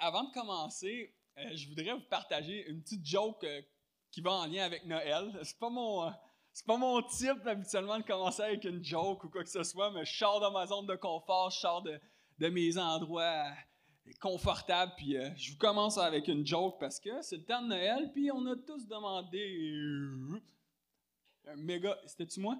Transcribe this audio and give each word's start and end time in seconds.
avant 0.00 0.24
de 0.24 0.32
commencer, 0.32 1.14
euh, 1.38 1.54
je 1.54 1.68
voudrais 1.68 1.92
vous 1.92 2.08
partager 2.08 2.68
une 2.68 2.82
petite 2.82 3.04
joke 3.04 3.44
euh, 3.44 3.62
qui 4.10 4.20
va 4.20 4.32
en 4.32 4.46
lien 4.46 4.64
avec 4.64 4.84
Noël. 4.86 5.38
C'est 5.42 5.58
pas 5.58 5.70
mon, 5.70 6.04
euh, 6.04 6.10
pas 6.66 6.76
mon 6.76 7.02
type 7.02 7.46
habituellement 7.46 7.98
de 7.98 8.04
commencer 8.04 8.42
avec 8.42 8.64
une 8.64 8.82
joke 8.84 9.24
ou 9.24 9.28
quoi 9.28 9.42
que 9.44 9.50
ce 9.50 9.62
soit, 9.62 9.90
mais 9.90 10.04
je 10.04 10.16
sors 10.16 10.40
de 10.40 10.52
ma 10.52 10.66
zone 10.66 10.86
de 10.86 10.96
confort, 10.96 11.50
je 11.50 11.58
sors 11.58 11.82
de, 11.82 12.00
de 12.38 12.48
mes 12.48 12.78
endroits 12.78 13.46
confortables, 14.20 14.92
puis 14.96 15.16
je 15.36 15.50
vous 15.50 15.58
commence 15.58 15.98
avec 15.98 16.28
une 16.28 16.46
joke 16.46 16.78
parce 16.78 17.00
que 17.00 17.22
c'est 17.22 17.38
le 17.38 17.44
temps 17.44 17.60
de 17.60 17.66
Noël, 17.66 18.12
puis 18.12 18.30
on 18.30 18.46
a 18.46 18.54
tous 18.54 18.86
demandé 18.86 19.82
un 21.48 21.56
méga, 21.56 21.98
c'était-tu 22.06 22.40
moi? 22.40 22.56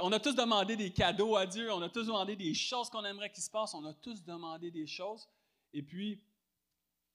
On 0.00 0.12
a 0.12 0.20
tous 0.20 0.34
demandé 0.34 0.76
des 0.76 0.92
cadeaux 0.92 1.36
à 1.36 1.46
Dieu, 1.46 1.72
on 1.72 1.82
a 1.82 1.88
tous 1.88 2.06
demandé 2.06 2.36
des 2.36 2.54
choses 2.54 2.88
qu'on 2.88 3.04
aimerait 3.04 3.30
qu'il 3.30 3.42
se 3.42 3.50
passe, 3.50 3.74
on 3.74 3.84
a 3.84 3.92
tous 3.92 4.22
demandé 4.24 4.70
des 4.70 4.86
choses. 4.86 5.28
Et 5.72 5.82
puis, 5.82 6.20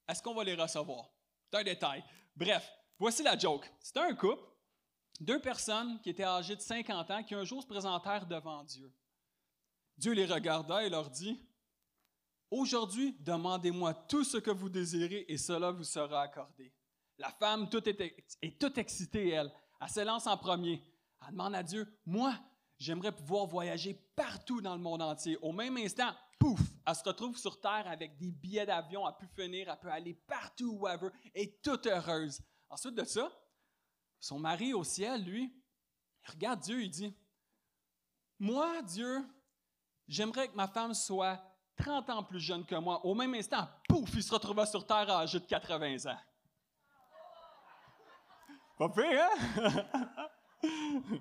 est-ce 0.10 0.22
qu'on 0.22 0.34
va 0.34 0.44
les 0.44 0.56
recevoir? 0.56 1.10
C'est 1.52 1.60
un 1.60 1.64
détail. 1.64 2.04
Bref, 2.36 2.70
voici 2.98 3.24
la 3.24 3.38
joke. 3.38 3.72
C'était 3.80 4.00
un 4.00 4.16
couple, 4.16 4.44
deux 5.20 5.40
personnes 5.40 6.00
qui 6.02 6.10
étaient 6.10 6.24
âgées 6.24 6.56
de 6.56 6.62
50 6.62 7.12
ans, 7.12 7.24
qui 7.24 7.36
un 7.36 7.44
jour 7.44 7.62
se 7.62 7.68
présentèrent 7.68 8.26
devant 8.26 8.64
Dieu. 8.64 8.92
Dieu 9.98 10.14
les 10.14 10.26
regarda 10.26 10.84
et 10.84 10.90
leur 10.90 11.10
dit, 11.10 11.40
Aujourd'hui, 12.52 13.16
demandez-moi 13.20 13.94
tout 13.94 14.24
ce 14.24 14.38
que 14.38 14.50
vous 14.50 14.70
désirez 14.70 15.26
et 15.28 15.38
cela 15.38 15.70
vous 15.70 15.84
sera 15.84 16.24
accordé. 16.24 16.74
La 17.20 17.30
femme 17.30 17.70
tout 17.70 17.88
est, 17.88 18.02
est 18.42 18.60
toute 18.60 18.78
excitée, 18.80 19.30
elle. 19.30 19.52
Elle 19.80 19.90
se 19.90 20.00
lance 20.00 20.26
en 20.26 20.36
premier. 20.36 20.84
Elle 21.22 21.32
demande 21.32 21.54
à 21.54 21.62
Dieu, 21.62 21.88
moi, 22.08 22.34
j'aimerais 22.80 23.12
pouvoir 23.12 23.46
voyager 23.46 23.94
partout 24.16 24.62
dans 24.62 24.74
le 24.74 24.82
monde 24.82 25.02
entier. 25.02 25.38
Au 25.42 25.52
même 25.52 25.78
instant, 25.78 26.12
pouf, 26.40 26.60
elle 26.90 26.96
se 26.96 27.04
retrouve 27.04 27.38
sur 27.38 27.60
Terre 27.60 27.88
avec 27.88 28.18
des 28.18 28.32
billets 28.32 28.66
d'avion, 28.66 29.08
elle 29.08 29.16
peut 29.16 29.44
venir, 29.44 29.70
elle 29.70 29.80
peut 29.80 29.92
aller 29.92 30.14
partout 30.14 30.78
où 30.80 30.88
elle 30.88 31.00
veut, 31.00 31.14
et 31.36 31.58
toute 31.58 31.86
heureuse. 31.86 32.42
Ensuite 32.70 32.96
de 32.96 33.04
ça, 33.04 33.32
son 34.20 34.40
mari 34.40 34.74
au 34.74 34.84
ciel, 34.84 35.24
lui, 35.24 35.54
il 36.24 36.32
regarde 36.32 36.62
Dieu, 36.62 36.82
il 36.82 36.90
dit, 36.90 37.16
moi, 38.40 38.82
Dieu, 38.82 39.24
j'aimerais 40.08 40.48
que 40.48 40.56
ma 40.56 40.68
femme 40.68 40.94
soit 40.94 41.40
30 41.78 42.10
ans 42.10 42.24
plus 42.24 42.40
jeune 42.40 42.66
que 42.66 42.76
moi. 42.76 43.06
Au 43.06 43.14
même 43.14 43.36
instant, 43.36 43.68
pouf, 43.88 44.10
il 44.14 44.24
se 44.24 44.34
retrouva 44.34 44.66
sur 44.66 44.86
Terre 44.86 45.10
à 45.10 45.22
âge 45.22 45.34
de 45.34 45.40
80 45.40 46.12
ans. 46.12 46.20
Pas 48.78 48.90
pire, 48.90 49.30
hein? 49.32 49.86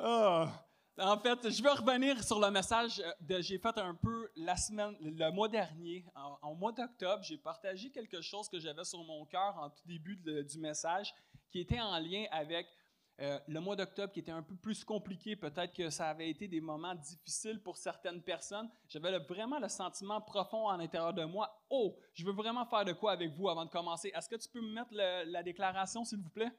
Ah. 0.00 0.67
En 1.00 1.16
fait, 1.16 1.48
je 1.48 1.62
vais 1.62 1.70
revenir 1.70 2.24
sur 2.24 2.40
le 2.40 2.50
message 2.50 3.00
que 3.28 3.40
j'ai 3.40 3.58
fait 3.58 3.78
un 3.78 3.94
peu 3.94 4.28
la 4.34 4.56
semaine, 4.56 4.96
le 5.00 5.30
mois 5.30 5.48
dernier. 5.48 6.04
En, 6.42 6.54
mois 6.56 6.72
d'octobre, 6.72 7.22
j'ai 7.22 7.36
partagé 7.36 7.90
quelque 7.90 8.20
chose 8.20 8.48
que 8.48 8.58
j'avais 8.58 8.82
sur 8.82 9.04
mon 9.04 9.24
cœur 9.24 9.56
en 9.58 9.70
tout 9.70 9.82
début 9.86 10.16
du 10.16 10.58
message, 10.58 11.14
qui 11.52 11.60
était 11.60 11.80
en 11.80 11.96
lien 12.00 12.24
avec 12.32 12.66
euh, 13.20 13.38
le 13.46 13.60
mois 13.60 13.76
d'octobre, 13.76 14.12
qui 14.12 14.20
était 14.20 14.32
un 14.32 14.42
peu 14.42 14.56
plus 14.56 14.82
compliqué. 14.82 15.36
Peut-être 15.36 15.72
que 15.72 15.88
ça 15.88 16.08
avait 16.08 16.30
été 16.30 16.48
des 16.48 16.60
moments 16.60 16.96
difficiles 16.96 17.60
pour 17.62 17.76
certaines 17.76 18.20
personnes. 18.20 18.68
J'avais 18.88 19.16
vraiment 19.20 19.60
le 19.60 19.68
sentiment 19.68 20.20
profond 20.20 20.68
en 20.68 20.76
l'intérieur 20.76 21.14
de 21.14 21.24
moi. 21.24 21.62
Oh, 21.70 21.96
je 22.12 22.24
veux 22.24 22.32
vraiment 22.32 22.66
faire 22.66 22.84
de 22.84 22.92
quoi 22.92 23.12
avec 23.12 23.32
vous 23.34 23.48
avant 23.48 23.64
de 23.64 23.70
commencer. 23.70 24.10
Est-ce 24.12 24.28
que 24.28 24.36
tu 24.36 24.48
peux 24.48 24.60
me 24.60 24.72
mettre 24.72 24.90
la 24.92 25.44
déclaration, 25.44 26.04
s'il 26.04 26.18
vous 26.18 26.30
plaît? 26.30 26.50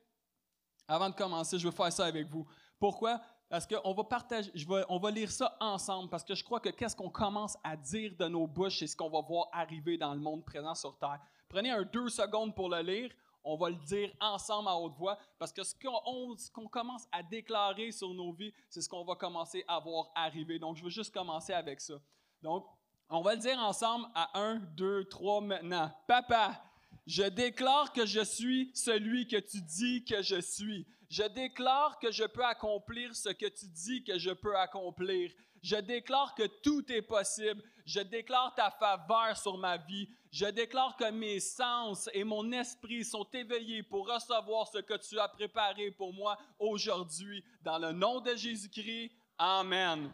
Avant 0.87 1.09
de 1.09 1.15
commencer, 1.15 1.59
je 1.59 1.67
veux 1.67 1.75
faire 1.75 1.91
ça 1.91 2.05
avec 2.05 2.27
vous. 2.27 2.47
Pourquoi? 2.79 3.21
Parce 3.49 3.65
qu'on 3.65 3.93
va 3.93 4.03
partager, 4.03 4.51
je 4.53 4.65
on 4.89 4.99
va 4.99 5.09
lire 5.09 5.31
ça 5.31 5.57
ensemble, 5.59 6.07
parce 6.07 6.23
que 6.23 6.35
je 6.35 6.43
crois 6.43 6.59
que 6.59 6.69
qu'est-ce 6.69 6.95
qu'on 6.95 7.09
commence 7.09 7.57
à 7.63 7.75
dire 7.75 8.13
de 8.15 8.27
nos 8.27 8.45
bouches, 8.45 8.77
c'est 8.77 8.87
ce 8.87 8.95
qu'on 8.95 9.09
va 9.09 9.21
voir 9.21 9.49
arriver 9.51 9.97
dans 9.97 10.13
le 10.13 10.19
monde 10.19 10.45
présent 10.45 10.75
sur 10.75 10.95
Terre. 10.99 11.19
Prenez 11.47 11.71
un 11.71 11.81
deux 11.81 12.09
secondes 12.09 12.53
pour 12.53 12.69
le 12.69 12.81
lire, 12.81 13.11
on 13.43 13.57
va 13.57 13.71
le 13.71 13.75
dire 13.87 14.13
ensemble 14.21 14.69
à 14.69 14.75
haute 14.75 14.95
voix, 14.95 15.17
parce 15.39 15.51
que 15.51 15.63
ce 15.63 15.73
qu'on, 15.73 16.37
ce 16.37 16.51
qu'on 16.51 16.67
commence 16.67 17.07
à 17.11 17.23
déclarer 17.23 17.91
sur 17.91 18.13
nos 18.13 18.31
vies, 18.31 18.53
c'est 18.69 18.81
ce 18.81 18.89
qu'on 18.89 19.03
va 19.03 19.15
commencer 19.15 19.65
à 19.67 19.79
voir 19.79 20.11
arriver. 20.13 20.59
Donc, 20.59 20.77
je 20.77 20.83
veux 20.83 20.91
juste 20.91 21.11
commencer 21.11 21.53
avec 21.53 21.81
ça. 21.81 21.95
Donc, 22.43 22.67
on 23.09 23.21
va 23.21 23.33
le 23.33 23.41
dire 23.41 23.57
ensemble 23.57 24.05
à 24.13 24.39
un, 24.39 24.57
deux, 24.77 25.05
trois 25.05 25.41
maintenant. 25.41 25.91
Papa, 26.05 26.61
je 27.07 27.23
déclare 27.23 27.91
que 27.91 28.05
je 28.05 28.23
suis 28.23 28.69
celui 28.75 29.27
que 29.27 29.37
tu 29.37 29.59
dis 29.61 30.05
que 30.05 30.21
je 30.21 30.39
suis. 30.39 30.85
Je 31.09 31.23
déclare 31.23 31.97
que 31.99 32.11
je 32.11 32.23
peux 32.23 32.45
accomplir 32.45 33.15
ce 33.15 33.29
que 33.29 33.47
tu 33.47 33.65
dis 33.67 34.03
que 34.03 34.19
je 34.19 34.29
peux 34.29 34.55
accomplir. 34.55 35.31
Je 35.61 35.75
déclare 35.75 36.35
que 36.35 36.45
tout 36.61 36.89
est 36.91 37.01
possible. 37.01 37.61
Je 37.85 37.99
déclare 37.99 38.53
ta 38.55 38.69
faveur 38.69 39.35
sur 39.35 39.57
ma 39.57 39.77
vie. 39.77 40.07
Je 40.31 40.45
déclare 40.45 40.95
que 40.95 41.09
mes 41.09 41.39
sens 41.39 42.09
et 42.13 42.23
mon 42.23 42.51
esprit 42.51 43.03
sont 43.03 43.27
éveillés 43.33 43.81
pour 43.81 44.07
recevoir 44.07 44.67
ce 44.67 44.77
que 44.77 44.95
tu 44.97 45.19
as 45.19 45.27
préparé 45.27 45.89
pour 45.91 46.13
moi 46.13 46.37
aujourd'hui. 46.59 47.43
Dans 47.63 47.79
le 47.79 47.91
nom 47.91 48.21
de 48.21 48.35
Jésus-Christ, 48.35 49.11
Amen. 49.39 50.11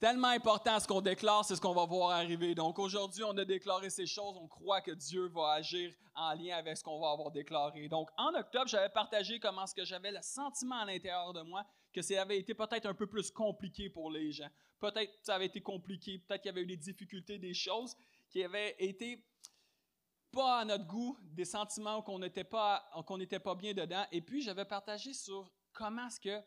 Tellement 0.00 0.28
important 0.28 0.78
ce 0.78 0.86
qu'on 0.86 1.00
déclare, 1.00 1.44
c'est 1.44 1.56
ce 1.56 1.60
qu'on 1.60 1.74
va 1.74 1.84
voir 1.84 2.10
arriver. 2.10 2.54
Donc 2.54 2.78
aujourd'hui, 2.78 3.24
on 3.24 3.36
a 3.36 3.44
déclaré 3.44 3.90
ces 3.90 4.06
choses, 4.06 4.36
on 4.36 4.46
croit 4.46 4.80
que 4.80 4.92
Dieu 4.92 5.26
va 5.26 5.50
agir 5.54 5.92
en 6.14 6.34
lien 6.34 6.56
avec 6.56 6.76
ce 6.76 6.84
qu'on 6.84 7.00
va 7.00 7.10
avoir 7.10 7.32
déclaré. 7.32 7.88
Donc 7.88 8.08
en 8.16 8.32
octobre, 8.34 8.68
j'avais 8.68 8.90
partagé 8.90 9.40
comment 9.40 9.66
ce 9.66 9.74
que 9.74 9.84
j'avais 9.84 10.12
le 10.12 10.22
sentiment 10.22 10.76
à 10.76 10.84
l'intérieur 10.84 11.32
de 11.32 11.42
moi 11.42 11.64
que 11.92 12.00
ça 12.00 12.22
avait 12.22 12.38
été 12.38 12.54
peut-être 12.54 12.86
un 12.86 12.94
peu 12.94 13.08
plus 13.08 13.32
compliqué 13.32 13.90
pour 13.90 14.12
les 14.12 14.30
gens. 14.30 14.48
Peut-être 14.78 15.12
ça 15.22 15.34
avait 15.34 15.46
été 15.46 15.60
compliqué, 15.60 16.18
peut-être 16.18 16.42
qu'il 16.42 16.50
y 16.50 16.52
avait 16.52 16.62
eu 16.62 16.66
des 16.66 16.76
difficultés, 16.76 17.38
des 17.38 17.54
choses 17.54 17.96
qui 18.30 18.44
avaient 18.44 18.76
été 18.78 19.26
pas 20.30 20.60
à 20.60 20.64
notre 20.64 20.86
goût, 20.86 21.18
des 21.22 21.44
sentiments 21.44 22.02
qu'on 22.02 22.20
n'était 22.20 22.44
pas, 22.44 22.88
qu'on 23.04 23.18
n'était 23.18 23.40
pas 23.40 23.56
bien 23.56 23.74
dedans. 23.74 24.04
Et 24.12 24.20
puis 24.20 24.42
j'avais 24.42 24.64
partagé 24.64 25.12
sur 25.12 25.50
comment 25.72 26.06
est-ce 26.06 26.20
que 26.20 26.40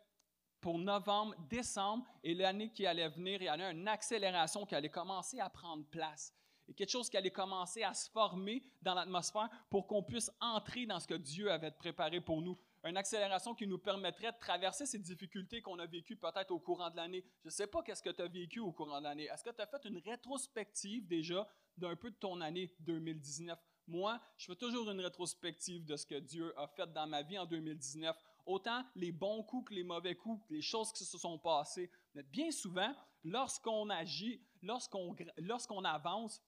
pour 0.61 0.77
novembre, 0.77 1.35
décembre 1.49 2.05
et 2.23 2.33
l'année 2.33 2.69
qui 2.69 2.85
allait 2.85 3.09
venir, 3.09 3.41
il 3.41 3.45
y 3.45 3.49
avait 3.49 3.71
une 3.71 3.87
accélération 3.87 4.65
qui 4.65 4.75
allait 4.75 4.89
commencer 4.89 5.39
à 5.39 5.49
prendre 5.49 5.83
place. 5.85 6.33
Et 6.67 6.73
quelque 6.73 6.91
chose 6.91 7.09
qui 7.09 7.17
allait 7.17 7.31
commencer 7.31 7.83
à 7.83 7.93
se 7.93 8.09
former 8.09 8.63
dans 8.81 8.93
l'atmosphère 8.93 9.49
pour 9.69 9.87
qu'on 9.87 10.03
puisse 10.03 10.31
entrer 10.39 10.85
dans 10.85 10.99
ce 10.99 11.07
que 11.07 11.15
Dieu 11.15 11.51
avait 11.51 11.71
préparé 11.71 12.21
pour 12.21 12.41
nous. 12.41 12.57
Une 12.83 12.97
accélération 12.97 13.53
qui 13.53 13.67
nous 13.67 13.77
permettrait 13.77 14.31
de 14.31 14.39
traverser 14.39 14.85
ces 14.85 14.99
difficultés 14.99 15.61
qu'on 15.61 15.77
a 15.79 15.85
vécues 15.85 16.15
peut-être 16.15 16.51
au 16.51 16.59
courant 16.59 16.89
de 16.89 16.95
l'année. 16.95 17.25
Je 17.41 17.47
ne 17.47 17.51
sais 17.51 17.67
pas 17.67 17.81
qu'est-ce 17.83 18.01
que 18.01 18.09
tu 18.09 18.21
as 18.21 18.27
vécu 18.27 18.59
au 18.59 18.71
courant 18.71 18.99
de 18.99 19.03
l'année. 19.03 19.25
Est-ce 19.25 19.43
que 19.43 19.49
tu 19.49 19.61
as 19.61 19.67
fait 19.67 19.83
une 19.85 19.97
rétrospective 19.97 21.05
déjà 21.07 21.47
d'un 21.77 21.95
peu 21.95 22.09
de 22.09 22.15
ton 22.15 22.39
année 22.39 22.73
2019? 22.79 23.59
Moi, 23.87 24.19
je 24.37 24.45
fais 24.45 24.55
toujours 24.55 24.89
une 24.89 25.01
rétrospective 25.01 25.83
de 25.85 25.97
ce 25.97 26.05
que 26.05 26.15
Dieu 26.15 26.57
a 26.57 26.67
fait 26.67 26.91
dans 26.93 27.07
ma 27.07 27.21
vie 27.23 27.37
en 27.37 27.45
2019 27.45 28.15
autant 28.45 28.83
les 28.95 29.11
bons 29.11 29.43
coups 29.43 29.69
que 29.69 29.73
les 29.73 29.83
mauvais 29.83 30.15
coups, 30.15 30.43
les 30.49 30.61
choses 30.61 30.91
qui 30.91 31.05
se 31.05 31.17
sont 31.17 31.37
passées. 31.37 31.89
Bien 32.31 32.51
souvent, 32.51 32.93
lorsqu'on 33.23 33.89
agit, 33.89 34.41
lorsqu'on 34.61 35.15
lorsqu'on 35.37 35.83
avance 35.83 36.41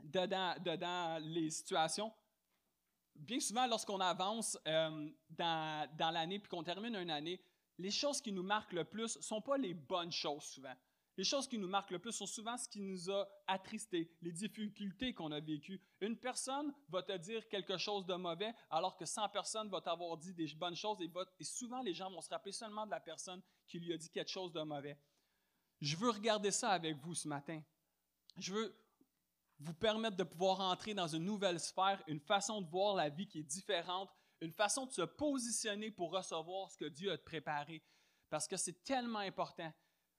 dedans, 0.00 0.54
dedans 0.64 1.18
les 1.20 1.50
situations, 1.50 2.12
bien 3.14 3.40
souvent, 3.40 3.66
lorsqu'on 3.66 4.00
avance 4.00 4.58
euh, 4.66 5.08
dans, 5.30 5.88
dans 5.96 6.10
l'année 6.10 6.38
puis 6.38 6.48
qu'on 6.48 6.62
termine 6.62 6.94
une 6.96 7.10
année, 7.10 7.40
les 7.78 7.90
choses 7.90 8.20
qui 8.20 8.32
nous 8.32 8.42
marquent 8.42 8.72
le 8.72 8.84
plus 8.84 9.16
ne 9.16 9.22
sont 9.22 9.40
pas 9.40 9.56
les 9.56 9.74
bonnes 9.74 10.12
choses 10.12 10.44
souvent. 10.44 10.74
Les 11.18 11.24
choses 11.24 11.48
qui 11.48 11.58
nous 11.58 11.66
marquent 11.66 11.90
le 11.90 11.98
plus 11.98 12.12
sont 12.12 12.26
souvent 12.26 12.56
ce 12.56 12.68
qui 12.68 12.80
nous 12.80 13.10
a 13.10 13.28
attristés, 13.48 14.08
les 14.22 14.30
difficultés 14.30 15.12
qu'on 15.12 15.32
a 15.32 15.40
vécues. 15.40 15.82
Une 16.00 16.16
personne 16.16 16.72
va 16.88 17.02
te 17.02 17.16
dire 17.16 17.48
quelque 17.48 17.76
chose 17.76 18.06
de 18.06 18.14
mauvais, 18.14 18.54
alors 18.70 18.96
que 18.96 19.04
100 19.04 19.28
personnes 19.30 19.68
vont 19.68 19.80
t'avoir 19.80 20.16
dit 20.16 20.32
des 20.32 20.46
bonnes 20.54 20.76
choses, 20.76 21.02
et, 21.02 21.10
et 21.40 21.44
souvent 21.44 21.82
les 21.82 21.92
gens 21.92 22.08
vont 22.08 22.20
se 22.20 22.30
rappeler 22.30 22.52
seulement 22.52 22.86
de 22.86 22.92
la 22.92 23.00
personne 23.00 23.42
qui 23.66 23.80
lui 23.80 23.92
a 23.92 23.96
dit 23.96 24.08
quelque 24.10 24.30
chose 24.30 24.52
de 24.52 24.62
mauvais. 24.62 24.96
Je 25.80 25.96
veux 25.96 26.10
regarder 26.10 26.52
ça 26.52 26.70
avec 26.70 26.96
vous 26.98 27.16
ce 27.16 27.26
matin. 27.26 27.60
Je 28.36 28.54
veux 28.54 28.80
vous 29.58 29.74
permettre 29.74 30.16
de 30.16 30.22
pouvoir 30.22 30.60
entrer 30.60 30.94
dans 30.94 31.08
une 31.08 31.24
nouvelle 31.24 31.58
sphère, 31.58 32.00
une 32.06 32.20
façon 32.20 32.62
de 32.62 32.70
voir 32.70 32.94
la 32.94 33.08
vie 33.08 33.26
qui 33.26 33.40
est 33.40 33.42
différente, 33.42 34.08
une 34.40 34.52
façon 34.52 34.86
de 34.86 34.92
se 34.92 35.02
positionner 35.02 35.90
pour 35.90 36.12
recevoir 36.12 36.70
ce 36.70 36.76
que 36.76 36.84
Dieu 36.84 37.10
a 37.10 37.18
préparé. 37.18 37.82
Parce 38.30 38.46
que 38.46 38.56
c'est 38.56 38.84
tellement 38.84 39.18
important 39.18 39.72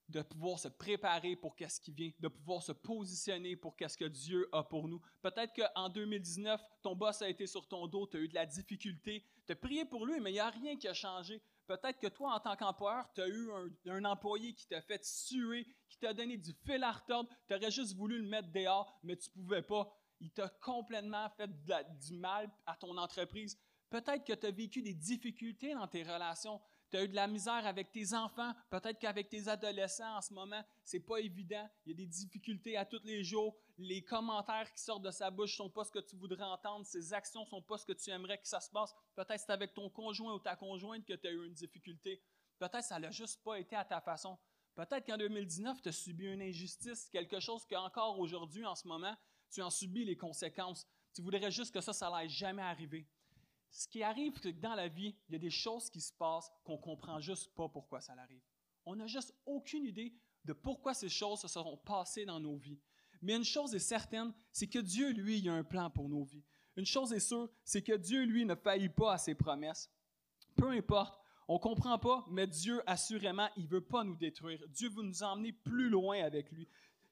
de 0.09 0.21
pouvoir 0.21 0.59
se 0.59 0.67
préparer 0.67 1.35
pour 1.35 1.56
qu'est-ce 1.56 1.79
qui 1.79 1.91
vient, 1.91 2.11
de 2.19 2.27
pouvoir 2.27 2.63
se 2.63 2.71
positionner 2.71 3.56
pour 3.56 3.75
qu'est-ce 3.75 3.97
que 3.97 4.06
Dieu 4.06 4.50
a 4.51 4.63
pour 4.63 4.88
nous. 4.88 5.01
Peut-être 5.21 5.53
qu'en 5.53 5.89
2019, 5.89 6.61
ton 6.81 6.95
boss 6.95 7.21
a 7.21 7.29
été 7.29 7.45
sur 7.47 7.67
ton 7.67 7.88
dos, 7.88 8.07
tu 8.07 8.17
as 8.17 8.19
eu 8.21 8.27
de 8.27 8.35
la 8.35 8.45
difficulté, 8.45 9.23
tu 9.45 9.53
as 9.53 9.56
prié 9.56 9.85
pour 9.85 10.06
lui, 10.06 10.19
mais 10.19 10.31
il 10.31 10.33
n'y 10.33 10.39
a 10.39 10.50
rien 10.50 10.77
qui 10.77 10.88
a 10.88 10.94
changé. 10.94 11.41
Peut-être 11.67 12.00
que 12.00 12.07
toi, 12.07 12.33
en 12.33 12.39
tant 12.39 12.56
qu'employeur, 12.56 13.06
tu 13.13 13.21
as 13.21 13.27
eu 13.27 13.51
un, 13.85 14.06
employé 14.06 14.53
qui 14.53 14.67
t'a 14.67 14.81
fait 14.81 15.06
suer, 15.06 15.67
qui 15.88 16.00
t'a 16.00 16.13
donné 16.13 16.35
du 16.38 16.51
fil 16.65 16.83
à 16.83 16.91
retordre, 16.91 17.29
tu 17.47 17.53
aurais 17.53 17.69
juste 17.69 17.95
voulu 17.95 18.19
le 18.19 18.27
mettre 18.27 18.50
dehors, 18.51 19.00
mais 19.03 19.15
tu 19.15 19.29
ne 19.29 19.44
pouvais 19.44 19.62
pas. 19.62 19.95
Il 20.19 20.31
t'a 20.31 20.50
complètement 20.50 21.29
fait 21.29 21.50
du 22.00 22.13
mal 22.13 22.50
à 22.65 22.75
ton 22.75 22.97
entreprise. 22.97 23.57
Peut-être 23.89 24.23
que 24.23 24.33
tu 24.33 24.47
as 24.47 24.51
vécu 24.51 24.81
des 24.81 24.95
difficultés 24.95 25.73
dans 25.75 25.88
tes 25.88 26.03
relations 26.03 26.59
Tu 26.91 26.97
as 26.97 27.03
eu 27.03 27.07
de 27.07 27.15
la 27.15 27.27
misère 27.27 27.65
avec 27.68 27.91
tes 27.91 28.13
enfants, 28.15 28.51
peut-être 28.69 28.97
qu'avec 28.97 29.30
tes 29.30 29.47
adolescents 29.47 30.18
en 30.18 30.21
ce 30.21 30.33
moment, 30.33 30.63
c'est 30.83 31.00
pas 31.00 31.18
évident. 31.19 31.69
Il 31.86 31.91
y 31.91 31.94
a 31.94 31.97
des 31.97 32.07
difficultés 32.07 32.77
à 32.77 32.86
tous 32.86 33.01
les 33.03 33.24
jours. 33.24 33.56
Les 33.77 34.03
commentaires 34.03 34.71
qui 34.74 34.81
sortent 34.81 35.03
de 35.03 35.12
sa 35.12 35.30
bouche 35.30 35.56
sont 35.56 35.69
pas 35.69 35.83
ce 35.83 35.91
que 35.91 36.00
tu 36.00 36.15
voudrais 36.15 36.44
entendre. 36.44 36.86
Ses 36.86 37.13
actions 37.13 37.45
sont 37.45 37.62
pas 37.62 37.77
ce 37.77 37.86
que 37.86 37.94
tu 37.94 38.09
aimerais 38.09 38.39
que 38.39 38.47
ça 38.47 38.59
se 38.59 38.71
passe. 38.71 38.95
Peut-être 39.15 39.39
c'est 39.39 39.51
avec 39.51 39.74
ton 39.74 39.89
conjoint 39.89 40.33
ou 40.33 40.39
ta 40.39 40.56
conjointe 40.56 41.06
que 41.06 41.13
tu 41.13 41.27
as 41.27 41.31
eu 41.31 41.45
une 41.45 41.53
difficulté. 41.53 42.24
Peut-être 42.57 42.83
ça 42.83 42.97
n'a 42.97 43.12
juste 43.12 43.44
pas 43.44 43.59
été 43.59 43.75
à 43.75 43.86
ta 43.86 44.01
façon. 44.01 44.38
Peut-être 44.74 45.06
qu'en 45.06 45.18
2019, 45.18 45.81
tu 45.81 45.89
as 45.89 45.91
subi 45.91 46.25
une 46.25 46.41
injustice, 46.41 47.09
quelque 47.09 47.39
chose 47.39 47.65
qu'encore 47.68 48.18
aujourd'hui, 48.18 48.65
en 48.65 48.75
ce 48.75 48.88
moment, 48.88 49.15
tu 49.51 49.62
en 49.62 49.69
subis 49.69 50.06
les 50.06 50.18
conséquences. 50.18 50.88
Tu 51.13 51.21
voudrais 51.21 51.51
juste 51.51 51.74
que 51.74 51.81
ça, 51.81 51.94
ça 51.94 52.09
n'allait 52.09 52.30
jamais 52.30 52.62
arriver. 52.62 53.07
Ce 53.71 53.88
qui 53.88 54.04
arrive, 54.04 54.33
c'est 54.42 54.54
que 54.54 54.60
dans 54.60 54.75
la 54.75 54.88
vie, 54.88 55.16
il 55.27 55.33
y 55.33 55.36
a 55.36 55.39
des 55.39 55.50
choses 55.50 55.89
qui 55.89 56.01
se 56.01 56.13
passent 56.13 56.51
qu'on 56.63 56.77
ne 56.77 56.81
comprend 56.81 57.19
juste 57.19 57.54
pas 57.56 57.69
pourquoi 57.69 58.01
ça 58.01 58.13
arrive. 58.13 58.42
On 58.86 58.95
n'a 58.95 59.07
juste 59.07 59.33
aucune 59.45 59.86
idée 59.86 60.13
de 60.45 60.54
pourquoi 60.54 60.94
ces 60.94 61.10
choses 61.10 61.42
se 61.42 61.48
seront 61.48 61.77
passées 61.77 62.25
dans 62.25 62.39
nos 62.39 62.57
vies. 62.57 62.80
Mais 63.21 63.36
une 63.36 63.44
chose 63.44 63.75
est 63.75 63.80
certaine, 63.80 64.33
c'est 64.51 64.68
que 64.68 64.80
Dieu, 64.80 65.12
lui, 65.12 65.39
il 65.39 65.50
a 65.50 65.54
un 65.54 65.63
plan 65.63 65.89
pour 65.89 66.10
nos 66.10 66.24
vies. 66.24 66.44
Une 66.75 66.86
chose 66.86 67.12
est 67.12 67.19
sûre, 67.19 67.50
c'est 67.63 67.81
que 67.81 67.98
Dieu, 67.98 68.24
lui, 68.24 68.45
ne 68.45 68.56
faillit 68.56 68.89
pas 68.89 69.13
à 69.13 69.18
ses 69.18 69.36
promesses. 69.36 69.92
Peu 70.56 70.69
importe, 70.69 71.19
on 71.48 71.56
ne 71.56 71.60
comprend 71.60 72.00
pas, 72.00 72.25
mais 72.30 72.48
Dieu, 72.48 72.81
assurément, 72.88 73.50
il 73.57 73.65
ne 73.65 73.69
veut 73.69 73.86
pas 73.86 74.04
nous 74.04 74.15
détruire. 74.15 74.63
Dieu 74.69 74.89
veut 74.89 75.04
nous 75.04 75.24
emmener 75.24 75.51
plus 75.51 75.89
loin 75.89 76.24
avec 76.24 76.51
lui. 76.51 76.68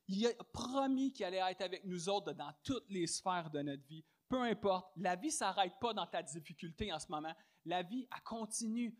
Il 0.07 0.25
a 0.25 0.31
promis 0.53 1.11
qu'il 1.11 1.25
allait 1.25 1.51
être 1.51 1.61
avec 1.61 1.83
nous 1.83 2.07
autres 2.07 2.31
dans 2.31 2.53
toutes 2.63 2.89
les 2.89 3.07
sphères 3.07 3.49
de 3.49 3.61
notre 3.61 3.85
vie 3.87 4.05
peu 4.29 4.41
importe, 4.43 4.91
la 4.97 5.15
vie 5.15 5.27
ne 5.27 5.31
s'arrête 5.31 5.73
pas 5.79 5.93
dans 5.93 6.05
ta 6.05 6.21
difficulté 6.21 6.91
en 6.91 6.99
ce 6.99 7.07
moment. 7.09 7.33
La 7.65 7.83
vie, 7.83 8.07
elle 8.13 8.23
continue. 8.23 8.97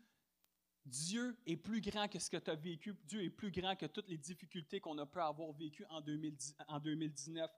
Dieu 0.84 1.38
est 1.46 1.56
plus 1.56 1.82
grand 1.82 2.08
que 2.08 2.18
ce 2.18 2.30
que 2.30 2.38
tu 2.38 2.50
as 2.50 2.54
vécu. 2.54 2.94
Dieu 3.04 3.22
est 3.22 3.30
plus 3.30 3.50
grand 3.50 3.76
que 3.76 3.86
toutes 3.86 4.08
les 4.08 4.16
difficultés 4.16 4.80
qu'on 4.80 4.96
a 4.98 5.06
pu 5.06 5.20
avoir 5.20 5.52
vécues 5.52 5.84
en, 5.90 6.00
2019. 6.00 7.50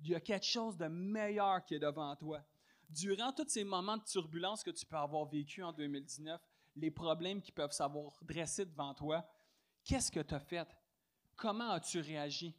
Il 0.00 0.08
y 0.08 0.14
a 0.14 0.20
quelque 0.20 0.46
chose 0.46 0.76
de 0.76 0.86
meilleur 0.86 1.64
qui 1.64 1.74
est 1.74 1.78
devant 1.78 2.14
toi. 2.16 2.42
Durant 2.88 3.32
tous 3.32 3.48
ces 3.48 3.64
moments 3.64 3.98
de 3.98 4.04
turbulence 4.04 4.62
que 4.62 4.70
tu 4.70 4.86
peux 4.86 4.96
avoir 4.96 5.26
vécu 5.26 5.62
en 5.62 5.72
2019, 5.72 6.40
les 6.76 6.90
problèmes 6.90 7.42
qui 7.42 7.52
peuvent 7.52 7.72
s'avoir 7.72 8.12
dressés 8.22 8.64
devant 8.64 8.94
toi, 8.94 9.28
qu'est-ce 9.84 10.10
que 10.10 10.20
tu 10.20 10.34
as 10.34 10.40
fait? 10.40 10.68
Comment 11.36 11.72
as-tu 11.72 12.00
réagi? 12.00 12.54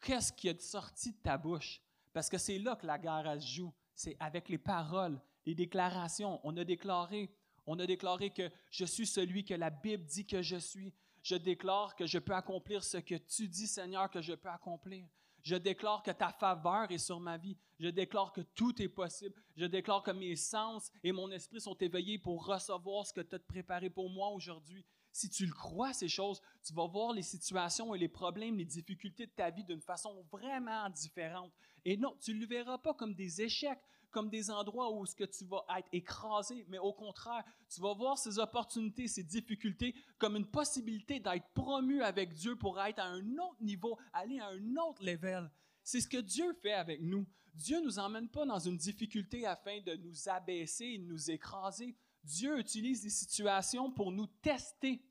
Qu'est-ce 0.00 0.32
qui 0.32 0.46
est 0.46 0.60
sorti 0.60 1.12
de 1.12 1.18
ta 1.18 1.36
bouche? 1.36 1.80
Parce 2.12 2.28
que 2.28 2.38
c'est 2.38 2.58
là 2.58 2.76
que 2.76 2.86
la 2.86 2.98
guerre 2.98 3.40
se 3.40 3.46
joue 3.46 3.74
c'est 3.94 4.16
avec 4.20 4.48
les 4.48 4.58
paroles, 4.58 5.20
les 5.46 5.54
déclarations. 5.54 6.40
On 6.44 6.56
a 6.56 6.64
déclaré, 6.64 7.30
on 7.66 7.78
a 7.78 7.86
déclaré 7.86 8.30
que 8.30 8.50
je 8.70 8.84
suis 8.84 9.06
celui 9.06 9.44
que 9.44 9.54
la 9.54 9.70
Bible 9.70 10.04
dit 10.04 10.26
que 10.26 10.42
je 10.42 10.56
suis. 10.56 10.92
Je 11.22 11.36
déclare 11.36 11.94
que 11.94 12.06
je 12.06 12.18
peux 12.18 12.34
accomplir 12.34 12.82
ce 12.82 12.98
que 12.98 13.14
tu 13.14 13.46
dis, 13.46 13.68
Seigneur, 13.68 14.10
que 14.10 14.20
je 14.20 14.34
peux 14.34 14.48
accomplir. 14.48 15.06
Je 15.42 15.56
déclare 15.56 16.02
que 16.02 16.10
ta 16.10 16.30
faveur 16.30 16.90
est 16.90 16.98
sur 16.98 17.18
ma 17.18 17.36
vie. 17.36 17.56
Je 17.78 17.88
déclare 17.88 18.32
que 18.32 18.40
tout 18.40 18.80
est 18.80 18.88
possible. 18.88 19.42
Je 19.56 19.66
déclare 19.66 20.02
que 20.02 20.12
mes 20.12 20.36
sens 20.36 20.90
et 21.02 21.12
mon 21.12 21.30
esprit 21.30 21.60
sont 21.60 21.76
éveillés 21.78 22.18
pour 22.18 22.46
recevoir 22.46 23.06
ce 23.06 23.12
que 23.12 23.20
tu 23.20 23.34
as 23.34 23.40
préparé 23.40 23.90
pour 23.90 24.08
moi 24.08 24.28
aujourd'hui. 24.28 24.84
Si 25.12 25.28
tu 25.28 25.46
le 25.46 25.52
crois, 25.52 25.92
ces 25.92 26.08
choses, 26.08 26.40
tu 26.64 26.72
vas 26.72 26.86
voir 26.86 27.12
les 27.12 27.22
situations 27.22 27.94
et 27.94 27.98
les 27.98 28.08
problèmes, 28.08 28.56
les 28.56 28.64
difficultés 28.64 29.26
de 29.26 29.32
ta 29.32 29.50
vie 29.50 29.64
d'une 29.64 29.80
façon 29.80 30.24
vraiment 30.30 30.88
différente. 30.90 31.52
Et 31.84 31.96
non, 31.96 32.16
tu 32.20 32.34
ne 32.34 32.40
le 32.40 32.46
verras 32.46 32.78
pas 32.78 32.94
comme 32.94 33.14
des 33.14 33.42
échecs, 33.42 33.82
comme 34.10 34.30
des 34.30 34.50
endroits 34.50 34.92
où 34.92 35.04
ce 35.04 35.14
que 35.14 35.24
tu 35.24 35.44
vas 35.44 35.64
être 35.76 35.88
écrasé, 35.92 36.64
mais 36.68 36.78
au 36.78 36.92
contraire, 36.92 37.44
tu 37.68 37.80
vas 37.80 37.94
voir 37.94 38.18
ces 38.18 38.38
opportunités, 38.38 39.08
ces 39.08 39.22
difficultés 39.22 39.94
comme 40.18 40.36
une 40.36 40.46
possibilité 40.46 41.18
d'être 41.18 41.48
promu 41.54 42.02
avec 42.02 42.32
Dieu 42.34 42.56
pour 42.56 42.80
être 42.80 43.00
à 43.00 43.06
un 43.06 43.38
autre 43.38 43.62
niveau, 43.62 43.98
aller 44.12 44.38
à 44.38 44.48
un 44.48 44.76
autre 44.76 45.04
level. 45.04 45.50
C'est 45.82 46.00
ce 46.00 46.08
que 46.08 46.18
Dieu 46.18 46.54
fait 46.62 46.74
avec 46.74 47.00
nous. 47.00 47.26
Dieu 47.54 47.80
ne 47.80 47.84
nous 47.84 47.98
emmène 47.98 48.28
pas 48.28 48.46
dans 48.46 48.58
une 48.58 48.76
difficulté 48.76 49.46
afin 49.46 49.80
de 49.80 49.94
nous 49.96 50.28
abaisser 50.28 50.84
et 50.84 50.98
de 50.98 51.04
nous 51.04 51.30
écraser. 51.30 51.96
Dieu 52.24 52.58
utilise 52.58 53.02
des 53.02 53.10
situations 53.10 53.90
pour 53.90 54.12
nous 54.12 54.26
tester. 54.26 55.04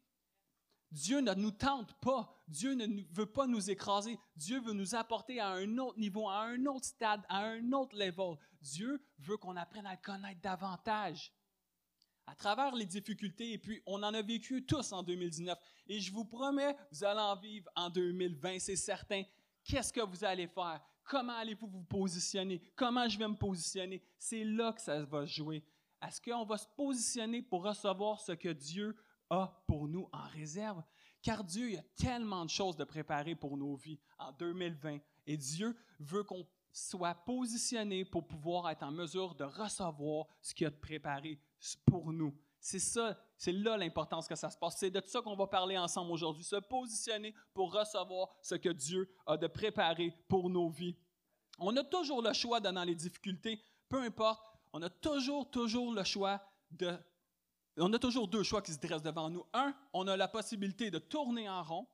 Dieu 0.91 1.19
ne 1.19 1.33
nous 1.33 1.51
tente 1.51 1.93
pas. 2.01 2.33
Dieu 2.47 2.73
ne 2.73 2.85
veut 3.13 3.31
pas 3.31 3.47
nous 3.47 3.69
écraser. 3.69 4.19
Dieu 4.35 4.59
veut 4.59 4.73
nous 4.73 4.95
apporter 4.95 5.39
à 5.39 5.49
un 5.49 5.77
autre 5.77 5.97
niveau, 5.97 6.27
à 6.27 6.41
un 6.41 6.65
autre 6.65 6.85
stade, 6.85 7.21
à 7.29 7.39
un 7.39 7.71
autre 7.71 7.97
level. 7.97 8.37
Dieu 8.61 9.01
veut 9.19 9.37
qu'on 9.37 9.55
apprenne 9.55 9.85
à 9.85 9.95
connaître 9.95 10.41
davantage. 10.41 11.33
À 12.27 12.35
travers 12.35 12.75
les 12.75 12.85
difficultés, 12.85 13.53
et 13.53 13.57
puis 13.57 13.81
on 13.85 14.03
en 14.03 14.13
a 14.13 14.21
vécu 14.21 14.65
tous 14.65 14.91
en 14.91 15.03
2019. 15.03 15.57
Et 15.87 15.99
je 15.99 16.11
vous 16.13 16.25
promets, 16.25 16.75
vous 16.91 17.03
allez 17.03 17.19
en 17.19 17.35
vivre 17.35 17.69
en 17.75 17.89
2020, 17.89 18.59
c'est 18.59 18.75
certain. 18.75 19.23
Qu'est-ce 19.63 19.91
que 19.91 20.01
vous 20.01 20.23
allez 20.23 20.47
faire? 20.47 20.81
Comment 21.03 21.33
allez-vous 21.33 21.67
vous 21.67 21.83
positionner? 21.83 22.61
Comment 22.75 23.07
je 23.07 23.17
vais 23.17 23.27
me 23.27 23.35
positionner? 23.35 24.01
C'est 24.17 24.43
là 24.43 24.71
que 24.71 24.81
ça 24.81 25.03
va 25.03 25.25
jouer. 25.25 25.63
Est-ce 26.01 26.21
qu'on 26.21 26.45
va 26.45 26.57
se 26.57 26.67
positionner 26.75 27.41
pour 27.41 27.63
recevoir 27.63 28.19
ce 28.19 28.31
que 28.31 28.49
Dieu 28.49 28.95
a 29.29 29.63
pour 29.67 29.87
nous 29.87 30.09
en 30.11 30.27
réserve? 30.29 30.83
Car 31.21 31.43
Dieu 31.43 31.71
il 31.71 31.77
a 31.77 31.83
tellement 31.95 32.43
de 32.45 32.49
choses 32.49 32.75
de 32.75 32.83
préparer 32.83 33.35
pour 33.35 33.55
nos 33.57 33.75
vies 33.75 33.99
en 34.17 34.31
2020. 34.31 34.97
Et 35.27 35.37
Dieu 35.37 35.77
veut 35.99 36.23
qu'on 36.23 36.47
soit 36.73 37.13
positionné 37.13 38.05
pour 38.05 38.25
pouvoir 38.27 38.69
être 38.69 38.83
en 38.83 38.91
mesure 38.91 39.35
de 39.35 39.43
recevoir 39.43 40.25
ce 40.41 40.53
qu'il 40.53 40.67
a 40.67 40.71
préparé 40.71 41.39
pour 41.85 42.11
nous. 42.11 42.35
C'est 42.59 42.79
ça, 42.79 43.19
c'est 43.37 43.51
là 43.51 43.75
l'importance 43.75 44.27
que 44.27 44.35
ça 44.35 44.49
se 44.49 44.57
passe. 44.57 44.77
C'est 44.77 44.91
de 44.91 45.01
ça 45.05 45.21
qu'on 45.21 45.35
va 45.35 45.47
parler 45.47 45.77
ensemble 45.77 46.11
aujourd'hui. 46.11 46.43
Se 46.43 46.57
positionner 46.57 47.33
pour 47.53 47.73
recevoir 47.73 48.29
ce 48.41 48.55
que 48.55 48.69
Dieu 48.69 49.11
a 49.25 49.35
de 49.37 49.47
préparé 49.47 50.13
pour 50.27 50.49
nos 50.49 50.69
vies. 50.69 50.95
On 51.57 51.75
a 51.75 51.83
toujours 51.83 52.21
le 52.21 52.33
choix 52.33 52.59
dans 52.59 52.83
les 52.83 52.95
difficultés, 52.95 53.61
peu 53.89 54.01
importe 54.01 54.50
on 54.73 54.81
a 54.81 54.89
toujours, 54.89 55.49
toujours 55.49 55.93
le 55.93 56.03
choix 56.03 56.41
de... 56.71 56.91
On 57.77 57.91
a 57.93 57.99
toujours 57.99 58.27
deux 58.27 58.43
choix 58.43 58.61
qui 58.61 58.73
se 58.73 58.79
dressent 58.79 59.01
devant 59.01 59.29
nous. 59.29 59.45
Un, 59.53 59.73
on 59.93 60.05
a 60.07 60.17
la 60.17 60.27
possibilité 60.27 60.91
de 60.91 60.99
tourner 60.99 61.47
en 61.49 61.63
rond 61.63 61.87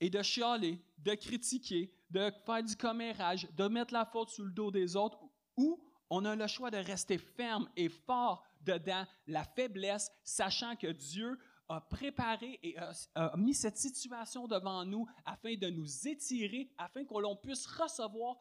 et 0.00 0.10
de 0.10 0.22
chialer, 0.22 0.82
de 0.98 1.14
critiquer, 1.14 1.92
de 2.10 2.32
faire 2.44 2.62
du 2.62 2.76
commérage, 2.76 3.48
de 3.52 3.68
mettre 3.68 3.94
la 3.94 4.04
faute 4.04 4.30
sur 4.30 4.44
le 4.44 4.50
dos 4.50 4.70
des 4.70 4.96
autres, 4.96 5.18
ou 5.56 5.80
on 6.10 6.24
a 6.24 6.34
le 6.34 6.46
choix 6.46 6.70
de 6.70 6.78
rester 6.78 7.18
ferme 7.18 7.68
et 7.76 7.88
fort 7.88 8.42
dedans 8.60 9.04
la 9.26 9.44
faiblesse, 9.44 10.10
sachant 10.24 10.74
que 10.74 10.88
Dieu 10.88 11.38
a 11.68 11.80
préparé 11.80 12.58
et 12.62 12.76
a, 12.78 13.36
mis 13.36 13.54
cette 13.54 13.76
situation 13.76 14.48
devant 14.48 14.84
nous 14.84 15.06
afin 15.24 15.54
de 15.54 15.68
nous 15.68 16.08
étirer, 16.08 16.70
afin 16.78 17.04
que 17.04 17.18
l'on 17.18 17.36
puisse 17.36 17.66
recevoir 17.66 18.36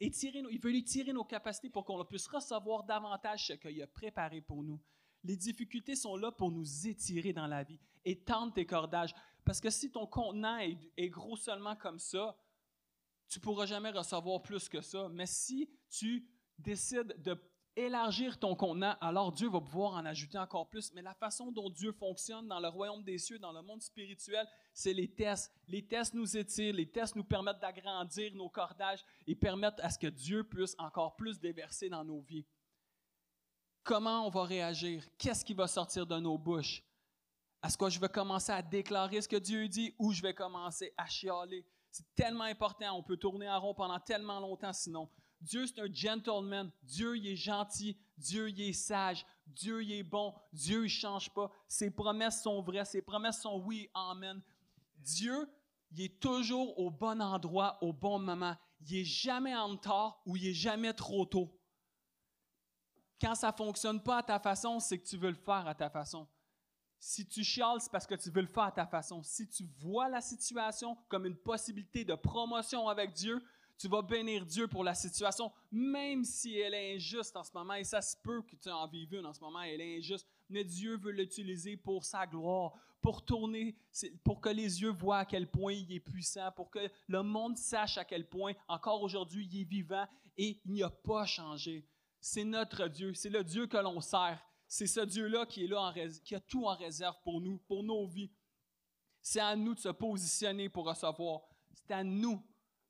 étirer, 0.00 0.42
il 0.50 0.60
veut 0.60 0.74
étirer 0.74 1.12
nos 1.12 1.24
capacités 1.24 1.70
pour 1.70 1.84
qu'on 1.84 2.04
puisse 2.04 2.26
recevoir 2.26 2.84
davantage 2.84 3.46
ce 3.46 3.52
qu'il 3.54 3.82
a 3.82 3.86
préparé 3.86 4.40
pour 4.40 4.62
nous. 4.62 4.80
Les 5.22 5.36
difficultés 5.36 5.96
sont 5.96 6.16
là 6.16 6.32
pour 6.32 6.50
nous 6.50 6.86
étirer 6.86 7.32
dans 7.32 7.46
la 7.46 7.62
vie, 7.62 7.80
étendre 8.04 8.52
tes 8.52 8.64
cordages. 8.66 9.14
Parce 9.44 9.60
que 9.60 9.70
si 9.70 9.90
ton 9.90 10.06
contenant 10.06 10.58
est, 10.58 11.08
gros 11.08 11.36
seulement 11.36 11.76
comme 11.76 11.98
ça, 11.98 12.36
tu 13.28 13.38
ne 13.38 13.42
pourras 13.42 13.66
jamais 13.66 13.90
recevoir 13.90 14.42
plus 14.42 14.68
que 14.68 14.80
ça. 14.80 15.08
Mais 15.10 15.26
si 15.26 15.70
tu 15.88 16.26
décides 16.58 17.20
de 17.22 17.34
élargir 17.86 18.38
ton 18.38 18.54
contenant, 18.54 18.96
alors 19.00 19.32
Dieu 19.32 19.48
va 19.48 19.60
pouvoir 19.60 19.94
en 19.94 20.04
ajouter 20.04 20.38
encore 20.38 20.68
plus. 20.68 20.92
Mais 20.94 21.02
la 21.02 21.14
façon 21.14 21.50
dont 21.52 21.70
Dieu 21.70 21.92
fonctionne 21.92 22.48
dans 22.48 22.60
le 22.60 22.68
royaume 22.68 23.02
des 23.02 23.18
cieux, 23.18 23.38
dans 23.38 23.52
le 23.52 23.62
monde 23.62 23.82
spirituel, 23.82 24.46
c'est 24.72 24.92
les 24.92 25.08
tests. 25.08 25.52
Les 25.68 25.86
tests 25.86 26.14
nous 26.14 26.36
étirent, 26.36 26.74
les 26.74 26.90
tests 26.90 27.16
nous 27.16 27.24
permettent 27.24 27.60
d'agrandir 27.60 28.34
nos 28.34 28.48
cordages 28.48 29.04
et 29.26 29.34
permettent 29.34 29.80
à 29.80 29.90
ce 29.90 29.98
que 29.98 30.06
Dieu 30.06 30.44
puisse 30.44 30.74
encore 30.78 31.16
plus 31.16 31.38
déverser 31.38 31.88
dans 31.88 32.04
nos 32.04 32.20
vies. 32.20 32.46
Comment 33.82 34.26
on 34.26 34.30
va 34.30 34.44
réagir? 34.44 35.04
Qu'est-ce 35.18 35.44
qui 35.44 35.54
va 35.54 35.66
sortir 35.66 36.06
de 36.06 36.18
nos 36.18 36.38
bouches? 36.38 36.82
Est-ce 37.62 37.76
que 37.76 37.90
je 37.90 38.00
vais 38.00 38.08
commencer 38.08 38.52
à 38.52 38.62
déclarer 38.62 39.20
ce 39.20 39.28
que 39.28 39.36
Dieu 39.36 39.68
dit 39.68 39.94
ou 39.98 40.12
je 40.12 40.22
vais 40.22 40.34
commencer 40.34 40.94
à 40.96 41.06
chialer? 41.06 41.66
C'est 41.90 42.14
tellement 42.14 42.44
important. 42.44 42.96
On 42.96 43.02
peut 43.02 43.16
tourner 43.16 43.48
en 43.50 43.60
rond 43.60 43.74
pendant 43.74 43.98
tellement 43.98 44.40
longtemps 44.40 44.72
sinon. 44.72 45.10
Dieu, 45.40 45.66
c'est 45.66 45.80
un 45.80 45.92
gentleman. 45.92 46.70
Dieu, 46.82 47.16
il 47.16 47.26
est 47.26 47.36
gentil. 47.36 47.96
Dieu, 48.16 48.50
il 48.50 48.60
est 48.60 48.72
sage. 48.72 49.24
Dieu, 49.46 49.82
il 49.82 49.92
est 49.92 50.02
bon. 50.02 50.34
Dieu, 50.52 50.80
il 50.80 50.84
ne 50.84 50.88
change 50.88 51.30
pas. 51.30 51.50
Ses 51.66 51.90
promesses 51.90 52.42
sont 52.42 52.60
vraies. 52.60 52.84
Ses 52.84 53.02
promesses 53.02 53.40
sont 53.40 53.58
oui, 53.58 53.88
amen. 53.94 54.42
Dieu, 54.98 55.48
il 55.92 56.02
est 56.02 56.20
toujours 56.20 56.78
au 56.78 56.90
bon 56.90 57.20
endroit, 57.20 57.78
au 57.80 57.92
bon 57.92 58.18
moment. 58.18 58.56
Il 58.80 58.98
n'est 58.98 59.04
jamais 59.04 59.56
en 59.56 59.68
retard 59.68 60.20
ou 60.26 60.36
il 60.36 60.44
n'est 60.44 60.54
jamais 60.54 60.92
trop 60.92 61.24
tôt. 61.24 61.56
Quand 63.20 63.34
ça 63.34 63.50
ne 63.50 63.56
fonctionne 63.56 64.02
pas 64.02 64.18
à 64.18 64.22
ta 64.22 64.38
façon, 64.38 64.80
c'est 64.80 64.98
que 64.98 65.06
tu 65.06 65.16
veux 65.16 65.30
le 65.30 65.34
faire 65.34 65.66
à 65.66 65.74
ta 65.74 65.90
façon. 65.90 66.26
Si 66.98 67.26
tu 67.26 67.42
chiales, 67.42 67.80
c'est 67.80 67.90
parce 67.90 68.06
que 68.06 68.14
tu 68.14 68.30
veux 68.30 68.42
le 68.42 68.46
faire 68.46 68.64
à 68.64 68.72
ta 68.72 68.86
façon. 68.86 69.22
Si 69.22 69.48
tu 69.48 69.64
vois 69.78 70.08
la 70.08 70.20
situation 70.20 70.96
comme 71.08 71.26
une 71.26 71.36
possibilité 71.36 72.04
de 72.04 72.14
promotion 72.14 72.88
avec 72.88 73.12
Dieu, 73.14 73.42
Tu 73.80 73.88
vas 73.88 74.02
bénir 74.02 74.44
Dieu 74.44 74.68
pour 74.68 74.84
la 74.84 74.94
situation, 74.94 75.50
même 75.72 76.22
si 76.22 76.58
elle 76.58 76.74
est 76.74 76.96
injuste 76.96 77.34
en 77.34 77.42
ce 77.42 77.50
moment, 77.54 77.72
et 77.72 77.84
ça 77.84 78.02
se 78.02 78.14
peut 78.14 78.42
que 78.42 78.54
tu 78.54 78.68
en 78.68 78.86
vives 78.86 79.14
une 79.14 79.24
en 79.24 79.32
ce 79.32 79.40
moment, 79.40 79.62
elle 79.62 79.80
est 79.80 79.96
injuste, 79.96 80.28
mais 80.50 80.64
Dieu 80.64 80.98
veut 80.98 81.12
l'utiliser 81.12 81.78
pour 81.78 82.04
sa 82.04 82.26
gloire, 82.26 82.74
pour 83.00 83.24
tourner, 83.24 83.74
pour 84.22 84.42
que 84.42 84.50
les 84.50 84.82
yeux 84.82 84.90
voient 84.90 85.20
à 85.20 85.24
quel 85.24 85.50
point 85.50 85.72
il 85.72 85.90
est 85.90 86.00
puissant, 86.00 86.52
pour 86.52 86.70
que 86.70 86.90
le 87.06 87.22
monde 87.22 87.56
sache 87.56 87.96
à 87.96 88.04
quel 88.04 88.28
point, 88.28 88.52
encore 88.68 89.00
aujourd'hui, 89.00 89.48
il 89.50 89.62
est 89.62 89.64
vivant 89.64 90.06
et 90.36 90.60
il 90.66 90.72
n'y 90.72 90.82
a 90.82 90.90
pas 90.90 91.24
changé. 91.24 91.88
C'est 92.20 92.44
notre 92.44 92.86
Dieu, 92.86 93.14
c'est 93.14 93.30
le 93.30 93.42
Dieu 93.42 93.66
que 93.66 93.78
l'on 93.78 94.02
sert. 94.02 94.44
C'est 94.68 94.86
ce 94.86 95.00
Dieu-là 95.00 95.46
qui 95.46 95.64
est 95.64 95.68
là, 95.68 95.94
qui 96.22 96.34
a 96.34 96.40
tout 96.40 96.66
en 96.66 96.76
réserve 96.76 97.16
pour 97.24 97.40
nous, 97.40 97.56
pour 97.66 97.82
nos 97.82 98.06
vies. 98.06 98.30
C'est 99.22 99.40
à 99.40 99.56
nous 99.56 99.74
de 99.74 99.80
se 99.80 99.88
positionner 99.88 100.68
pour 100.68 100.84
recevoir. 100.84 101.40
C'est 101.72 101.94
à 101.94 102.04
nous 102.04 102.44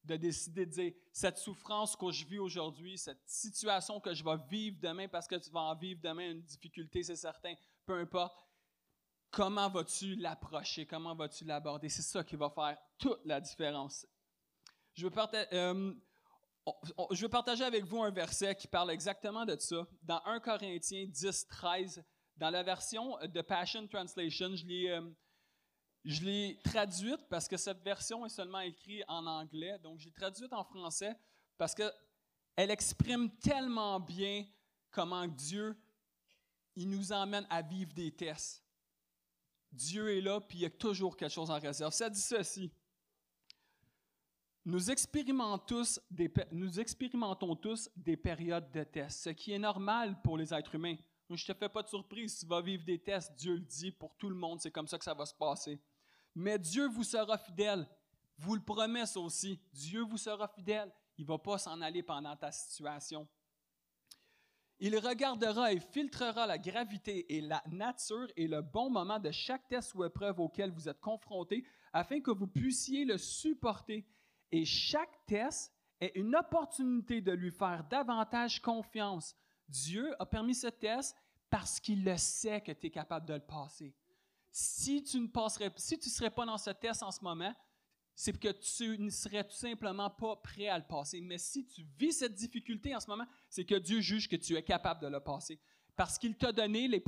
de 0.04 0.16
décider 0.16 0.66
de 0.66 0.70
dire, 0.70 0.92
cette 1.12 1.38
souffrance 1.38 1.94
que 1.96 2.10
je 2.10 2.24
vis 2.24 2.38
aujourd'hui, 2.38 2.96
cette 2.96 3.22
situation 3.26 4.00
que 4.00 4.14
je 4.14 4.24
vais 4.24 4.36
vivre 4.48 4.78
demain, 4.80 5.08
parce 5.08 5.26
que 5.26 5.36
tu 5.36 5.50
vas 5.50 5.60
en 5.60 5.74
vivre 5.74 6.00
demain 6.02 6.30
une 6.30 6.42
difficulté, 6.42 7.02
c'est 7.02 7.16
certain, 7.16 7.54
peu 7.84 7.98
importe, 7.98 8.36
comment 9.30 9.68
vas-tu 9.68 10.16
l'approcher, 10.16 10.86
comment 10.86 11.14
vas-tu 11.14 11.44
l'aborder? 11.44 11.88
C'est 11.88 12.02
ça 12.02 12.24
qui 12.24 12.36
va 12.36 12.50
faire 12.50 12.78
toute 12.98 13.20
la 13.24 13.40
différence. 13.40 14.06
Je 14.94 15.06
veux, 15.06 15.12
euh, 15.52 15.94
je 17.12 17.22
veux, 17.22 17.28
partager 17.28 17.64
avec 17.64 17.84
vous 17.84 18.02
un 18.02 18.10
verset 18.10 18.54
qui 18.54 18.66
parle 18.66 18.90
exactement 18.90 19.44
de 19.44 19.56
ça. 19.58 19.86
Dans 20.02 20.20
1 20.24 20.40
Corinthiens 20.40 21.06
10, 21.06 21.46
13, 21.46 22.02
dans 22.36 22.50
la 22.50 22.62
version 22.62 23.16
de 23.22 23.40
Passion 23.42 23.86
Translation, 23.86 24.56
je 24.56 24.66
l'ai... 24.66 24.90
Euh, 24.90 25.10
je 26.04 26.24
l'ai 26.24 26.58
traduite 26.64 27.20
parce 27.28 27.46
que 27.46 27.56
cette 27.56 27.82
version 27.82 28.24
est 28.24 28.30
seulement 28.30 28.60
écrite 28.60 29.04
en 29.08 29.26
anglais, 29.26 29.78
donc 29.80 29.98
je 29.98 30.06
l'ai 30.06 30.12
traduite 30.12 30.52
en 30.52 30.64
français 30.64 31.14
parce 31.58 31.74
qu'elle 31.74 32.70
exprime 32.70 33.30
tellement 33.38 34.00
bien 34.00 34.46
comment 34.90 35.26
Dieu 35.26 35.76
il 36.76 36.88
nous 36.88 37.12
emmène 37.12 37.46
à 37.50 37.60
vivre 37.60 37.92
des 37.92 38.12
tests. 38.12 38.64
Dieu 39.72 40.16
est 40.16 40.20
là, 40.20 40.40
puis 40.40 40.58
il 40.58 40.62
y 40.62 40.66
a 40.66 40.70
toujours 40.70 41.16
quelque 41.16 41.32
chose 41.32 41.50
en 41.50 41.58
réserve. 41.58 41.92
Ça 41.92 42.08
dit 42.08 42.20
ceci. 42.20 42.72
Nous 44.64 44.90
expérimentons, 44.90 45.64
tous 45.66 46.00
des, 46.10 46.32
nous 46.52 46.80
expérimentons 46.80 47.56
tous 47.56 47.90
des 47.96 48.16
périodes 48.16 48.70
de 48.70 48.84
tests, 48.84 49.24
ce 49.24 49.30
qui 49.30 49.52
est 49.52 49.58
normal 49.58 50.20
pour 50.22 50.36
les 50.36 50.52
êtres 50.54 50.74
humains. 50.74 50.96
Je 51.28 51.34
ne 51.34 51.54
te 51.54 51.58
fais 51.58 51.68
pas 51.68 51.82
de 51.82 51.88
surprise, 51.88 52.38
tu 52.38 52.46
vas 52.46 52.60
vivre 52.60 52.84
des 52.84 52.98
tests, 52.98 53.32
Dieu 53.36 53.54
le 53.54 53.60
dit, 53.60 53.92
pour 53.92 54.16
tout 54.16 54.28
le 54.28 54.34
monde, 54.34 54.60
c'est 54.60 54.70
comme 54.70 54.88
ça 54.88 54.98
que 54.98 55.04
ça 55.04 55.14
va 55.14 55.24
se 55.24 55.34
passer 55.34 55.80
mais 56.34 56.58
Dieu 56.58 56.88
vous 56.88 57.04
sera 57.04 57.38
fidèle. 57.38 57.88
Vous 58.38 58.54
le 58.54 58.62
promet 58.62 59.16
aussi. 59.16 59.60
Dieu 59.72 60.02
vous 60.02 60.16
sera 60.16 60.48
fidèle. 60.48 60.92
Il 61.18 61.24
ne 61.24 61.28
va 61.28 61.38
pas 61.38 61.58
s'en 61.58 61.80
aller 61.80 62.02
pendant 62.02 62.34
ta 62.36 62.50
situation. 62.50 63.28
Il 64.78 64.96
regardera 64.96 65.72
et 65.74 65.78
filtrera 65.78 66.46
la 66.46 66.56
gravité 66.56 67.36
et 67.36 67.42
la 67.42 67.62
nature 67.70 68.28
et 68.34 68.48
le 68.48 68.62
bon 68.62 68.88
moment 68.88 69.18
de 69.18 69.30
chaque 69.30 69.68
test 69.68 69.94
ou 69.94 70.04
épreuve 70.04 70.40
auquel 70.40 70.70
vous 70.70 70.88
êtes 70.88 71.00
confronté 71.00 71.66
afin 71.92 72.20
que 72.20 72.30
vous 72.30 72.46
puissiez 72.46 73.04
le 73.04 73.18
supporter. 73.18 74.06
Et 74.50 74.64
chaque 74.64 75.26
test 75.26 75.70
est 76.00 76.12
une 76.14 76.34
opportunité 76.34 77.20
de 77.20 77.32
lui 77.32 77.50
faire 77.50 77.84
davantage 77.90 78.62
confiance. 78.62 79.36
Dieu 79.68 80.14
a 80.18 80.24
permis 80.24 80.54
ce 80.54 80.68
test 80.68 81.14
parce 81.50 81.78
qu'il 81.78 82.02
le 82.02 82.16
sait 82.16 82.62
que 82.62 82.72
tu 82.72 82.86
es 82.86 82.90
capable 82.90 83.26
de 83.26 83.34
le 83.34 83.40
passer 83.40 83.94
si 84.52 85.02
tu 85.02 85.20
ne 85.20 85.28
passerais, 85.28 85.72
si 85.76 85.98
tu 85.98 86.08
serais 86.08 86.30
pas 86.30 86.44
dans 86.44 86.58
ce 86.58 86.70
test 86.70 87.02
en 87.02 87.10
ce 87.10 87.22
moment, 87.22 87.54
c'est 88.14 88.38
que 88.38 88.52
tu 88.52 88.98
ne 88.98 89.08
serais 89.08 89.44
tout 89.44 89.56
simplement 89.56 90.10
pas 90.10 90.36
prêt 90.36 90.68
à 90.68 90.76
le 90.76 90.84
passer. 90.84 91.20
Mais 91.20 91.38
si 91.38 91.66
tu 91.66 91.86
vis 91.98 92.12
cette 92.12 92.34
difficulté 92.34 92.94
en 92.94 93.00
ce 93.00 93.08
moment, 93.08 93.26
c'est 93.48 93.64
que 93.64 93.76
Dieu 93.76 94.00
juge 94.00 94.28
que 94.28 94.36
tu 94.36 94.56
es 94.56 94.62
capable 94.62 95.00
de 95.00 95.08
le 95.08 95.20
passer. 95.20 95.58
Parce 95.96 96.18
qu'il 96.18 96.36
t'a 96.36 96.52
donné, 96.52 97.02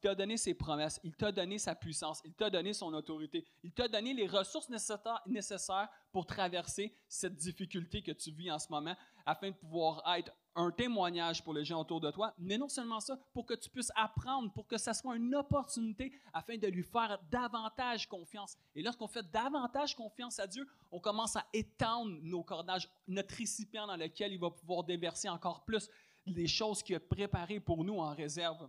t'a 0.00 0.14
donné 0.14 0.36
ses 0.36 0.54
promesses, 0.54 1.00
il 1.04 1.14
t'a 1.14 1.32
donné 1.32 1.58
sa 1.58 1.74
puissance, 1.74 2.22
il 2.24 2.34
t'a 2.34 2.48
donné 2.48 2.72
son 2.72 2.92
autorité, 2.94 3.46
il 3.62 3.72
t'a 3.72 3.88
donné 3.88 4.14
les 4.14 4.26
ressources 4.26 4.70
nécessaires 4.70 5.88
pour 6.12 6.26
traverser 6.26 6.94
cette 7.08 7.34
difficulté 7.34 8.02
que 8.02 8.12
tu 8.12 8.30
vis 8.30 8.50
en 8.50 8.58
ce 8.58 8.68
moment 8.70 8.96
afin 9.26 9.50
de 9.50 9.56
pouvoir 9.56 10.02
être 10.16 10.32
un 10.58 10.72
témoignage 10.72 11.42
pour 11.42 11.54
les 11.54 11.64
gens 11.64 11.80
autour 11.80 12.00
de 12.00 12.10
toi, 12.10 12.34
mais 12.36 12.58
non 12.58 12.68
seulement 12.68 12.98
ça, 12.98 13.16
pour 13.32 13.46
que 13.46 13.54
tu 13.54 13.70
puisses 13.70 13.92
apprendre, 13.94 14.52
pour 14.52 14.66
que 14.66 14.76
ça 14.76 14.92
soit 14.92 15.16
une 15.16 15.34
opportunité 15.34 16.12
afin 16.32 16.56
de 16.56 16.66
lui 16.66 16.82
faire 16.82 17.18
davantage 17.30 18.08
confiance. 18.08 18.56
Et 18.74 18.82
lorsqu'on 18.82 19.06
fait 19.06 19.28
davantage 19.30 19.94
confiance 19.94 20.38
à 20.40 20.46
Dieu, 20.46 20.66
on 20.90 20.98
commence 20.98 21.36
à 21.36 21.46
étendre 21.52 22.18
nos 22.22 22.42
cordages, 22.42 22.90
notre 23.06 23.34
récipient 23.36 23.86
dans 23.86 23.96
lequel 23.96 24.32
il 24.32 24.40
va 24.40 24.50
pouvoir 24.50 24.82
déverser 24.82 25.28
encore 25.28 25.64
plus 25.64 25.88
les 26.26 26.48
choses 26.48 26.82
qu'il 26.82 26.96
a 26.96 27.00
préparées 27.00 27.60
pour 27.60 27.84
nous 27.84 27.98
en 27.98 28.12
réserve. 28.12 28.68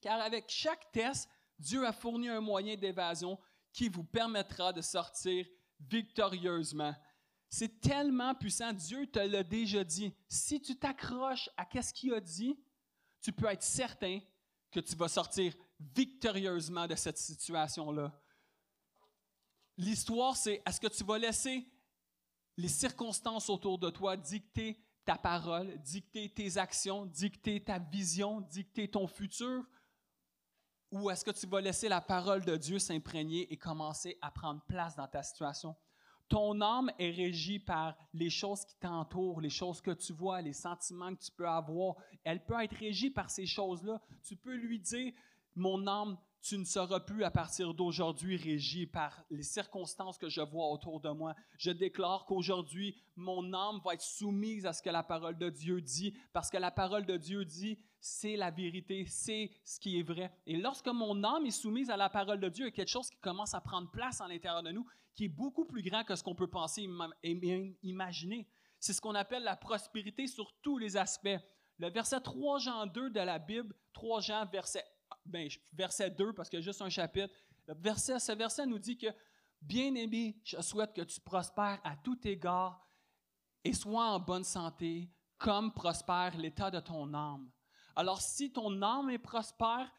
Car 0.00 0.20
avec 0.20 0.44
chaque 0.48 0.92
test, 0.92 1.28
Dieu 1.58 1.84
a 1.84 1.92
fourni 1.92 2.28
un 2.28 2.40
moyen 2.40 2.76
d'évasion 2.76 3.36
qui 3.72 3.88
vous 3.88 4.04
permettra 4.04 4.72
de 4.72 4.80
sortir 4.80 5.44
victorieusement 5.80 6.94
c'est 7.48 7.80
tellement 7.80 8.34
puissant. 8.34 8.72
Dieu 8.72 9.06
te 9.06 9.18
l'a 9.18 9.42
déjà 9.42 9.84
dit. 9.84 10.12
Si 10.28 10.60
tu 10.60 10.76
t'accroches 10.76 11.48
à 11.56 11.66
ce 11.82 11.92
qu'il 11.92 12.12
a 12.14 12.20
dit, 12.20 12.58
tu 13.20 13.32
peux 13.32 13.46
être 13.46 13.62
certain 13.62 14.20
que 14.70 14.80
tu 14.80 14.94
vas 14.96 15.08
sortir 15.08 15.54
victorieusement 15.94 16.86
de 16.86 16.94
cette 16.94 17.18
situation-là. 17.18 18.12
L'histoire, 19.76 20.36
c'est 20.36 20.62
est-ce 20.66 20.80
que 20.80 20.86
tu 20.88 21.04
vas 21.04 21.18
laisser 21.18 21.66
les 22.56 22.68
circonstances 22.68 23.50
autour 23.50 23.78
de 23.78 23.90
toi 23.90 24.16
dicter 24.16 24.82
ta 25.04 25.16
parole, 25.16 25.78
dicter 25.82 26.28
tes 26.28 26.56
actions, 26.56 27.06
dicter 27.06 27.62
ta 27.62 27.78
vision, 27.78 28.40
dicter 28.40 28.88
ton 28.88 29.06
futur? 29.06 29.64
Ou 30.90 31.10
est-ce 31.10 31.24
que 31.24 31.30
tu 31.30 31.46
vas 31.46 31.60
laisser 31.60 31.88
la 31.88 32.00
parole 32.00 32.44
de 32.44 32.56
Dieu 32.56 32.78
s'imprégner 32.78 33.52
et 33.52 33.56
commencer 33.56 34.18
à 34.22 34.30
prendre 34.30 34.62
place 34.62 34.96
dans 34.96 35.06
ta 35.06 35.22
situation? 35.22 35.76
Ton 36.28 36.60
âme 36.60 36.90
est 36.98 37.10
régie 37.10 37.58
par 37.58 37.96
les 38.12 38.30
choses 38.30 38.64
qui 38.64 38.76
t'entourent, 38.76 39.40
les 39.40 39.50
choses 39.50 39.80
que 39.80 39.92
tu 39.92 40.12
vois, 40.12 40.42
les 40.42 40.52
sentiments 40.52 41.14
que 41.14 41.22
tu 41.22 41.30
peux 41.30 41.48
avoir. 41.48 41.94
Elle 42.24 42.44
peut 42.44 42.60
être 42.62 42.74
régie 42.76 43.10
par 43.10 43.30
ces 43.30 43.46
choses-là. 43.46 44.00
Tu 44.22 44.34
peux 44.34 44.54
lui 44.54 44.80
dire, 44.80 45.12
mon 45.54 45.86
âme, 45.86 46.18
tu 46.46 46.58
ne 46.58 46.64
seras 46.64 47.00
plus 47.00 47.24
à 47.24 47.30
partir 47.32 47.74
d'aujourd'hui 47.74 48.36
régie 48.36 48.86
par 48.86 49.24
les 49.30 49.42
circonstances 49.42 50.16
que 50.16 50.28
je 50.28 50.40
vois 50.40 50.68
autour 50.68 51.00
de 51.00 51.08
moi. 51.08 51.34
Je 51.58 51.72
déclare 51.72 52.24
qu'aujourd'hui, 52.24 52.96
mon 53.16 53.52
âme 53.52 53.80
va 53.84 53.94
être 53.94 54.02
soumise 54.02 54.64
à 54.64 54.72
ce 54.72 54.80
que 54.80 54.90
la 54.90 55.02
parole 55.02 55.36
de 55.36 55.50
Dieu 55.50 55.80
dit, 55.80 56.14
parce 56.32 56.48
que 56.48 56.56
la 56.56 56.70
parole 56.70 57.04
de 57.04 57.16
Dieu 57.16 57.44
dit, 57.44 57.80
c'est 57.98 58.36
la 58.36 58.52
vérité, 58.52 59.04
c'est 59.08 59.50
ce 59.64 59.80
qui 59.80 59.98
est 59.98 60.04
vrai. 60.04 60.32
Et 60.46 60.56
lorsque 60.56 60.86
mon 60.86 61.24
âme 61.24 61.46
est 61.46 61.50
soumise 61.50 61.90
à 61.90 61.96
la 61.96 62.08
parole 62.08 62.38
de 62.38 62.48
Dieu, 62.48 62.66
il 62.66 62.68
y 62.68 62.72
a 62.72 62.76
quelque 62.76 62.90
chose 62.90 63.10
qui 63.10 63.18
commence 63.18 63.52
à 63.52 63.60
prendre 63.60 63.90
place 63.90 64.20
à 64.20 64.28
l'intérieur 64.28 64.62
de 64.62 64.70
nous, 64.70 64.86
qui 65.16 65.24
est 65.24 65.28
beaucoup 65.28 65.64
plus 65.64 65.82
grand 65.82 66.04
que 66.04 66.14
ce 66.14 66.22
qu'on 66.22 66.36
peut 66.36 66.46
penser 66.46 66.88
et 67.24 67.76
imaginer. 67.82 68.46
C'est 68.78 68.92
ce 68.92 69.00
qu'on 69.00 69.16
appelle 69.16 69.42
la 69.42 69.56
prospérité 69.56 70.28
sur 70.28 70.52
tous 70.62 70.78
les 70.78 70.96
aspects. 70.96 71.38
Le 71.78 71.90
verset 71.90 72.20
3 72.20 72.60
Jean 72.60 72.86
2 72.86 73.10
de 73.10 73.20
la 73.20 73.40
Bible, 73.40 73.74
3 73.94 74.20
Jean 74.20 74.46
verset, 74.46 74.84
ben, 75.24 75.48
verset 75.72 76.10
2 76.10 76.32
parce 76.32 76.48
qu'il 76.48 76.58
y 76.58 76.62
a 76.62 76.64
juste 76.64 76.82
un 76.82 76.88
chapitre, 76.88 77.34
le 77.66 77.74
ce 77.96 78.32
verset 78.32 78.66
nous 78.66 78.78
dit 78.78 78.96
que, 78.96 79.08
bien-aimé, 79.60 80.40
je 80.44 80.60
souhaite 80.60 80.92
que 80.92 81.02
tu 81.02 81.20
prospères 81.20 81.80
à 81.82 81.96
tout 81.96 82.26
égard 82.26 82.88
et 83.64 83.72
sois 83.72 84.10
en 84.10 84.20
bonne 84.20 84.44
santé, 84.44 85.10
comme 85.38 85.72
prospère 85.72 86.36
l'état 86.36 86.70
de 86.70 86.80
ton 86.80 87.12
âme. 87.12 87.50
Alors 87.96 88.20
si 88.20 88.52
ton 88.52 88.80
âme 88.82 89.10
est 89.10 89.18
prospère, 89.18 89.90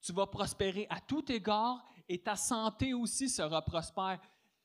tu 0.00 0.12
vas 0.12 0.26
prospérer 0.26 0.86
à 0.90 1.00
tout 1.00 1.30
égard 1.32 1.84
et 2.08 2.22
ta 2.22 2.36
santé 2.36 2.94
aussi 2.94 3.28
sera 3.28 3.64
prospère. 3.64 4.20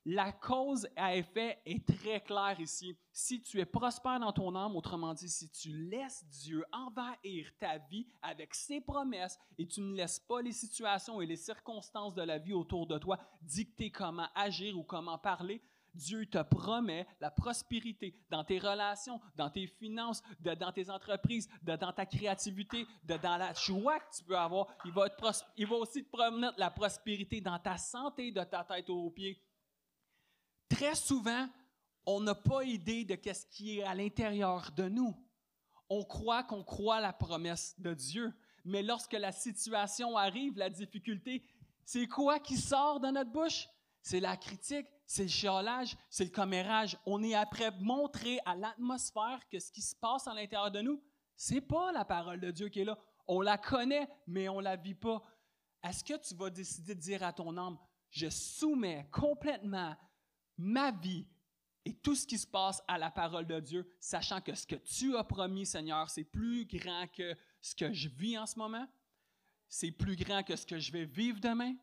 La 0.05 0.33
cause 0.33 0.85
à 0.97 1.15
effet 1.15 1.61
est 1.65 1.85
très 1.87 2.19
claire 2.19 2.59
ici. 2.59 2.97
Si 3.13 3.41
tu 3.41 3.61
es 3.61 3.65
prospère 3.65 4.19
dans 4.19 4.33
ton 4.33 4.53
âme, 4.53 4.75
autrement 4.75 5.13
dit, 5.13 5.29
si 5.29 5.49
tu 5.49 5.69
laisses 5.69 6.25
Dieu 6.25 6.65
envahir 6.73 7.49
ta 7.57 7.77
vie 7.77 8.05
avec 8.21 8.53
ses 8.53 8.81
promesses 8.81 9.39
et 9.57 9.65
tu 9.65 9.79
ne 9.79 9.95
laisses 9.95 10.19
pas 10.19 10.41
les 10.41 10.51
situations 10.51 11.21
et 11.21 11.25
les 11.25 11.37
circonstances 11.37 12.13
de 12.13 12.21
la 12.21 12.37
vie 12.37 12.53
autour 12.53 12.85
de 12.85 12.97
toi 12.97 13.17
dicter 13.41 13.91
comment 13.91 14.27
agir 14.35 14.77
ou 14.77 14.83
comment 14.83 15.17
parler, 15.17 15.61
Dieu 15.93 16.25
te 16.25 16.41
promet 16.41 17.07
la 17.21 17.31
prospérité 17.31 18.19
dans 18.29 18.43
tes 18.43 18.59
relations, 18.59 19.21
dans 19.35 19.49
tes 19.49 19.67
finances, 19.67 20.21
dans 20.41 20.71
tes 20.73 20.89
entreprises, 20.89 21.47
dans 21.61 21.77
ta 21.77 22.05
créativité, 22.05 22.85
dans 23.03 23.37
la 23.37 23.53
joie 23.53 23.99
que 23.99 24.17
tu 24.17 24.23
peux 24.25 24.37
avoir. 24.37 24.67
Il 24.83 24.91
va, 24.91 25.77
aussi 25.77 26.03
te 26.03 26.09
promettre 26.09 26.55
la 26.57 26.71
prospérité 26.71 27.39
dans 27.39 27.59
ta 27.59 27.77
santé, 27.77 28.31
de 28.33 28.43
ta 28.43 28.65
tête 28.65 28.89
aux 28.89 29.11
pieds 29.11 29.39
Très 30.69 30.95
souvent, 30.95 31.47
on 32.05 32.19
n'a 32.19 32.35
pas 32.35 32.63
idée 32.63 33.05
de 33.05 33.17
ce 33.33 33.45
qui 33.45 33.79
est 33.79 33.83
à 33.83 33.95
l'intérieur 33.95 34.71
de 34.75 34.89
nous. 34.89 35.15
On 35.89 36.03
croit 36.03 36.43
qu'on 36.43 36.63
croit 36.63 36.99
la 36.99 37.13
promesse 37.13 37.79
de 37.79 37.93
Dieu, 37.93 38.33
mais 38.65 38.81
lorsque 38.81 39.13
la 39.13 39.31
situation 39.31 40.17
arrive, 40.17 40.57
la 40.57 40.69
difficulté, 40.69 41.43
c'est 41.85 42.07
quoi 42.07 42.39
qui 42.39 42.57
sort 42.57 42.99
de 42.99 43.07
notre 43.07 43.31
bouche? 43.31 43.67
C'est 44.01 44.19
la 44.19 44.35
critique, 44.35 44.87
c'est 45.05 45.23
le 45.23 45.29
chiolage, 45.29 45.95
c'est 46.09 46.25
le 46.25 46.29
commérage. 46.29 46.97
On 47.05 47.23
est 47.23 47.35
après 47.35 47.71
montrer 47.79 48.39
à 48.45 48.55
l'atmosphère 48.55 49.39
que 49.49 49.59
ce 49.59 49.71
qui 49.71 49.81
se 49.81 49.95
passe 49.95 50.27
à 50.27 50.33
l'intérieur 50.33 50.71
de 50.71 50.81
nous, 50.81 51.01
c'est 51.35 51.61
pas 51.61 51.91
la 51.91 52.05
parole 52.05 52.39
de 52.39 52.51
Dieu 52.51 52.69
qui 52.69 52.81
est 52.81 52.85
là. 52.85 52.97
On 53.27 53.41
la 53.41 53.57
connaît, 53.57 54.09
mais 54.27 54.49
on 54.49 54.59
la 54.59 54.75
vit 54.75 54.95
pas. 54.95 55.21
Est-ce 55.83 56.03
que 56.03 56.17
tu 56.17 56.35
vas 56.35 56.49
décider 56.49 56.95
de 56.95 56.99
dire 56.99 57.23
à 57.23 57.33
ton 57.33 57.57
âme, 57.57 57.77
je 58.09 58.29
soumets 58.29 59.07
complètement 59.11 59.95
ma 60.57 60.91
vie 60.91 61.27
et 61.85 61.93
tout 61.93 62.15
ce 62.15 62.25
qui 62.25 62.37
se 62.37 62.47
passe 62.47 62.81
à 62.87 62.97
la 62.97 63.11
parole 63.11 63.45
de 63.45 63.59
Dieu, 63.59 63.87
sachant 63.99 64.41
que 64.41 64.55
ce 64.55 64.65
que 64.65 64.75
tu 64.75 65.17
as 65.17 65.23
promis, 65.23 65.65
Seigneur, 65.65 66.09
c'est 66.09 66.23
plus 66.23 66.65
grand 66.65 67.07
que 67.07 67.35
ce 67.61 67.75
que 67.75 67.91
je 67.91 68.07
vis 68.09 68.37
en 68.37 68.45
ce 68.45 68.57
moment, 68.57 68.87
c'est 69.67 69.91
plus 69.91 70.15
grand 70.15 70.43
que 70.43 70.55
ce 70.55 70.65
que 70.65 70.79
je 70.79 70.91
vais 70.91 71.05
vivre 71.05 71.39
demain. 71.39 71.75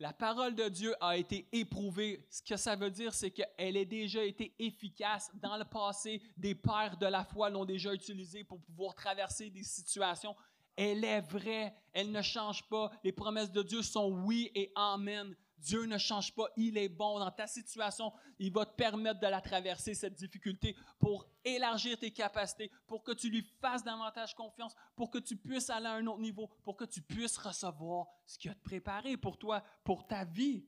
La 0.00 0.12
parole 0.12 0.54
de 0.54 0.68
Dieu 0.68 0.94
a 1.00 1.16
été 1.16 1.48
éprouvée. 1.52 2.26
Ce 2.30 2.42
que 2.42 2.56
ça 2.56 2.74
veut 2.74 2.90
dire, 2.90 3.14
c'est 3.14 3.30
qu'elle 3.30 3.76
a 3.76 3.84
déjà 3.84 4.24
été 4.24 4.54
efficace 4.58 5.30
dans 5.34 5.56
le 5.56 5.64
passé. 5.64 6.20
Des 6.36 6.54
pères 6.54 6.96
de 6.96 7.06
la 7.06 7.24
foi 7.24 7.48
l'ont 7.48 7.64
déjà 7.64 7.94
utilisée 7.94 8.44
pour 8.44 8.60
pouvoir 8.60 8.94
traverser 8.94 9.50
des 9.50 9.62
situations. 9.62 10.34
Elle 10.76 11.04
est 11.04 11.20
vraie, 11.20 11.74
elle 11.92 12.10
ne 12.10 12.22
change 12.22 12.68
pas. 12.68 12.90
Les 13.04 13.12
promesses 13.12 13.52
de 13.52 13.62
Dieu 13.62 13.82
sont 13.82 14.10
oui 14.24 14.50
et 14.54 14.72
amen. 14.74 15.36
Dieu 15.64 15.86
ne 15.86 15.96
change 15.96 16.34
pas, 16.34 16.46
il 16.58 16.76
est 16.76 16.90
bon 16.90 17.18
dans 17.18 17.30
ta 17.30 17.46
situation. 17.46 18.12
Il 18.38 18.52
va 18.52 18.66
te 18.66 18.74
permettre 18.74 19.18
de 19.18 19.26
la 19.26 19.40
traverser, 19.40 19.94
cette 19.94 20.14
difficulté, 20.14 20.76
pour 20.98 21.26
élargir 21.42 21.98
tes 21.98 22.10
capacités, 22.10 22.70
pour 22.86 23.02
que 23.02 23.12
tu 23.12 23.30
lui 23.30 23.42
fasses 23.62 23.82
davantage 23.82 24.34
confiance, 24.34 24.74
pour 24.94 25.10
que 25.10 25.18
tu 25.18 25.36
puisses 25.36 25.70
aller 25.70 25.86
à 25.86 25.94
un 25.94 26.06
autre 26.06 26.20
niveau, 26.20 26.50
pour 26.62 26.76
que 26.76 26.84
tu 26.84 27.00
puisses 27.00 27.38
recevoir 27.38 28.08
ce 28.26 28.38
qu'il 28.38 28.50
a 28.50 28.54
préparé 28.56 29.16
pour 29.16 29.38
toi, 29.38 29.64
pour 29.84 30.06
ta 30.06 30.24
vie. 30.24 30.66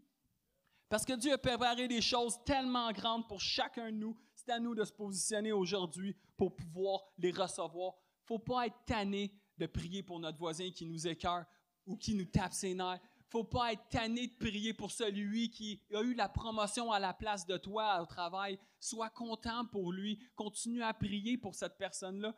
Parce 0.89 1.05
que 1.05 1.13
Dieu 1.13 1.35
a 1.35 1.39
préparé 1.39 1.89
des 1.89 2.01
choses 2.01 2.43
tellement 2.45 2.91
grandes 2.93 3.29
pour 3.29 3.41
chacun 3.41 3.93
de 3.93 3.97
nous. 3.97 4.17
C'est 4.35 4.51
à 4.51 4.59
nous 4.59 4.75
de 4.75 4.85
se 4.85 4.93
positionner 4.93 5.53
aujourd'hui 5.53 6.17
pour 6.39 6.57
pouvoir 6.57 7.03
les 7.19 7.33
recevoir. 7.33 7.93
Il 7.97 8.23
ne 8.23 8.27
faut 8.29 8.39
pas 8.39 8.67
être 8.67 8.83
tanné 8.87 9.31
de 9.59 9.67
prier 9.67 10.03
pour 10.03 10.21
notre 10.21 10.39
voisin 10.39 10.71
qui 10.71 10.87
nous 10.87 11.07
écœure 11.07 11.45
ou 11.87 11.97
qui 11.97 12.15
nous 12.15 12.25
tape 12.25 12.55
ses 12.55 12.75
nerfs 12.75 13.01
faut 13.29 13.45
pas 13.45 13.73
être 13.73 13.89
tanné 13.89 14.29
de 14.29 14.35
prier 14.35 14.73
pour 14.73 14.91
celui 14.91 15.51
qui 15.51 15.81
a 15.93 16.01
eu 16.01 16.15
la 16.15 16.29
promotion 16.29 16.93
à 16.93 16.99
la 16.99 17.13
place 17.13 17.47
de 17.47 17.57
toi 17.57 18.01
au 18.01 18.07
travail. 18.07 18.59
Sois 18.79 19.11
content 19.11 19.67
pour 19.67 19.93
lui. 19.93 20.19
Continue 20.37 20.83
à 20.83 20.95
prier 20.95 21.37
pour 21.37 21.55
cette 21.55 21.77
personne-là. 21.77 22.35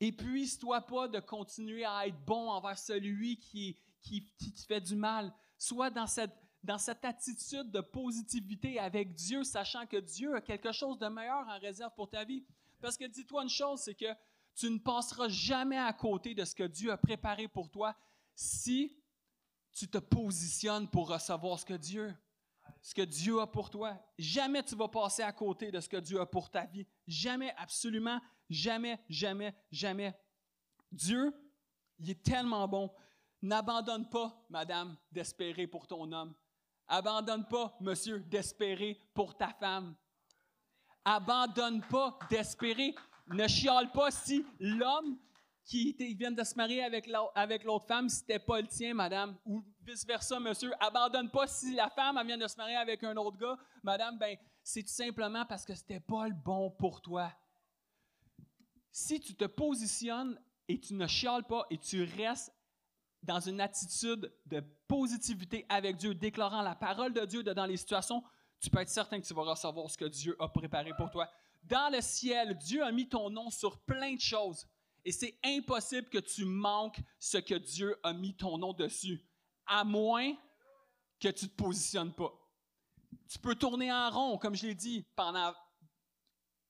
Épuise-toi 0.00 0.82
pas 0.82 1.08
de 1.08 1.18
continuer 1.18 1.84
à 1.84 2.06
être 2.06 2.24
bon 2.24 2.50
envers 2.50 2.78
celui 2.78 3.38
qui, 3.38 3.76
te 4.02 4.66
fait 4.66 4.80
du 4.80 4.96
mal. 4.96 5.32
Sois 5.56 5.90
dans 5.90 6.06
cette, 6.06 6.36
dans 6.62 6.78
cette 6.78 7.04
attitude 7.04 7.70
de 7.70 7.80
positivité 7.80 8.78
avec 8.78 9.14
Dieu, 9.14 9.42
sachant 9.42 9.86
que 9.86 9.96
Dieu 9.96 10.36
a 10.36 10.40
quelque 10.40 10.72
chose 10.72 10.98
de 10.98 11.08
meilleur 11.08 11.48
en 11.48 11.58
réserve 11.58 11.94
pour 11.96 12.08
ta 12.08 12.24
vie. 12.24 12.44
Parce 12.80 12.96
que 12.96 13.06
dis-toi 13.06 13.42
une 13.42 13.48
chose, 13.48 13.80
c'est 13.80 13.94
que 13.94 14.14
tu 14.54 14.70
ne 14.70 14.78
passeras 14.78 15.28
jamais 15.28 15.78
à 15.78 15.92
côté 15.92 16.34
de 16.34 16.44
ce 16.44 16.54
que 16.54 16.64
Dieu 16.64 16.92
a 16.92 16.96
préparé 16.96 17.48
pour 17.48 17.70
toi 17.70 17.96
si 18.34 18.97
tu 19.78 19.88
te 19.88 19.98
positionnes 19.98 20.88
pour 20.88 21.08
recevoir 21.08 21.58
ce 21.58 21.64
que 21.64 21.74
Dieu, 21.74 22.12
ce 22.82 22.92
que 22.92 23.02
Dieu 23.02 23.40
a 23.40 23.46
pour 23.46 23.70
toi. 23.70 23.96
Jamais 24.18 24.62
tu 24.64 24.74
vas 24.74 24.88
passer 24.88 25.22
à 25.22 25.32
côté 25.32 25.70
de 25.70 25.78
ce 25.78 25.88
que 25.88 25.98
Dieu 25.98 26.20
a 26.20 26.26
pour 26.26 26.50
ta 26.50 26.66
vie. 26.66 26.84
Jamais, 27.06 27.54
absolument, 27.56 28.20
jamais, 28.50 28.98
jamais, 29.08 29.54
jamais. 29.70 30.18
Dieu, 30.90 31.32
il 32.00 32.10
est 32.10 32.22
tellement 32.22 32.66
bon. 32.66 32.90
N'abandonne 33.40 34.08
pas, 34.08 34.44
madame, 34.50 34.96
d'espérer 35.12 35.68
pour 35.68 35.86
ton 35.86 36.10
homme. 36.10 36.34
Abandonne 36.88 37.46
pas, 37.46 37.76
monsieur, 37.80 38.18
d'espérer 38.18 39.00
pour 39.14 39.36
ta 39.36 39.52
femme. 39.52 39.94
Abandonne 41.04 41.82
pas 41.82 42.18
d'espérer. 42.28 42.96
Ne 43.28 43.46
chiale 43.46 43.92
pas 43.92 44.10
si 44.10 44.44
l'homme 44.58 45.18
qui 45.68 45.94
viennent 46.14 46.34
de 46.34 46.44
se 46.44 46.54
marier 46.54 46.82
avec 46.82 47.64
l'autre 47.64 47.86
femme, 47.86 48.08
c'était 48.08 48.38
pas 48.38 48.58
le 48.58 48.66
tien, 48.66 48.94
madame, 48.94 49.36
ou 49.44 49.62
vice-versa, 49.82 50.40
monsieur. 50.40 50.72
Abandonne 50.80 51.30
pas 51.30 51.46
si 51.46 51.74
la 51.74 51.90
femme 51.90 52.18
vient 52.26 52.38
de 52.38 52.48
se 52.48 52.56
marier 52.56 52.76
avec 52.76 53.04
un 53.04 53.14
autre 53.18 53.36
gars, 53.36 53.58
madame, 53.82 54.16
ben, 54.16 54.34
c'est 54.62 54.82
tout 54.82 54.88
simplement 54.88 55.44
parce 55.44 55.66
que 55.66 55.74
c'était 55.74 56.00
pas 56.00 56.26
le 56.26 56.34
bon 56.34 56.70
pour 56.70 57.02
toi. 57.02 57.30
Si 58.90 59.20
tu 59.20 59.34
te 59.34 59.44
positionnes 59.44 60.40
et 60.68 60.80
tu 60.80 60.94
ne 60.94 61.06
chiales 61.06 61.44
pas 61.44 61.66
et 61.68 61.76
tu 61.76 62.02
restes 62.16 62.50
dans 63.22 63.40
une 63.40 63.60
attitude 63.60 64.32
de 64.46 64.60
positivité 64.88 65.66
avec 65.68 65.96
Dieu, 65.96 66.14
déclarant 66.14 66.62
la 66.62 66.76
parole 66.76 67.12
de 67.12 67.26
Dieu 67.26 67.42
dans 67.42 67.66
les 67.66 67.76
situations, 67.76 68.24
tu 68.58 68.70
peux 68.70 68.80
être 68.80 68.88
certain 68.88 69.20
que 69.20 69.26
tu 69.26 69.34
vas 69.34 69.42
recevoir 69.42 69.90
ce 69.90 69.98
que 69.98 70.06
Dieu 70.06 70.34
a 70.38 70.48
préparé 70.48 70.92
pour 70.96 71.10
toi. 71.10 71.28
Dans 71.62 71.92
le 71.92 72.00
ciel, 72.00 72.56
Dieu 72.56 72.82
a 72.82 72.90
mis 72.90 73.06
ton 73.06 73.28
nom 73.28 73.50
sur 73.50 73.78
plein 73.80 74.14
de 74.14 74.20
choses. 74.20 74.66
Et 75.04 75.12
c'est 75.12 75.38
impossible 75.44 76.08
que 76.08 76.18
tu 76.18 76.44
manques 76.44 77.00
ce 77.18 77.38
que 77.38 77.54
Dieu 77.54 77.98
a 78.02 78.12
mis 78.12 78.36
ton 78.36 78.58
nom 78.58 78.72
dessus, 78.72 79.24
à 79.66 79.84
moins 79.84 80.34
que 81.20 81.28
tu 81.28 81.46
ne 81.46 81.50
te 81.50 81.56
positionnes 81.56 82.12
pas. 82.12 82.32
Tu 83.28 83.38
peux 83.38 83.54
tourner 83.54 83.92
en 83.92 84.10
rond, 84.10 84.38
comme 84.38 84.54
je 84.54 84.66
l'ai 84.66 84.74
dit, 84.74 85.04
pendant 85.16 85.54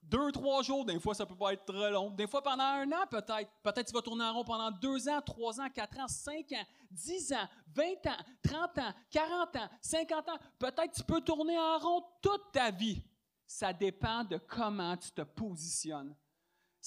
deux, 0.03 0.33
trois 0.33 0.63
jours. 0.63 0.85
Des 0.85 0.99
fois, 0.99 1.15
ça 1.15 1.27
peut 1.27 1.37
pas 1.37 1.53
être 1.53 1.65
très 1.65 1.91
long. 1.91 2.11
Des 2.11 2.27
fois, 2.27 2.43
pendant 2.43 2.65
un 2.65 2.91
an, 2.93 3.07
peut-être. 3.11 3.51
Peut-être 3.63 3.87
tu 3.87 3.93
vas 3.93 4.03
tourner 4.03 4.25
en 4.25 4.33
rond 4.33 4.45
pendant 4.45 4.71
deux 4.71 5.09
ans, 5.09 5.21
trois 5.21 5.61
ans, 5.61 5.69
quatre 5.69 5.99
ans, 5.99 6.09
cinq 6.09 6.53
ans, 6.53 6.65
dix 6.91 7.33
ans, 7.33 7.49
vingt 7.75 8.07
ans, 8.07 8.25
trente 8.43 8.79
ans, 8.79 8.95
quarante 9.11 9.57
ans, 9.57 9.69
cinquante 9.81 10.29
ans. 10.29 10.39
Peut-être 10.59 10.93
tu 10.95 11.03
peux 11.03 11.21
tourner 11.21 11.59
en 11.59 11.79
rond 11.79 12.05
toute 12.23 12.53
ta 12.53 12.71
vie. 12.71 13.03
Ça 13.47 13.73
dépend 13.73 14.25
de 14.25 14.39
comment 14.39 14.97
tu 14.97 15.11
te 15.11 15.23
positionnes. 15.23 16.15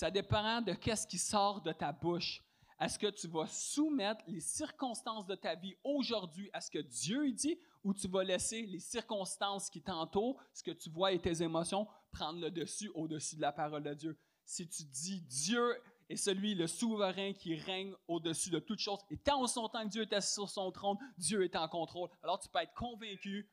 Ça 0.01 0.09
dépend 0.09 0.61
de 0.61 0.73
qu'est-ce 0.73 1.05
qui 1.05 1.19
sort 1.19 1.61
de 1.61 1.71
ta 1.71 1.91
bouche. 1.91 2.43
Est-ce 2.79 2.97
que 2.97 3.11
tu 3.11 3.27
vas 3.27 3.45
soumettre 3.45 4.23
les 4.25 4.39
circonstances 4.39 5.27
de 5.27 5.35
ta 5.35 5.53
vie 5.53 5.75
aujourd'hui 5.83 6.49
à 6.53 6.59
ce 6.59 6.71
que 6.71 6.79
Dieu 6.79 7.31
dit 7.33 7.59
ou 7.83 7.93
tu 7.93 8.07
vas 8.07 8.23
laisser 8.23 8.63
les 8.63 8.79
circonstances 8.79 9.69
qui 9.69 9.79
t'entourent, 9.79 10.41
ce 10.55 10.63
que 10.63 10.71
tu 10.71 10.89
vois 10.89 11.11
et 11.11 11.21
tes 11.21 11.43
émotions, 11.43 11.87
prendre 12.11 12.39
le 12.39 12.49
dessus 12.49 12.89
au-dessus 12.95 13.35
de 13.35 13.41
la 13.41 13.51
parole 13.51 13.83
de 13.83 13.93
Dieu? 13.93 14.17
Si 14.43 14.67
tu 14.67 14.85
dis 14.85 15.21
Dieu 15.21 15.79
est 16.09 16.15
celui, 16.15 16.55
le 16.55 16.65
souverain 16.65 17.33
qui 17.33 17.53
règne 17.53 17.93
au-dessus 18.07 18.49
de 18.49 18.57
toutes 18.57 18.79
choses, 18.79 19.01
et 19.11 19.17
tant 19.17 19.45
son 19.45 19.69
temps 19.69 19.83
que 19.83 19.89
Dieu 19.89 20.01
était 20.01 20.19
sur 20.19 20.49
son 20.49 20.71
trône, 20.71 20.97
Dieu 21.15 21.43
est 21.43 21.55
en 21.55 21.67
contrôle, 21.67 22.09
alors 22.23 22.39
tu 22.39 22.49
peux 22.49 22.57
être 22.57 22.73
convaincu 22.73 23.47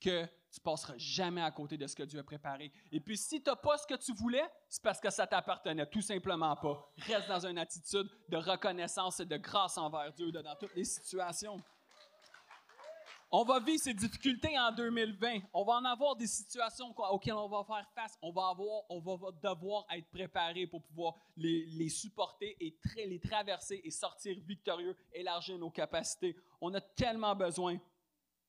que 0.00 0.24
tu 0.50 0.60
passeras 0.60 0.94
jamais 0.96 1.42
à 1.42 1.50
côté 1.50 1.76
de 1.76 1.86
ce 1.86 1.94
que 1.94 2.02
Dieu 2.02 2.18
a 2.20 2.24
préparé. 2.24 2.72
Et 2.90 3.00
puis, 3.00 3.16
si 3.16 3.42
tu 3.42 3.50
n'as 3.50 3.56
pas 3.56 3.76
ce 3.76 3.86
que 3.86 3.94
tu 3.94 4.12
voulais, 4.14 4.48
c'est 4.68 4.82
parce 4.82 5.00
que 5.00 5.10
ça 5.10 5.26
t'appartenait 5.26 5.86
tout 5.86 6.00
simplement 6.00 6.56
pas. 6.56 6.90
Reste 7.06 7.28
dans 7.28 7.46
une 7.46 7.58
attitude 7.58 8.08
de 8.28 8.36
reconnaissance 8.36 9.20
et 9.20 9.26
de 9.26 9.36
grâce 9.36 9.76
envers 9.78 10.12
Dieu 10.12 10.32
dans 10.32 10.56
toutes 10.56 10.74
les 10.74 10.84
situations. 10.84 11.62
On 13.30 13.44
va 13.44 13.60
vivre 13.60 13.82
ces 13.82 13.92
difficultés 13.92 14.58
en 14.58 14.72
2020. 14.72 15.40
On 15.52 15.62
va 15.62 15.74
en 15.74 15.84
avoir 15.84 16.16
des 16.16 16.26
situations 16.26 16.94
auxquelles 16.96 17.34
on 17.34 17.48
va 17.48 17.62
faire 17.62 17.86
face. 17.94 18.16
On 18.22 18.32
va, 18.32 18.48
avoir, 18.48 18.84
on 18.88 19.00
va 19.00 19.30
devoir 19.42 19.84
être 19.90 20.08
préparé 20.08 20.66
pour 20.66 20.82
pouvoir 20.82 21.14
les, 21.36 21.66
les 21.66 21.90
supporter 21.90 22.56
et 22.58 22.74
les 22.96 23.20
traverser 23.20 23.82
et 23.84 23.90
sortir 23.90 24.34
victorieux, 24.46 24.96
élargir 25.12 25.58
nos 25.58 25.70
capacités. 25.70 26.34
On 26.58 26.72
a 26.72 26.80
tellement 26.80 27.36
besoin 27.36 27.78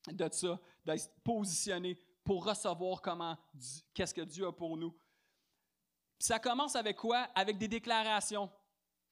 de 0.08 0.30
ça, 0.32 0.60
d'être 0.86 1.12
positionné 1.24 1.96
pour 2.24 2.46
recevoir 2.46 3.02
comment, 3.02 3.38
qu'est-ce 3.94 4.14
que 4.14 4.22
Dieu 4.22 4.48
a 4.48 4.52
pour 4.52 4.78
nous. 4.78 4.96
ça 6.20 6.40
commence 6.40 6.76
avec 6.76 6.98
quoi? 6.98 7.30
Avec 7.36 7.58
des 7.58 7.68
déclarations. 7.68 8.52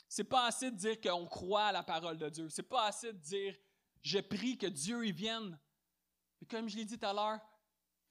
C'est 0.10 0.24
pas 0.24 0.46
assez 0.46 0.72
de 0.72 0.76
dire 0.76 1.02
qu'on 1.02 1.26
croit 1.26 1.66
à 1.66 1.72
la 1.72 1.84
parole 1.84 2.18
de 2.18 2.30
Dieu. 2.30 2.50
C'est 2.50 2.64
pas 2.64 2.86
assez 2.86 3.12
de 3.12 3.18
dire 3.18 3.56
je 4.02 4.20
prie 4.20 4.58
que 4.58 4.68
Dieu 4.68 5.06
y 5.06 5.12
vienne. 5.12 5.60
Mais 6.40 6.48
comme 6.48 6.70
je 6.70 6.78
l'ai 6.78 6.86
dit 6.86 6.98
tout 6.98 7.06
à 7.06 7.14
l'heure, 7.14 7.40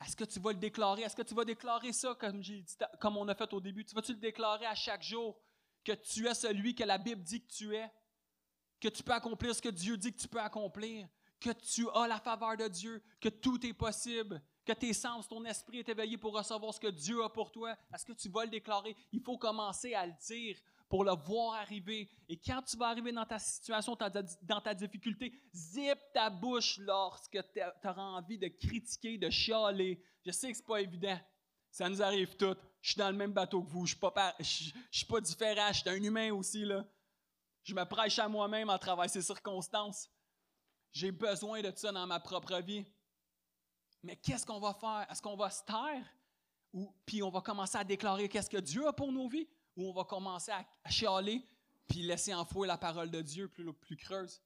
est-ce 0.04 0.16
que 0.16 0.24
tu 0.24 0.40
vas 0.40 0.52
le 0.52 0.58
déclarer? 0.58 1.02
Est-ce 1.02 1.16
que 1.16 1.22
tu 1.22 1.34
vas 1.34 1.44
déclarer 1.44 1.92
ça 1.92 2.14
comme, 2.14 2.40
dit, 2.40 2.64
comme 3.00 3.16
on 3.16 3.26
a 3.28 3.34
fait 3.34 3.50
au 3.52 3.60
début? 3.60 3.84
Tu 3.84 3.94
vas-tu 3.94 4.12
le 4.12 4.18
déclarer 4.18 4.66
à 4.66 4.74
chaque 4.74 5.02
jour 5.02 5.40
que 5.84 5.92
tu 5.92 6.26
es 6.26 6.34
celui 6.34 6.74
que 6.74 6.84
la 6.84 6.98
Bible 6.98 7.22
dit 7.22 7.40
que 7.40 7.52
tu 7.52 7.74
es? 7.74 7.90
Que 8.78 8.88
tu 8.88 9.02
peux 9.02 9.12
accomplir 9.12 9.54
ce 9.54 9.62
que 9.62 9.70
Dieu 9.70 9.96
dit 9.96 10.12
que 10.12 10.20
tu 10.20 10.28
peux 10.28 10.40
accomplir? 10.40 11.08
Que 11.46 11.52
tu 11.52 11.88
as 11.94 12.08
la 12.08 12.18
faveur 12.18 12.56
de 12.56 12.66
Dieu, 12.66 13.00
que 13.20 13.28
tout 13.28 13.64
est 13.64 13.72
possible, 13.72 14.42
que 14.64 14.72
tes 14.72 14.92
sens, 14.92 15.28
ton 15.28 15.44
esprit 15.44 15.78
est 15.78 15.88
éveillé 15.88 16.18
pour 16.18 16.36
recevoir 16.36 16.74
ce 16.74 16.80
que 16.80 16.88
Dieu 16.88 17.22
a 17.22 17.28
pour 17.28 17.52
toi. 17.52 17.76
Est-ce 17.94 18.04
que 18.04 18.12
tu 18.12 18.28
vas 18.28 18.44
le 18.44 18.50
déclarer? 18.50 18.96
Il 19.12 19.22
faut 19.22 19.38
commencer 19.38 19.94
à 19.94 20.06
le 20.06 20.12
dire 20.26 20.58
pour 20.88 21.04
le 21.04 21.12
voir 21.12 21.54
arriver. 21.54 22.10
Et 22.28 22.36
quand 22.36 22.62
tu 22.62 22.76
vas 22.76 22.88
arriver 22.88 23.12
dans 23.12 23.24
ta 23.24 23.38
situation, 23.38 23.96
dans 24.42 24.60
ta 24.60 24.74
difficulté, 24.74 25.32
zip 25.54 25.98
ta 26.12 26.30
bouche 26.30 26.78
lorsque 26.78 27.38
tu 27.52 27.60
auras 27.88 28.02
envie 28.02 28.38
de 28.38 28.48
critiquer, 28.48 29.16
de 29.16 29.30
chialer. 29.30 30.02
Je 30.24 30.32
sais 30.32 30.50
que 30.50 30.58
ce 30.58 30.62
pas 30.64 30.80
évident. 30.80 31.18
Ça 31.70 31.88
nous 31.88 32.02
arrive 32.02 32.36
toutes. 32.36 32.58
Je 32.80 32.90
suis 32.90 32.98
dans 32.98 33.10
le 33.10 33.16
même 33.16 33.32
bateau 33.32 33.62
que 33.62 33.70
vous. 33.70 33.86
Je 33.86 33.94
ne 33.94 34.44
suis, 34.44 34.74
suis, 34.90 35.06
pas 35.06 35.20
différent. 35.20 35.72
Je 35.72 35.80
suis 35.80 35.90
un 35.90 36.02
humain 36.02 36.32
aussi. 36.32 36.64
Là. 36.64 36.84
Je 37.62 37.74
me 37.74 37.84
prêche 37.84 38.18
à 38.18 38.28
moi-même 38.28 38.70
à 38.70 38.78
travers 38.78 39.08
ces 39.08 39.22
circonstances. 39.22 40.08
J'ai 40.96 41.12
besoin 41.12 41.60
de 41.60 41.70
ça 41.76 41.92
dans 41.92 42.06
ma 42.06 42.18
propre 42.18 42.58
vie. 42.62 42.82
Mais 44.02 44.16
qu'est-ce 44.16 44.46
qu'on 44.46 44.58
va 44.58 44.72
faire? 44.72 45.06
Est-ce 45.10 45.20
qu'on 45.20 45.36
va 45.36 45.50
se 45.50 45.62
taire? 45.62 46.02
Ou 46.72 46.90
puis 47.04 47.22
on 47.22 47.28
va 47.28 47.42
commencer 47.42 47.76
à 47.76 47.84
déclarer 47.84 48.30
qu'est-ce 48.30 48.48
que 48.48 48.56
Dieu 48.56 48.86
a 48.86 48.94
pour 48.94 49.12
nos 49.12 49.28
vies? 49.28 49.46
Ou 49.76 49.90
on 49.90 49.92
va 49.92 50.04
commencer 50.04 50.52
à, 50.52 50.64
chialer 50.88 51.46
puis 51.86 52.00
laisser 52.00 52.32
enfouir 52.32 52.68
la 52.68 52.78
parole 52.78 53.10
de 53.10 53.20
Dieu 53.20 53.46
plus, 53.46 53.70
plus 53.74 53.98
creuse? 53.98 54.40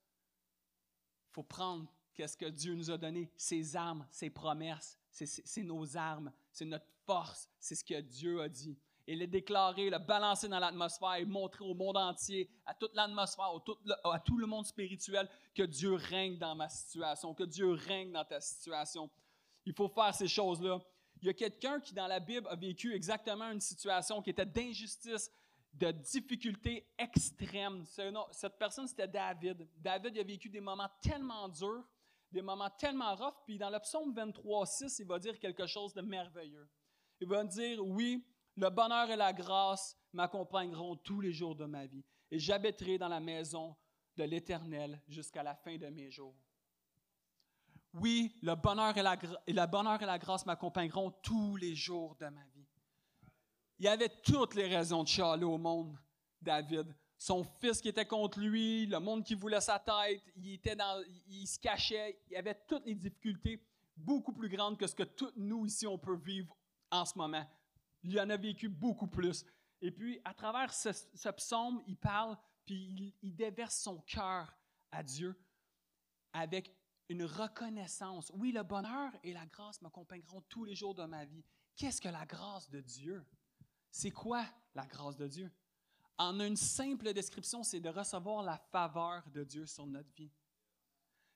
Il 1.29 1.35
faut 1.35 1.45
prendre 1.45 1.87
qu'est-ce 2.15 2.37
que 2.37 2.47
Dieu 2.47 2.75
nous 2.75 2.91
a 2.91 2.99
donné, 2.99 3.31
ses 3.37 3.77
armes, 3.77 4.05
ses 4.11 4.29
promesses, 4.29 4.99
c'est 5.13 5.63
nos 5.63 5.97
armes, 5.97 6.33
c'est 6.51 6.65
notre 6.65 6.91
force, 7.07 7.49
c'est 7.61 7.77
ce 7.77 7.85
que 7.85 8.01
Dieu 8.01 8.43
a 8.43 8.49
dit. 8.49 8.77
Et 9.11 9.17
le 9.17 9.27
déclarer, 9.27 9.91
le 9.91 9.99
balancer 9.99 10.47
dans 10.47 10.61
l'atmosphère 10.61 11.15
et 11.15 11.25
montrer 11.25 11.65
au 11.65 11.75
monde 11.75 11.97
entier, 11.97 12.49
à 12.65 12.75
toute 12.75 12.95
l'atmosphère, 12.95 13.51
à 14.05 14.21
tout 14.21 14.39
le 14.39 14.47
monde 14.47 14.65
spirituel, 14.65 15.29
que 15.53 15.65
Dieu 15.65 15.95
règne 15.95 16.39
dans 16.39 16.55
ma 16.55 16.69
situation, 16.69 17.35
que 17.35 17.43
Dieu 17.43 17.73
règne 17.73 18.13
dans 18.13 18.25
ta 18.25 18.41
situation. 18.41 19.11
Il 19.67 19.75
faut 19.75 19.89
faire 19.89 20.15
ces 20.15 20.29
choses-là. 20.29 20.79
Il 21.21 21.27
y 21.27 21.29
a 21.29 21.35
quelqu'un 21.35 21.81
qui, 21.81 21.93
dans 21.93 22.07
la 22.07 22.21
Bible, 22.21 22.47
a 22.49 22.55
vécu 22.55 22.95
exactement 22.95 23.51
une 23.51 23.59
situation 23.59 24.23
qui 24.23 24.31
était 24.31 24.47
d'injustice, 24.47 25.29
de 25.75 25.91
difficulté 25.91 26.87
extrême. 26.97 27.85
Cette 28.31 28.59
personne, 28.61 28.87
c'était 28.87 29.09
David. 29.09 29.69
David 29.79 30.19
a 30.19 30.23
vécu 30.23 30.49
des 30.49 30.61
moments 30.61 30.89
tellement 31.03 31.49
durs 31.49 31.85
des 32.31 32.43
moments 32.43 32.71
tellement 32.71 33.17
rough. 33.17 33.35
Puis 33.45 33.59
dans 33.59 33.71
le 33.71 33.81
psaume 33.81 34.15
23, 34.15 34.65
6, 34.65 35.01
il 35.01 35.07
va 35.09 35.19
dire 35.19 35.37
quelque 35.41 35.67
chose 35.67 35.93
de 35.95 36.01
merveilleux. 36.01 36.69
Il 37.21 37.27
va 37.27 37.43
dire, 37.43 37.85
oui, 37.85 38.25
le 38.61 38.71
bonheur 38.71 39.11
et 39.11 39.17
la 39.17 39.33
grâce 39.33 39.97
m'accompagneront 40.13 40.97
tous 40.97 41.21
les 41.21 41.33
jours 41.33 41.55
de 41.57 41.65
ma 41.65 41.87
vie. 41.87 42.05
Et 42.31 42.39
j'habiterai 42.39 42.99
dans 42.99 43.09
la 43.09 43.21
maison 43.21 43.75
de 44.17 44.25
l'Éternel 44.25 45.01
jusqu'à 45.09 45.43
la 45.43 45.55
fin 45.55 45.77
de 45.77 45.87
mes 45.87 46.11
jours. 46.11 46.37
Oui, 47.95 48.37
le 48.43 48.55
bonheur 48.55 48.97
et 48.97 49.03
la, 49.03 49.19
et 49.47 49.53
la 49.53 50.19
grâce 50.19 50.47
m'accompagneront 50.47 51.11
tous 51.23 51.57
les 51.57 51.75
jours 51.75 52.15
de 52.17 52.27
ma 52.27 52.45
vie. 52.55 52.67
Il 53.79 53.87
y 53.87 53.89
avait 53.89 54.11
toutes 54.23 54.55
les 54.55 54.69
raisons 54.69 55.03
de 55.03 55.09
chialer 55.09 55.45
au 55.45 55.59
monde, 55.59 55.99
David 56.41 56.95
son 57.21 57.45
fils 57.45 57.83
qui 57.83 57.89
était 57.89 58.07
contre 58.07 58.41
lui, 58.41 58.87
le 58.87 58.99
monde 58.99 59.23
qui 59.23 59.35
voulait 59.35 59.61
sa 59.61 59.79
tête, 59.79 60.23
il, 60.37 60.55
était 60.55 60.75
dans, 60.75 61.05
il 61.29 61.47
se 61.47 61.59
cachait, 61.59 62.19
il 62.27 62.33
y 62.33 62.37
avait 62.37 62.59
toutes 62.67 62.87
les 62.87 62.95
difficultés 62.95 63.63
beaucoup 63.95 64.33
plus 64.33 64.49
grandes 64.49 64.79
que 64.79 64.87
ce 64.87 64.95
que 64.95 65.03
tous 65.03 65.31
nous 65.37 65.67
ici 65.67 65.87
on 65.87 65.99
peut 65.99 66.17
vivre 66.17 66.57
en 66.91 67.05
ce 67.05 67.19
moment. 67.19 67.45
Il 68.03 68.19
en 68.21 68.31
a 68.31 68.37
vécu 68.37 68.69
beaucoup 68.69 69.07
plus. 69.07 69.45
Et 69.81 69.91
puis, 69.91 70.21
à 70.25 70.35
travers 70.35 70.73
ce, 70.73 71.29
psaume, 71.31 71.83
il 71.87 71.97
parle, 71.97 72.37
puis 72.65 73.15
il, 73.23 73.35
déverse 73.35 73.77
son 73.77 73.99
cœur 74.03 74.55
à 74.91 75.03
Dieu 75.03 75.39
avec 76.33 76.75
une 77.09 77.25
reconnaissance. 77.25 78.31
Oui, 78.35 78.53
le 78.53 78.63
bonheur 78.63 79.13
et 79.23 79.33
la 79.33 79.47
grâce 79.47 79.81
m'accompagneront 79.83 80.43
tous 80.43 80.65
les 80.65 80.75
jours 80.75 80.95
de 80.95 81.05
ma 81.05 81.25
vie. 81.25 81.45
Qu'est-ce 81.77 82.01
que 82.01 82.09
la 82.09 82.27
grâce 82.27 82.69
de 82.71 82.81
Dieu? 82.81 83.25
C'est 83.91 84.11
quoi 84.11 84.45
la 84.75 84.87
grâce 84.87 85.17
de 85.17 85.27
Dieu? 85.27 85.51
en 86.21 86.39
une 86.39 86.57
simple 86.57 87.15
description, 87.15 87.63
c'est 87.63 87.81
de 87.81 87.89
recevoir 87.89 88.43
la 88.43 88.59
faveur 88.59 89.23
de 89.33 89.43
Dieu 89.43 89.65
sur 89.65 89.87
notre 89.87 90.13
vie. 90.15 90.31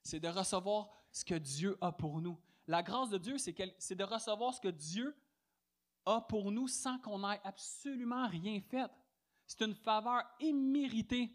C'est 0.02 0.20
de 0.20 0.28
recevoir 0.28 0.90
ce 1.10 1.24
que 1.24 1.36
Dieu 1.36 1.78
a 1.80 1.90
pour 1.90 2.20
nous. 2.20 2.38
La 2.66 2.82
grâce 2.82 3.08
de 3.08 3.16
Dieu, 3.16 3.38
c'est 3.38 3.94
de 3.94 4.04
recevoir 4.04 4.52
ce 4.52 4.60
que 4.60 4.68
Dieu 4.68 5.16
a 6.06 6.20
pour 6.22 6.50
nous 6.50 6.68
sans 6.68 6.98
qu'on 6.98 7.28
ait 7.30 7.40
absolument 7.44 8.28
rien 8.28 8.60
fait. 8.60 8.90
C'est 9.46 9.62
une 9.62 9.74
faveur 9.74 10.22
imméritée. 10.40 11.30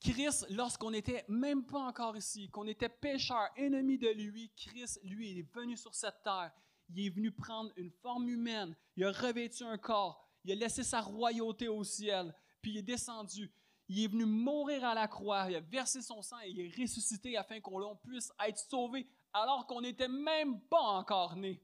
Christ, 0.00 0.46
lorsqu'on 0.50 0.90
n'était 0.90 1.24
même 1.28 1.64
pas 1.64 1.80
encore 1.80 2.16
ici, 2.16 2.50
qu'on 2.50 2.66
était 2.66 2.88
pécheur, 2.88 3.48
ennemi 3.56 3.98
de 3.98 4.08
lui, 4.08 4.52
Christ, 4.56 5.00
lui, 5.04 5.30
il 5.30 5.38
est 5.38 5.54
venu 5.54 5.76
sur 5.76 5.94
cette 5.94 6.22
terre. 6.22 6.52
Il 6.90 7.06
est 7.06 7.10
venu 7.10 7.32
prendre 7.32 7.72
une 7.76 7.90
forme 7.90 8.28
humaine. 8.28 8.76
Il 8.96 9.04
a 9.04 9.10
revêtu 9.10 9.64
un 9.64 9.78
corps 9.78 10.26
il 10.46 10.52
a 10.52 10.54
laissé 10.54 10.84
sa 10.84 11.00
royauté 11.00 11.66
au 11.66 11.82
ciel, 11.82 12.32
puis 12.62 12.70
il 12.70 12.78
est 12.78 12.82
descendu. 12.82 13.52
Il 13.88 14.04
est 14.04 14.06
venu 14.06 14.24
mourir 14.24 14.84
à 14.84 14.94
la 14.94 15.08
croix, 15.08 15.46
il 15.50 15.56
a 15.56 15.60
versé 15.60 16.00
son 16.02 16.22
sang 16.22 16.38
et 16.44 16.50
il 16.50 16.60
est 16.60 16.80
ressuscité 16.80 17.36
afin 17.36 17.60
qu'on 17.60 17.96
puisse 17.96 18.32
être 18.46 18.58
sauvé 18.58 19.08
alors 19.32 19.66
qu'on 19.66 19.80
n'était 19.80 20.08
même 20.08 20.60
pas 20.62 20.80
encore 20.80 21.34
né. 21.34 21.60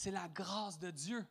C'est 0.00 0.10
la 0.10 0.28
grâce 0.28 0.78
de 0.78 0.90
Dieu. 0.90 1.26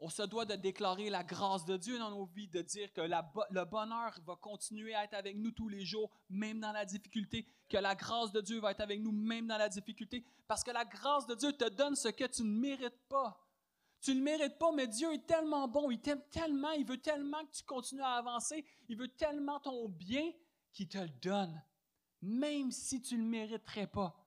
On 0.00 0.10
se 0.10 0.20
doit 0.20 0.44
de 0.44 0.54
déclarer 0.54 1.08
la 1.08 1.24
grâce 1.24 1.64
de 1.64 1.78
Dieu 1.78 1.98
dans 1.98 2.10
nos 2.10 2.26
vies, 2.26 2.46
de 2.46 2.60
dire 2.60 2.92
que 2.92 3.00
le 3.00 3.64
bonheur 3.64 4.20
va 4.26 4.36
continuer 4.36 4.94
à 4.94 5.04
être 5.04 5.14
avec 5.14 5.34
nous 5.38 5.50
tous 5.50 5.70
les 5.70 5.86
jours, 5.86 6.10
même 6.28 6.60
dans 6.60 6.72
la 6.72 6.84
difficulté, 6.84 7.46
que 7.70 7.78
la 7.78 7.94
grâce 7.94 8.32
de 8.32 8.42
Dieu 8.42 8.60
va 8.60 8.72
être 8.72 8.82
avec 8.82 9.00
nous 9.00 9.12
même 9.12 9.46
dans 9.46 9.56
la 9.56 9.70
difficulté, 9.70 10.26
parce 10.46 10.62
que 10.62 10.70
la 10.72 10.84
grâce 10.84 11.26
de 11.26 11.34
Dieu 11.34 11.54
te 11.54 11.70
donne 11.70 11.96
ce 11.96 12.08
que 12.08 12.24
tu 12.24 12.42
ne 12.42 12.50
mérites 12.50 13.00
pas. 13.08 13.40
Tu 14.02 14.10
ne 14.10 14.16
le 14.16 14.24
mérites 14.24 14.58
pas, 14.58 14.72
mais 14.72 14.86
Dieu 14.86 15.14
est 15.14 15.26
tellement 15.26 15.66
bon, 15.66 15.90
il 15.90 16.02
t'aime 16.02 16.22
tellement, 16.30 16.72
il 16.72 16.84
veut 16.84 17.00
tellement 17.00 17.42
que 17.46 17.52
tu 17.52 17.62
continues 17.62 18.02
à 18.02 18.16
avancer, 18.16 18.62
il 18.90 18.98
veut 18.98 19.08
tellement 19.08 19.58
ton 19.58 19.88
bien 19.88 20.30
qu'il 20.74 20.86
te 20.86 20.98
le 20.98 21.08
donne, 21.22 21.62
même 22.20 22.72
si 22.72 23.00
tu 23.00 23.16
ne 23.16 23.22
le 23.22 23.28
mériterais 23.28 23.86
pas. 23.86 24.19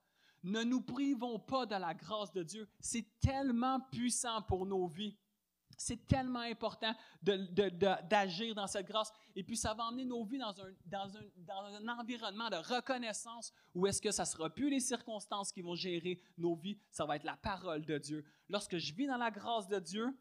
Ne 0.44 0.62
nous 0.62 0.82
privons 0.82 1.38
pas 1.38 1.64
de 1.64 1.74
la 1.74 1.94
grâce 1.94 2.30
de 2.32 2.42
Dieu. 2.42 2.68
C'est 2.78 3.06
tellement 3.18 3.80
puissant 3.90 4.42
pour 4.42 4.66
nos 4.66 4.86
vies. 4.86 5.16
C'est 5.76 6.06
tellement 6.06 6.40
important 6.40 6.94
d'agir 7.22 8.54
dans 8.54 8.66
cette 8.66 8.86
grâce. 8.86 9.12
Et 9.34 9.42
puis, 9.42 9.56
ça 9.56 9.74
va 9.74 9.86
emmener 9.86 10.04
nos 10.04 10.22
vies 10.22 10.38
dans 10.38 11.16
un, 11.16 11.88
environnement 11.98 12.50
de 12.50 12.56
reconnaissance 12.56 13.52
où 13.74 13.86
est-ce 13.86 14.00
que 14.00 14.10
ça 14.10 14.22
ne 14.22 14.28
sera 14.28 14.50
plus 14.50 14.70
les 14.70 14.80
circonstances 14.80 15.50
qui 15.50 15.62
vont 15.62 15.74
gérer 15.74 16.20
nos 16.38 16.54
vies, 16.54 16.78
ça 16.90 17.06
va 17.06 17.16
être 17.16 17.24
la 17.24 17.36
parole 17.36 17.84
de 17.84 17.98
Dieu. 17.98 18.24
Lorsque 18.48 18.76
je 18.76 18.92
vis 18.92 19.06
dans 19.06 19.16
la 19.16 19.30
grâce 19.30 19.66
de 19.66 19.78
Dieu, 19.78 20.16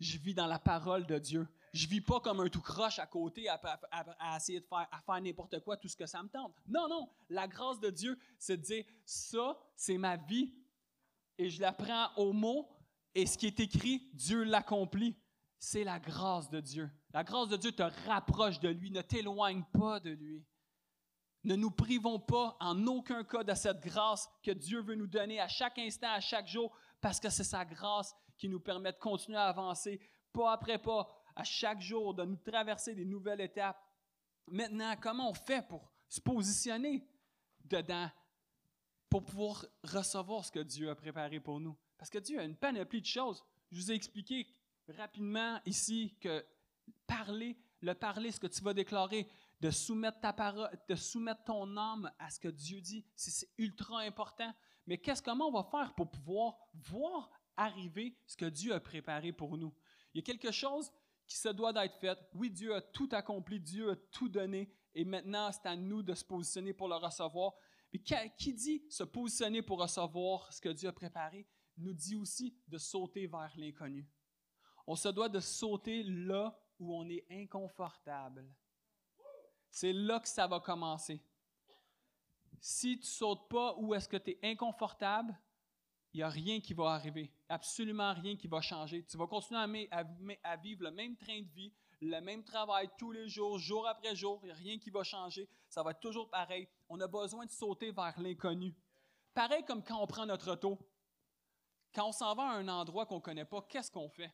je 0.00 0.18
vis 0.18 0.34
dans 0.34 0.46
la 0.46 0.58
parole 0.58 1.06
de 1.06 1.18
Dieu. 1.18 1.46
Je 1.76 1.86
vis 1.88 2.00
pas 2.00 2.20
comme 2.20 2.40
un 2.40 2.48
tout 2.48 2.62
croche 2.62 2.98
à 2.98 3.06
côté 3.06 3.48
à, 3.48 4.36
essayer 4.36 4.60
de 4.60 4.66
faire 4.66 5.20
n'importe 5.20 5.60
quoi, 5.60 5.76
tout 5.76 5.88
ce 5.88 5.96
que 5.96 6.06
ça 6.06 6.22
me 6.22 6.28
tente. 6.28 6.54
Non, 6.66 6.88
non. 6.88 7.10
La 7.28 7.46
grâce 7.46 7.78
de 7.80 7.90
Dieu, 7.90 8.18
c'est 8.38 8.56
de 8.56 8.62
dire, 8.62 8.84
ça, 9.04 9.58
c'est 9.74 9.98
ma 9.98 10.16
vie 10.16 10.54
et 11.36 11.50
je 11.50 11.60
la 11.60 11.72
prends 11.72 12.08
au 12.16 12.32
mot 12.32 12.66
et 13.14 13.26
ce 13.26 13.36
qui 13.36 13.46
est 13.46 13.60
écrit, 13.60 14.08
Dieu 14.14 14.44
l'accomplit. 14.44 15.16
C'est 15.58 15.84
la 15.84 15.98
grâce 15.98 16.48
de 16.48 16.60
Dieu. 16.60 16.90
La 17.12 17.24
grâce 17.24 17.48
de 17.48 17.56
Dieu 17.56 17.72
te 17.72 17.82
rapproche 18.06 18.58
de 18.60 18.68
lui, 18.68 18.90
ne 18.90 19.02
t'éloigne 19.02 19.64
pas 19.72 20.00
de 20.00 20.10
lui. 20.10 20.44
Ne 21.44 21.56
nous 21.56 21.70
privons 21.70 22.18
pas 22.18 22.56
en 22.58 22.86
aucun 22.86 23.22
cas 23.24 23.44
de 23.44 23.54
cette 23.54 23.80
grâce 23.80 24.28
que 24.42 24.50
Dieu 24.50 24.80
veut 24.80 24.94
nous 24.94 25.06
donner 25.06 25.40
à 25.40 25.48
chaque 25.48 25.78
instant, 25.78 26.12
à 26.12 26.20
chaque 26.20 26.46
jour, 26.46 26.74
parce 27.00 27.20
que 27.20 27.28
c'est 27.28 27.44
sa 27.44 27.64
grâce 27.64 28.14
qui 28.38 28.48
nous 28.48 28.60
permet 28.60 28.92
de 28.92 28.98
continuer 28.98 29.38
à 29.38 29.48
avancer 29.48 30.00
pas 30.36 30.52
après 30.52 30.78
pas, 30.78 31.08
à 31.36 31.44
chaque 31.44 31.80
jour, 31.80 32.14
de 32.14 32.24
nous 32.24 32.36
traverser 32.36 32.94
des 32.94 33.04
nouvelles 33.04 33.42
étapes. 33.42 33.80
Maintenant, 34.48 34.94
comment 35.00 35.30
on 35.30 35.34
fait 35.34 35.66
pour 35.68 35.92
se 36.08 36.20
positionner 36.20 37.06
dedans, 37.64 38.10
pour 39.10 39.24
pouvoir 39.24 39.66
recevoir 39.84 40.44
ce 40.44 40.50
que 40.50 40.60
Dieu 40.60 40.88
a 40.90 40.94
préparé 40.94 41.38
pour 41.38 41.60
nous? 41.60 41.76
Parce 41.98 42.10
que 42.10 42.18
Dieu 42.18 42.40
a 42.40 42.44
une 42.44 42.56
panoplie 42.56 43.00
de 43.00 43.06
choses. 43.06 43.44
Je 43.70 43.76
vous 43.76 43.92
ai 43.92 43.94
expliqué 43.94 44.46
rapidement 44.96 45.60
ici 45.66 46.16
que 46.20 46.44
parler, 47.06 47.58
le 47.80 47.94
parler, 47.94 48.30
ce 48.30 48.40
que 48.40 48.46
tu 48.46 48.62
vas 48.62 48.72
déclarer, 48.74 49.28
de 49.60 49.70
soumettre 49.70 50.20
ta 50.20 50.32
parole, 50.32 50.70
de 50.88 50.94
soumettre 50.94 51.44
ton 51.44 51.76
âme 51.76 52.10
à 52.18 52.30
ce 52.30 52.40
que 52.40 52.48
Dieu 52.48 52.80
dit, 52.80 53.04
c'est 53.14 53.48
ultra 53.58 54.00
important. 54.00 54.54
Mais 54.86 54.98
qu'est-ce 54.98 55.22
comment 55.22 55.48
on 55.48 55.52
va 55.52 55.64
faire 55.64 55.94
pour 55.94 56.10
pouvoir 56.10 56.56
voir 56.74 57.30
arriver 57.56 58.16
ce 58.26 58.36
que 58.36 58.46
Dieu 58.46 58.72
a 58.72 58.80
préparé 58.80 59.32
pour 59.32 59.56
nous? 59.58 59.74
Il 60.14 60.18
y 60.18 60.20
a 60.20 60.24
quelque 60.24 60.52
chose 60.52 60.92
qui 61.26 61.36
se 61.36 61.48
doit 61.48 61.72
d'être 61.72 61.98
fait. 61.98 62.18
Oui, 62.34 62.50
Dieu 62.50 62.74
a 62.74 62.80
tout 62.80 63.08
accompli, 63.12 63.60
Dieu 63.60 63.90
a 63.90 63.96
tout 63.96 64.28
donné, 64.28 64.70
et 64.94 65.04
maintenant 65.04 65.50
c'est 65.52 65.66
à 65.66 65.76
nous 65.76 66.02
de 66.02 66.14
se 66.14 66.24
positionner 66.24 66.72
pour 66.72 66.88
le 66.88 66.96
recevoir. 66.96 67.54
Mais 67.92 68.00
qui 68.36 68.52
dit 68.52 68.84
se 68.90 69.04
positionner 69.04 69.62
pour 69.62 69.80
recevoir 69.80 70.52
ce 70.52 70.60
que 70.60 70.68
Dieu 70.68 70.88
a 70.88 70.92
préparé 70.92 71.46
nous 71.78 71.92
dit 71.92 72.16
aussi 72.16 72.56
de 72.68 72.78
sauter 72.78 73.26
vers 73.26 73.52
l'inconnu. 73.56 74.08
On 74.86 74.96
se 74.96 75.08
doit 75.08 75.28
de 75.28 75.40
sauter 75.40 76.02
là 76.04 76.58
où 76.78 76.94
on 76.94 77.08
est 77.08 77.26
inconfortable. 77.30 78.46
C'est 79.70 79.92
là 79.92 80.20
que 80.20 80.28
ça 80.28 80.46
va 80.46 80.60
commencer. 80.60 81.22
Si 82.60 82.98
tu 82.98 83.06
sautes 83.06 83.48
pas 83.48 83.74
où 83.76 83.94
est-ce 83.94 84.08
que 84.08 84.16
tu 84.16 84.30
es 84.30 84.38
inconfortable, 84.42 85.38
il 86.16 86.20
n'y 86.20 86.22
a 86.22 86.30
rien 86.30 86.60
qui 86.62 86.72
va 86.72 86.92
arriver. 86.92 87.30
Absolument 87.46 88.14
rien 88.14 88.36
qui 88.36 88.48
va 88.48 88.62
changer. 88.62 89.04
Tu 89.04 89.18
vas 89.18 89.26
continuer 89.26 89.86
à, 89.90 90.56
vivre 90.56 90.84
le 90.84 90.90
même 90.90 91.14
train 91.14 91.42
de 91.42 91.48
vie, 91.50 91.70
le 92.00 92.18
même 92.20 92.42
travail 92.42 92.88
tous 92.96 93.12
les 93.12 93.28
jours, 93.28 93.58
jour 93.58 93.86
après 93.86 94.16
jour. 94.16 94.40
Il 94.42 94.46
n'y 94.46 94.52
a 94.52 94.54
rien 94.54 94.78
qui 94.78 94.88
va 94.88 95.04
changer. 95.04 95.46
Ça 95.68 95.82
va 95.82 95.90
être 95.90 96.00
toujours 96.00 96.30
pareil. 96.30 96.66
On 96.88 96.98
a 97.02 97.06
besoin 97.06 97.44
de 97.44 97.50
sauter 97.50 97.90
vers 97.90 98.18
l'inconnu. 98.18 98.74
Pareil 99.34 99.62
comme 99.66 99.84
quand 99.84 100.00
on 100.00 100.06
prend 100.06 100.24
notre 100.24 100.52
auto. 100.52 100.78
Quand 101.94 102.08
on 102.08 102.12
s'en 102.12 102.34
va 102.34 102.44
à 102.44 102.54
un 102.54 102.68
endroit 102.68 103.04
qu'on 103.04 103.16
ne 103.16 103.20
connaît 103.20 103.44
pas, 103.44 103.60
qu'est-ce 103.68 103.90
qu'on 103.90 104.08
fait? 104.08 104.32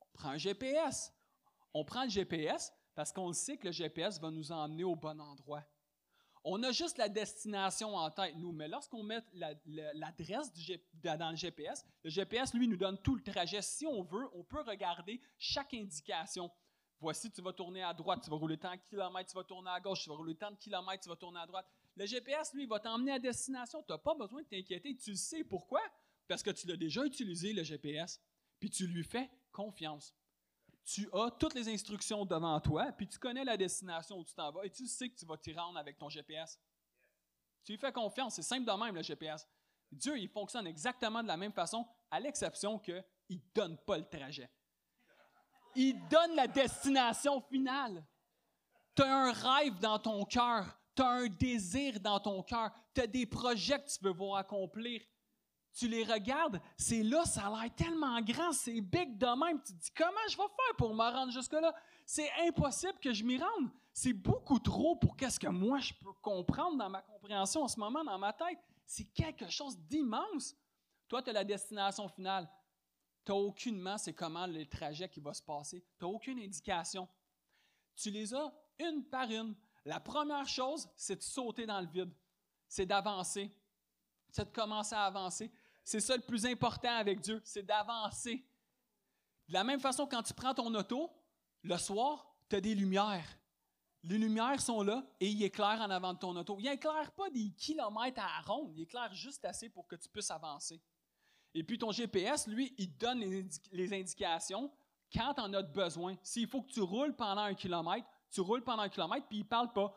On 0.00 0.06
prend 0.14 0.30
un 0.30 0.38
GPS. 0.38 1.12
On 1.74 1.84
prend 1.84 2.04
le 2.04 2.10
GPS 2.10 2.72
parce 2.94 3.12
qu'on 3.12 3.34
sait 3.34 3.58
que 3.58 3.66
le 3.66 3.72
GPS 3.72 4.18
va 4.18 4.30
nous 4.30 4.50
emmener 4.50 4.84
au 4.84 4.96
bon 4.96 5.20
endroit. 5.20 5.62
On 6.46 6.62
a 6.62 6.72
juste 6.72 6.98
la 6.98 7.08
destination 7.08 7.96
en 7.96 8.10
tête, 8.10 8.36
nous, 8.36 8.52
mais 8.52 8.68
lorsqu'on 8.68 9.02
met 9.02 9.22
l'adresse 9.64 10.52
dans 11.02 11.30
le 11.30 11.36
GPS, 11.36 11.86
le 12.02 12.10
GPS, 12.10 12.52
lui, 12.52 12.68
nous 12.68 12.76
donne 12.76 12.98
tout 12.98 13.14
le 13.14 13.22
trajet. 13.22 13.62
Si 13.62 13.86
on 13.86 14.02
veut, 14.02 14.28
on 14.34 14.44
peut 14.44 14.60
regarder 14.60 15.22
chaque 15.38 15.72
indication. 15.72 16.50
Voici, 17.00 17.30
tu 17.30 17.40
vas 17.40 17.52
tourner 17.54 17.82
à 17.82 17.94
droite, 17.94 18.22
tu 18.24 18.30
vas 18.30 18.36
rouler 18.36 18.58
tant 18.58 18.74
de 18.74 18.80
kilomètres, 18.90 19.30
tu 19.30 19.36
vas 19.36 19.44
tourner 19.44 19.70
à 19.70 19.80
gauche, 19.80 20.02
tu 20.02 20.10
vas 20.10 20.16
rouler 20.16 20.34
tant 20.34 20.50
de 20.50 20.56
kilomètres, 20.56 21.02
tu 21.02 21.08
vas 21.08 21.16
tourner 21.16 21.40
à 21.40 21.46
droite. 21.46 21.66
Le 21.96 22.04
GPS, 22.04 22.52
lui, 22.52 22.66
va 22.66 22.78
t'emmener 22.78 23.12
à 23.12 23.18
destination. 23.18 23.82
Tu 23.82 23.92
n'as 23.92 23.98
pas 23.98 24.14
besoin 24.14 24.42
de 24.42 24.46
t'inquiéter. 24.46 24.94
Tu 24.96 25.16
sais 25.16 25.44
pourquoi? 25.44 25.80
Parce 26.28 26.42
que 26.42 26.50
tu 26.50 26.66
l'as 26.66 26.76
déjà 26.76 27.04
utilisé, 27.04 27.54
le 27.54 27.62
GPS, 27.62 28.20
puis 28.60 28.68
tu 28.68 28.86
lui 28.86 29.04
fais 29.04 29.30
confiance. 29.50 30.14
Tu 30.84 31.08
as 31.12 31.30
toutes 31.30 31.54
les 31.54 31.68
instructions 31.68 32.24
devant 32.24 32.60
toi, 32.60 32.92
puis 32.92 33.08
tu 33.08 33.18
connais 33.18 33.44
la 33.44 33.56
destination 33.56 34.18
où 34.18 34.24
tu 34.24 34.34
t'en 34.34 34.52
vas, 34.52 34.64
et 34.64 34.70
tu 34.70 34.86
sais 34.86 35.08
que 35.08 35.16
tu 35.16 35.24
vas 35.24 35.36
t'y 35.36 35.52
rendre 35.54 35.78
avec 35.78 35.96
ton 35.96 36.08
GPS. 36.08 36.60
Tu 37.64 37.72
lui 37.72 37.78
fais 37.78 37.92
confiance. 37.92 38.34
C'est 38.34 38.42
simple 38.42 38.70
de 38.70 38.84
même, 38.84 38.94
le 38.94 39.02
GPS. 39.02 39.48
Dieu, 39.90 40.18
il 40.18 40.28
fonctionne 40.28 40.66
exactement 40.66 41.22
de 41.22 41.28
la 41.28 41.36
même 41.36 41.52
façon, 41.52 41.86
à 42.10 42.20
l'exception 42.20 42.78
qu'il 42.78 43.04
ne 43.30 43.36
donne 43.54 43.78
pas 43.78 43.96
le 43.96 44.04
trajet. 44.04 44.50
Il 45.74 46.06
donne 46.08 46.34
la 46.34 46.46
destination 46.46 47.40
finale. 47.40 48.04
Tu 48.94 49.02
as 49.02 49.16
un 49.16 49.32
rêve 49.32 49.78
dans 49.78 49.98
ton 49.98 50.24
cœur 50.24 50.78
tu 50.94 51.02
as 51.02 51.08
un 51.08 51.26
désir 51.26 52.00
dans 52.00 52.20
ton 52.20 52.42
cœur, 52.42 52.70
tu 52.94 53.00
as 53.00 53.06
des 53.06 53.26
projets 53.26 53.78
que 53.78 53.88
tu 53.88 53.98
veux 54.02 54.12
voir 54.12 54.38
accomplir. 54.38 55.02
Tu 55.74 55.88
les 55.88 56.04
regardes, 56.04 56.60
c'est 56.76 57.02
là, 57.02 57.24
ça 57.24 57.48
a 57.48 57.62
l'air 57.62 57.74
tellement 57.74 58.20
grand, 58.20 58.52
c'est 58.52 58.80
big 58.80 59.18
de 59.18 59.26
même. 59.26 59.60
Tu 59.60 59.72
te 59.72 59.78
dis, 59.78 59.90
comment 59.90 60.28
je 60.28 60.36
vais 60.36 60.42
faire 60.42 60.76
pour 60.78 60.94
me 60.94 61.02
rendre 61.02 61.32
jusque-là? 61.32 61.74
C'est 62.06 62.30
impossible 62.46 62.98
que 63.00 63.12
je 63.12 63.24
m'y 63.24 63.38
rende. 63.38 63.70
C'est 63.92 64.12
beaucoup 64.12 64.60
trop 64.60 64.94
pour 64.94 65.16
qu'est-ce 65.16 65.40
que 65.40 65.48
moi 65.48 65.80
je 65.80 65.92
peux 65.94 66.12
comprendre 66.22 66.76
dans 66.76 66.88
ma 66.88 67.02
compréhension 67.02 67.62
en 67.62 67.68
ce 67.68 67.78
moment, 67.78 68.04
dans 68.04 68.18
ma 68.18 68.32
tête. 68.32 68.58
C'est 68.86 69.12
quelque 69.12 69.48
chose 69.48 69.76
d'immense. 69.78 70.54
Toi, 71.08 71.22
tu 71.22 71.30
as 71.30 71.32
la 71.32 71.44
destination 71.44 72.08
finale. 72.08 72.48
Tu 73.24 73.32
n'as 73.32 73.38
aucunement, 73.38 73.98
c'est 73.98 74.12
comment 74.12 74.46
le 74.46 74.66
trajet 74.66 75.08
qui 75.08 75.20
va 75.20 75.34
se 75.34 75.42
passer. 75.42 75.84
Tu 75.98 76.04
n'as 76.04 76.10
aucune 76.10 76.38
indication. 76.38 77.08
Tu 77.96 78.10
les 78.10 78.32
as 78.34 78.52
une 78.78 79.04
par 79.04 79.30
une. 79.30 79.56
La 79.84 80.00
première 80.00 80.46
chose, 80.46 80.88
c'est 80.96 81.16
de 81.16 81.22
sauter 81.22 81.66
dans 81.66 81.80
le 81.80 81.86
vide, 81.86 82.12
c'est 82.68 82.86
d'avancer, 82.86 83.50
c'est 84.30 84.44
de 84.44 84.50
commencer 84.50 84.94
à 84.94 85.04
avancer. 85.04 85.52
C'est 85.84 86.00
ça 86.00 86.16
le 86.16 86.22
plus 86.22 86.46
important 86.46 86.96
avec 86.96 87.20
Dieu, 87.20 87.40
c'est 87.44 87.62
d'avancer. 87.62 88.42
De 89.48 89.52
la 89.52 89.62
même 89.62 89.80
façon, 89.80 90.06
quand 90.06 90.22
tu 90.22 90.32
prends 90.32 90.54
ton 90.54 90.74
auto, 90.74 91.10
le 91.62 91.76
soir, 91.76 92.34
tu 92.48 92.56
as 92.56 92.60
des 92.60 92.74
lumières. 92.74 93.38
Les 94.02 94.18
lumières 94.18 94.60
sont 94.60 94.82
là 94.82 95.06
et 95.20 95.28
il 95.28 95.42
éclaire 95.42 95.80
en 95.80 95.90
avant 95.90 96.14
de 96.14 96.18
ton 96.18 96.34
auto. 96.36 96.56
Il 96.58 96.64
n'éclaire 96.64 97.12
pas 97.12 97.28
des 97.30 97.50
kilomètres 97.50 98.20
à 98.20 98.40
ronde, 98.42 98.72
il 98.74 98.82
éclaire 98.82 99.12
juste 99.14 99.44
assez 99.44 99.68
pour 99.68 99.86
que 99.86 99.96
tu 99.96 100.08
puisses 100.08 100.30
avancer. 100.30 100.80
Et 101.54 101.62
puis 101.62 101.78
ton 101.78 101.92
GPS, 101.92 102.46
lui, 102.46 102.74
il 102.78 102.96
donne 102.96 103.20
les, 103.20 103.92
indications 103.92 104.70
quand 105.12 105.34
tu 105.34 105.40
en 105.40 105.52
as 105.52 105.62
besoin. 105.62 106.16
S'il 106.22 106.48
faut 106.48 106.62
que 106.62 106.72
tu 106.72 106.80
roules 106.80 107.14
pendant 107.14 107.42
un 107.42 107.54
kilomètre, 107.54 108.06
tu 108.30 108.40
roules 108.40 108.64
pendant 108.64 108.82
un 108.82 108.88
kilomètre, 108.88 109.26
puis 109.28 109.38
il 109.38 109.44
ne 109.44 109.48
parle 109.48 109.72
pas. 109.72 109.94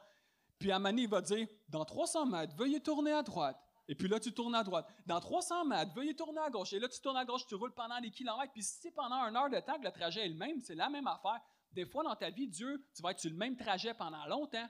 Puis 0.60 0.72
à 0.72 0.80
il 0.80 1.08
va 1.08 1.22
dire 1.22 1.48
Dans 1.68 1.84
300 1.84 2.28
mètres, 2.28 2.56
veuillez 2.56 2.80
tourner 2.80 3.12
à 3.12 3.24
droite. 3.24 3.58
Et 3.88 3.96
puis 3.96 4.08
là, 4.08 4.20
tu 4.20 4.34
tournes 4.34 4.56
à 4.56 4.64
droite. 4.64 4.88
Dans 5.06 5.20
300 5.20 5.66
mètres, 5.66 5.94
veuillez 5.94 6.16
tourner 6.16 6.42
à 6.42 6.50
gauche. 6.50 6.74
Et 6.74 6.80
là, 6.80 6.90
tu 6.90 7.00
tournes 7.00 7.18
à 7.18 7.26
gauche, 7.26 7.46
tu 7.48 7.56
roules 7.56 7.74
pendant 7.74 8.00
des 8.02 8.12
kilomètres. 8.12 8.52
Puis 8.52 8.64
si 8.64 8.92
pendant 8.92 9.16
une 9.24 9.36
heure 9.36 9.50
de 9.50 9.60
temps 9.60 9.80
que 9.80 9.86
le 9.86 9.92
trajet 9.92 10.26
est 10.26 10.30
le 10.30 10.36
même, 10.36 10.60
c'est 10.62 10.76
la 10.76 10.90
même 10.90 11.08
affaire. 11.08 11.40
Des 11.72 11.86
fois, 11.86 12.04
dans 12.04 12.16
ta 12.16 12.30
vie, 12.30 12.48
Dieu, 12.48 12.86
tu 12.94 13.02
vas 13.02 13.12
être 13.12 13.20
sur 13.20 13.32
le 13.32 13.38
même 13.38 13.56
trajet 13.56 13.94
pendant 13.94 14.26
longtemps 14.26 14.68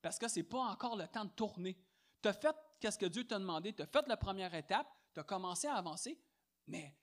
parce 0.00 0.18
que 0.18 0.28
ce 0.28 0.40
n'est 0.40 0.44
pas 0.44 0.60
encore 0.60 0.96
le 0.96 1.08
temps 1.08 1.24
de 1.24 1.30
tourner. 1.30 1.78
Tu 2.22 2.28
as 2.28 2.34
fait 2.34 2.54
qu'est-ce 2.78 2.98
que 2.98 3.06
Dieu 3.06 3.26
t'a 3.26 3.38
demandé, 3.38 3.72
tu 3.72 3.82
as 3.82 3.86
fait 3.86 4.06
la 4.06 4.16
première 4.16 4.54
étape, 4.54 4.86
tu 5.14 5.20
as 5.20 5.24
commencé 5.24 5.66
à 5.66 5.74
avancer, 5.74 6.20
mais 6.66 6.94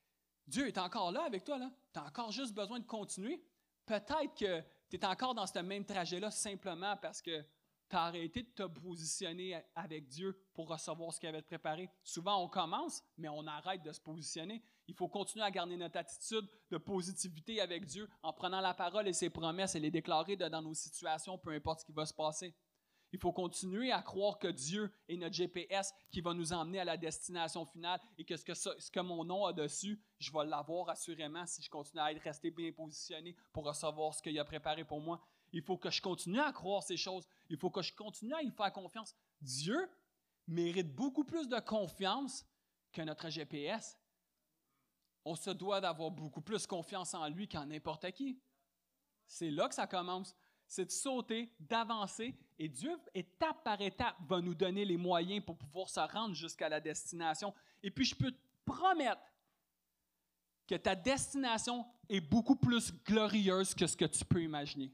Dieu 0.48 0.68
est 0.68 0.78
encore 0.78 1.12
là 1.12 1.24
avec 1.24 1.44
toi. 1.44 1.60
Tu 1.94 2.00
as 2.00 2.04
encore 2.04 2.32
juste 2.32 2.54
besoin 2.54 2.80
de 2.80 2.86
continuer. 2.86 3.44
Peut-être 3.86 4.36
que 4.36 4.62
tu 4.90 4.98
es 4.98 5.06
encore 5.06 5.34
dans 5.34 5.48
ce 5.48 5.60
même 5.60 5.86
trajet-là 5.86 6.30
simplement 6.30 6.96
parce 6.98 7.22
que 7.22 7.44
tu 7.92 7.98
as 7.98 8.04
arrêté 8.04 8.44
de 8.44 8.50
te 8.50 8.64
positionner 8.64 9.62
avec 9.76 10.08
Dieu 10.08 10.40
pour 10.54 10.70
recevoir 10.70 11.14
ce 11.14 11.20
qu'il 11.20 11.28
avait 11.28 11.42
préparé. 11.42 11.90
Souvent, 12.04 12.42
on 12.42 12.48
commence, 12.48 13.04
mais 13.18 13.28
on 13.28 13.46
arrête 13.46 13.84
de 13.84 13.92
se 13.92 14.00
positionner. 14.00 14.64
Il 14.88 14.96
faut 14.96 15.10
continuer 15.10 15.46
à 15.46 15.52
garder 15.52 15.76
notre 15.76 15.98
attitude 15.98 16.48
de 16.70 16.78
positivité 16.78 17.60
avec 17.60 17.86
Dieu 17.86 18.10
en 18.24 18.32
prenant 18.32 18.62
la 18.62 18.74
parole 18.74 19.08
et 19.10 19.14
ses 19.14 19.30
promesses 19.30 19.76
et 19.76 19.80
les 19.80 19.92
déclarer 19.92 20.38
dans 20.38 20.62
nos 20.62 20.74
situations, 20.74 21.38
peu 21.38 21.52
importe 21.52 21.82
ce 21.82 21.86
qui 21.86 21.92
va 21.92 22.06
se 22.06 22.14
passer. 22.14 22.56
Il 23.14 23.20
faut 23.20 23.34
continuer 23.34 23.92
à 23.92 24.02
croire 24.02 24.40
que 24.40 24.48
Dieu 24.48 24.90
est 25.10 25.18
notre 25.18 25.36
GPS 25.36 25.94
qui 26.12 26.22
va 26.22 26.34
nous 26.34 26.54
emmener 26.54 26.80
à 26.80 26.86
la 26.86 26.96
destination 26.96 27.66
finale 27.66 28.00
et 28.18 28.24
que 28.24 28.38
ce 28.38 28.46
que, 28.46 28.54
ce 28.54 28.90
que 28.90 29.00
mon 29.02 29.26
nom 29.26 29.46
a 29.46 29.52
dessus, 29.52 30.02
je 30.18 30.32
vais 30.32 30.46
l'avoir 30.46 30.88
assurément 30.88 31.46
si 31.46 31.62
je 31.62 31.70
continue 31.70 32.02
à 32.02 32.12
être 32.14 32.22
resté 32.22 32.52
bien 32.52 32.72
positionné 32.72 33.36
pour 33.52 33.66
recevoir 33.66 34.14
ce 34.14 34.22
qu'il 34.22 34.40
a 34.40 34.46
préparé 34.46 34.86
pour 34.86 35.02
moi. 35.02 35.22
Il 35.54 35.62
faut 35.62 35.78
que 35.78 35.90
je 35.90 36.02
continue 36.02 36.40
à 36.40 36.52
croire 36.52 36.84
ces 36.84 36.98
choses. 36.98 37.28
Il 37.50 37.58
faut 37.58 37.70
que 37.70 37.82
je 37.82 37.94
continue 37.94 38.34
à 38.34 38.42
y 38.42 38.52
faire 38.52 38.72
confiance. 38.72 39.16
Dieu 39.42 39.90
mérite 40.48 40.94
beaucoup 40.94 41.24
plus 41.24 41.48
de 41.48 41.60
confiance 41.60 42.46
que 42.92 43.02
notre 43.02 43.30
GPS. 43.30 43.98
On 45.24 45.36
se 45.36 45.52
doit 45.52 45.82
d'avoir 45.82 46.12
beaucoup 46.12 46.42
plus 46.42 46.66
confiance 46.66 47.14
en 47.14 47.28
lui 47.28 47.48
qu'en 47.48 47.66
n'importe 47.66 48.12
qui. 48.12 48.40
C'est 49.28 49.52
là 49.52 49.68
que 49.68 49.76
ça 49.76 49.88
commence 49.88 50.36
c'est 50.72 50.86
de 50.86 50.92
sauter, 50.92 51.52
d'avancer, 51.60 52.34
et 52.58 52.70
Dieu, 52.70 52.98
étape 53.14 53.62
par 53.62 53.82
étape, 53.82 54.16
va 54.22 54.40
nous 54.40 54.56
donner 54.56 54.86
les 54.86 54.96
moyens 54.96 55.44
pour 55.44 55.58
pouvoir 55.58 55.90
se 55.90 56.00
rendre 56.00 56.34
jusqu'à 56.34 56.70
la 56.70 56.80
destination. 56.80 57.54
Et 57.84 57.92
puis, 57.92 58.06
je 58.06 58.16
peux 58.16 58.32
te 58.32 58.40
promettre 58.64 59.22
que 60.66 60.76
ta 60.76 60.96
destination 60.96 61.86
est 62.08 62.22
beaucoup 62.22 62.56
plus 62.56 62.94
glorieuse 63.04 63.76
que 63.76 63.86
ce 63.86 63.98
que 63.98 64.06
tu 64.06 64.24
peux 64.24 64.42
imaginer. 64.42 64.94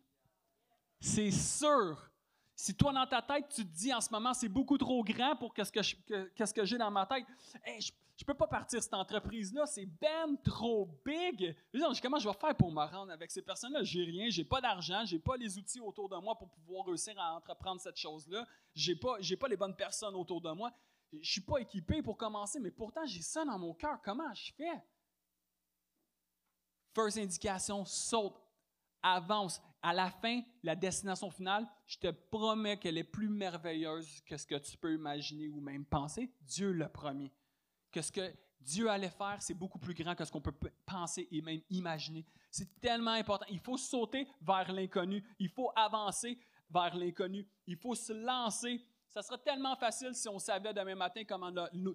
C'est 0.99 1.31
sûr. 1.31 2.09
Si 2.55 2.75
toi, 2.75 2.91
dans 2.91 3.05
ta 3.05 3.21
tête, 3.21 3.49
tu 3.49 3.63
te 3.63 3.75
dis 3.75 3.93
en 3.93 4.01
ce 4.01 4.09
moment, 4.11 4.33
c'est 4.33 4.49
beaucoup 4.49 4.77
trop 4.77 5.03
grand 5.03 5.35
pour 5.35 5.53
ce 5.55 6.51
que, 6.51 6.65
j'ai 6.65 6.77
dans 6.77 6.89
ma 6.89 7.05
tête, 7.05 7.25
je 7.79 7.91
je 8.17 8.25
peux 8.25 8.33
pas 8.33 8.47
partir 8.47 8.81
cette 8.81 8.95
entreprise-là, 8.95 9.67
c'est 9.67 9.85
ben 9.85 10.35
trop 10.43 10.89
big. 11.05 11.55
comment 12.01 12.17
je 12.17 12.27
vais 12.27 12.33
faire 12.33 12.55
pour 12.55 12.71
me 12.71 12.83
rendre 12.83 13.11
avec 13.11 13.29
ces 13.29 13.43
personnes-là? 13.43 13.83
J'ai 13.83 14.03
rien, 14.03 14.27
j'ai 14.31 14.43
pas 14.43 14.59
d'argent, 14.59 15.05
j'ai 15.05 15.19
pas 15.19 15.37
les 15.37 15.55
outils 15.55 15.79
autour 15.79 16.09
de 16.09 16.15
moi 16.17 16.35
pour 16.35 16.49
pouvoir 16.49 16.87
réussir 16.87 17.13
à 17.19 17.35
entreprendre 17.35 17.79
cette 17.79 17.97
chose-là. 17.97 18.47
J'ai 18.73 18.95
pas, 18.95 19.17
pas 19.39 19.47
les 19.47 19.55
bonnes 19.55 19.75
personnes 19.75 20.15
autour 20.15 20.41
de 20.41 20.49
moi. 20.49 20.71
Je 21.13 21.31
suis 21.31 21.41
pas 21.41 21.59
équipé 21.59 22.01
pour 22.01 22.17
commencer, 22.17 22.59
mais 22.59 22.71
pourtant 22.71 23.05
j'ai 23.05 23.21
ça 23.21 23.45
dans 23.45 23.59
mon 23.59 23.75
cœur. 23.75 23.99
Comment 24.03 24.33
je 24.33 24.51
fais? 24.53 24.83
First 26.95 27.19
indication, 27.19 27.85
saute, 27.85 28.41
avance. 29.03 29.61
À 29.81 29.93
la 29.93 30.09
fin, 30.09 30.41
la 30.63 30.75
destination 30.75 31.29
finale, 31.29 31.67
je 31.85 31.97
te 31.97 32.07
promets 32.07 32.77
qu'elle 32.77 32.97
est 32.97 33.03
plus 33.03 33.29
merveilleuse 33.29 34.21
que 34.21 34.37
ce 34.37 34.45
que 34.45 34.55
tu 34.55 34.77
peux 34.77 34.93
imaginer 34.93 35.47
ou 35.49 35.61
même 35.61 35.85
penser. 35.85 36.31
Dieu 36.41 36.71
le 36.71 36.89
premier 36.89 37.31
que 37.91 38.01
ce 38.01 38.11
que 38.11 38.33
Dieu 38.59 38.89
allait 38.89 39.09
faire, 39.09 39.41
c'est 39.41 39.53
beaucoup 39.53 39.79
plus 39.79 39.93
grand 39.93 40.15
que 40.15 40.25
ce 40.25 40.31
qu'on 40.31 40.41
peut 40.41 40.53
penser 40.85 41.27
et 41.31 41.41
même 41.41 41.61
imaginer. 41.69 42.25
C'est 42.51 42.79
tellement 42.79 43.11
important. 43.11 43.45
Il 43.49 43.59
faut 43.59 43.77
sauter 43.77 44.27
vers 44.41 44.71
l'inconnu. 44.71 45.23
Il 45.39 45.49
faut 45.49 45.71
avancer 45.75 46.37
vers 46.69 46.95
l'inconnu. 46.95 47.47
Il 47.65 47.77
faut 47.77 47.95
se 47.95 48.13
lancer. 48.13 48.83
Ça 49.07 49.21
serait 49.21 49.39
tellement 49.39 49.75
facile 49.75 50.13
si 50.13 50.27
on 50.27 50.37
savait 50.37 50.73
demain 50.73 50.95
matin 50.95 51.23
comment 51.23 51.51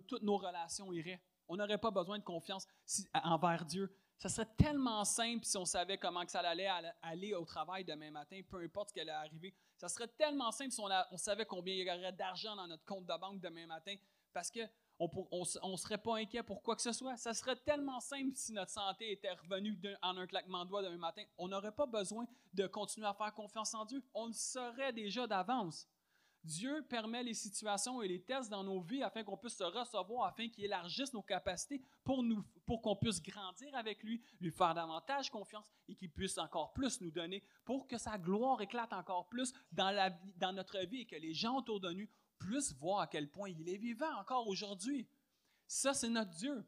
toutes 0.09 0.23
nos 0.23 0.39
relations 0.39 0.93
iraient. 0.93 1.21
On 1.47 1.57
n'aurait 1.57 1.79
pas 1.79 1.91
besoin 1.91 2.19
de 2.19 2.25
confiance 2.25 2.67
envers 3.13 3.65
Dieu. 3.65 3.95
Ça 4.23 4.29
serait 4.29 4.55
tellement 4.57 5.05
simple 5.05 5.45
si 5.45 5.57
on 5.57 5.65
savait 5.65 5.99
comment 5.99 6.25
que 6.25 6.31
ça 6.31 6.39
allait 6.39 6.69
aller 7.03 7.35
au 7.35 7.45
travail 7.45 7.85
demain 7.85 8.13
matin, 8.13 8.41
peu 8.49 8.63
importe 8.63 8.91
ce 8.91 8.95
qui 8.95 9.01
allait 9.01 9.11
arriver. 9.11 9.53
Ça 9.77 9.89
serait 9.89 10.07
tellement 10.07 10.53
simple 10.53 10.71
si 10.71 10.81
on, 10.81 10.89
on 11.11 11.17
savait 11.17 11.45
combien 11.45 11.75
il 11.75 11.85
y 11.85 11.91
aurait 11.91 12.13
d'argent 12.13 12.55
dans 12.55 12.69
notre 12.69 12.85
compte 12.85 13.05
de 13.05 13.19
banque 13.19 13.41
demain 13.41 13.67
matin. 13.67 13.97
Parce 14.33 14.49
que 14.49 14.61
on 15.01 15.71
ne 15.73 15.77
serait 15.77 15.99
pas 15.99 16.19
inquiet 16.19 16.45
pour 16.45 16.63
quoi 16.63 16.77
que 16.77 16.83
ce 16.83 16.93
soit. 16.93 17.17
Ça 17.17 17.35
serait 17.35 17.57
tellement 17.57 17.99
simple 17.99 18.31
si 18.37 18.53
notre 18.53 18.71
santé 18.71 19.11
était 19.11 19.33
revenue 19.33 19.77
en 20.03 20.17
un 20.17 20.29
claquement 20.29 20.65
de 20.65 20.71
doigts 20.71 20.85
demain 20.85 20.99
matin. 20.99 21.25
On 21.37 21.49
n'aurait 21.49 21.75
pas 21.75 21.87
besoin 21.87 22.25
de 22.55 22.69
continuer 22.69 23.09
à 23.09 23.15
faire 23.15 23.35
confiance 23.35 23.75
en 23.75 23.85
Dieu. 23.85 24.05
On 24.15 24.29
le 24.29 24.35
saurait 24.35 24.93
déjà 24.93 25.27
d'avance. 25.27 25.89
Dieu 26.45 26.85
permet 26.89 27.23
les 27.23 27.35
situations 27.35 28.03
et 28.03 28.09
les 28.09 28.21
tests 28.21 28.51
dans 28.51 28.65
nos 28.65 28.81
vies 28.81 29.03
afin 29.03 29.23
qu'on 29.23 29.37
puisse 29.37 29.57
se 29.57 29.65
recevoir, 29.65 30.27
afin 30.27 30.49
qu'il 30.49 30.65
élargisse 30.65 31.13
nos 31.13 31.23
capacités 31.23 31.81
pour, 32.03 32.23
nous, 32.23 32.45
pour 32.67 32.81
qu'on 32.83 32.97
puisse 32.97 33.21
grandir 33.23 33.75
avec 33.75 34.03
lui, 34.03 34.23
lui 34.41 34.51
faire 34.51 34.75
davantage 34.75 35.31
confiance 35.31 35.71
et 35.89 35.95
qu'il 35.95 36.11
puisse 36.11 36.39
encore 36.39 36.73
plus 36.73 37.01
nous 37.01 37.11
donner 37.11 37.43
pour 37.65 37.87
que 37.87 37.99
sa 37.99 38.19
gloire 38.19 38.61
éclate 38.61 38.93
encore 38.93 39.29
plus 39.29 39.53
dans, 39.73 39.93
notre 40.55 40.79
vie 40.87 41.01
et 41.01 41.07
que 41.07 41.17
les 41.17 41.35
gens 41.35 41.59
autour 41.59 41.81
de 41.81 41.91
nous 41.91 42.09
puisse 42.39 42.75
voir 42.75 43.01
à 43.01 43.07
quel 43.07 43.31
point 43.31 43.51
il 43.51 43.69
est 43.69 43.77
vivant 43.77 44.15
encore 44.19 44.47
aujourd'hui. 44.47 45.09
Ça, 45.67 45.95
c'est 45.95 46.09
notre 46.09 46.31
Dieu. 46.31 46.67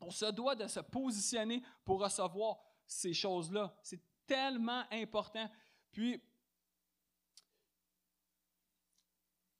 On 0.00 0.10
se 0.10 0.26
doit 0.26 0.54
de 0.54 0.66
se 0.66 0.80
positionner 0.80 1.62
pour 1.84 2.00
recevoir 2.00 2.58
ces 2.86 3.14
choses-là. 3.14 3.74
C'est 3.82 4.02
tellement 4.26 4.84
important. 4.90 5.50
Puis, 5.92 6.20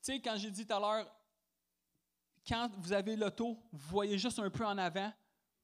Tu 0.07 0.13
sais, 0.13 0.21
quand 0.21 0.37
j'ai 0.37 0.53
dit 0.53 0.65
tout 0.65 0.73
à 0.73 0.79
l'heure, 0.79 1.13
quand 2.47 2.71
vous 2.79 2.93
avez 2.93 3.17
l'auto, 3.17 3.59
vous 3.73 3.89
voyez 3.89 4.17
juste 4.17 4.39
un 4.39 4.49
peu 4.51 4.65
en 4.65 4.79
avant, 4.79 5.13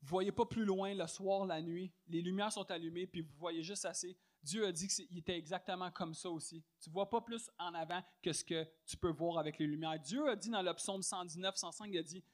vous 0.03 0.09
voyez 0.09 0.33
pas 0.33 0.45
plus 0.45 0.65
loin 0.65 0.95
le 0.95 1.07
soir, 1.07 1.47
la 1.47 1.63
nuit, 1.63 1.93
les 2.09 2.21
lumières 2.21 2.53
sont 2.53 2.69
allumées, 2.71 3.07
puis 3.07 3.21
vous 3.21 3.37
voyez 3.39 3.63
juste 3.63 3.85
assez. 3.85 4.17
Dieu 4.43 4.67
a 4.67 4.73
dit 4.73 4.89
qu'il 4.89 5.19
était 5.19 5.39
exactement 5.39 5.93
comme 5.93 6.13
ça 6.13 6.29
aussi. 6.29 6.65
Tu 6.81 6.91
vois 6.91 7.09
pas 7.09 7.21
plus 7.21 7.49
en 7.59 7.73
avant 7.75 8.03
que 8.21 8.33
ce 8.33 8.45
que 8.45 8.67
tu 8.85 8.97
peux 8.97 9.13
voir 9.13 9.39
avec 9.39 9.59
les 9.59 9.67
lumières. 9.67 10.01
Dieu 10.01 10.29
a 10.29 10.35
dit 10.35 10.51
dans 10.51 10.63
le 10.63 10.75
psaume 10.75 11.03
119, 11.03 11.55
105, 11.55 11.87
il 11.93 11.99
a 11.99 12.03
dit 12.03 12.25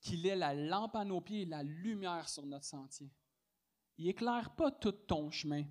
qu'il 0.00 0.24
est 0.26 0.36
la 0.36 0.54
lampe 0.54 0.94
à 0.94 1.04
nos 1.04 1.20
pieds 1.20 1.42
et 1.42 1.46
la 1.46 1.64
lumière 1.64 2.28
sur 2.28 2.46
notre 2.46 2.64
sentier. 2.64 3.10
Il 3.96 4.08
éclaire 4.08 4.54
pas 4.54 4.70
tout 4.70 4.92
ton 4.92 5.32
chemin. 5.32 5.64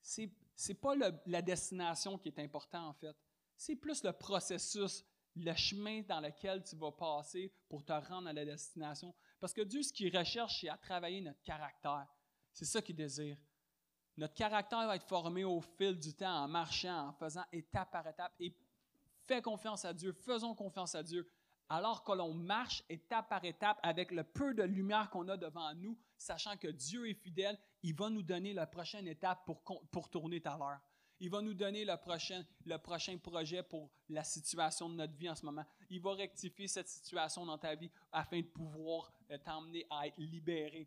C'est 0.00 0.32
n'est 0.68 0.74
pas 0.74 0.94
la 1.26 1.42
destination 1.42 2.18
qui 2.18 2.28
est 2.28 2.38
important 2.40 2.88
en 2.88 2.94
fait. 2.94 3.14
C'est 3.56 3.76
plus 3.76 4.02
le 4.02 4.12
processus, 4.12 5.04
le 5.36 5.54
chemin 5.54 6.02
dans 6.02 6.20
lequel 6.20 6.64
tu 6.64 6.74
vas 6.76 6.90
passer 6.92 7.52
pour 7.68 7.84
te 7.84 7.92
rendre 7.92 8.28
à 8.28 8.32
la 8.32 8.44
destination. 8.44 9.14
Parce 9.40 9.52
que 9.52 9.62
Dieu, 9.62 9.82
ce 9.82 9.92
qu'il 9.92 10.16
recherche, 10.16 10.60
c'est 10.60 10.68
à 10.68 10.76
travailler 10.76 11.20
notre 11.20 11.42
caractère. 11.42 12.06
C'est 12.52 12.64
ça 12.64 12.80
qu'il 12.80 12.96
désire. 12.96 13.36
Notre 14.16 14.34
caractère 14.34 14.86
va 14.86 14.96
être 14.96 15.06
formé 15.06 15.44
au 15.44 15.60
fil 15.60 15.98
du 15.98 16.14
temps, 16.14 16.44
en 16.44 16.48
marchant, 16.48 17.08
en 17.08 17.12
faisant 17.12 17.44
étape 17.52 17.90
par 17.90 18.06
étape. 18.06 18.32
Et 18.40 18.54
fais 19.26 19.42
confiance 19.42 19.84
à 19.84 19.92
Dieu, 19.92 20.12
faisons 20.12 20.54
confiance 20.54 20.94
à 20.94 21.02
Dieu. 21.02 21.28
Alors 21.68 22.04
que 22.04 22.12
l'on 22.12 22.32
marche 22.32 22.82
étape 22.88 23.28
par 23.28 23.44
étape 23.44 23.78
avec 23.82 24.12
le 24.12 24.22
peu 24.24 24.54
de 24.54 24.62
lumière 24.62 25.10
qu'on 25.10 25.28
a 25.28 25.36
devant 25.36 25.74
nous, 25.74 25.98
sachant 26.16 26.56
que 26.56 26.68
Dieu 26.68 27.08
est 27.08 27.14
fidèle, 27.14 27.58
il 27.82 27.94
va 27.94 28.08
nous 28.08 28.22
donner 28.22 28.54
la 28.54 28.66
prochaine 28.66 29.08
étape 29.08 29.44
pour, 29.44 29.62
pour 29.90 30.08
tourner 30.08 30.40
à 30.44 30.56
l'heure. 30.56 30.80
Il 31.18 31.30
va 31.30 31.40
nous 31.40 31.54
donner 31.54 31.84
le 31.84 31.96
prochain, 31.96 33.16
projet 33.18 33.62
pour 33.62 33.90
la 34.08 34.22
situation 34.22 34.88
de 34.88 34.94
notre 34.94 35.14
vie 35.14 35.30
en 35.30 35.34
ce 35.34 35.44
moment. 35.44 35.64
Il 35.88 36.00
va 36.00 36.12
rectifier 36.12 36.68
cette 36.68 36.88
situation 36.88 37.46
dans 37.46 37.56
ta 37.56 37.74
vie 37.74 37.90
afin 38.12 38.40
de 38.40 38.46
pouvoir 38.46 39.10
euh, 39.30 39.38
t'emmener 39.38 39.86
à 39.88 40.06
être 40.06 40.18
libéré. 40.18 40.86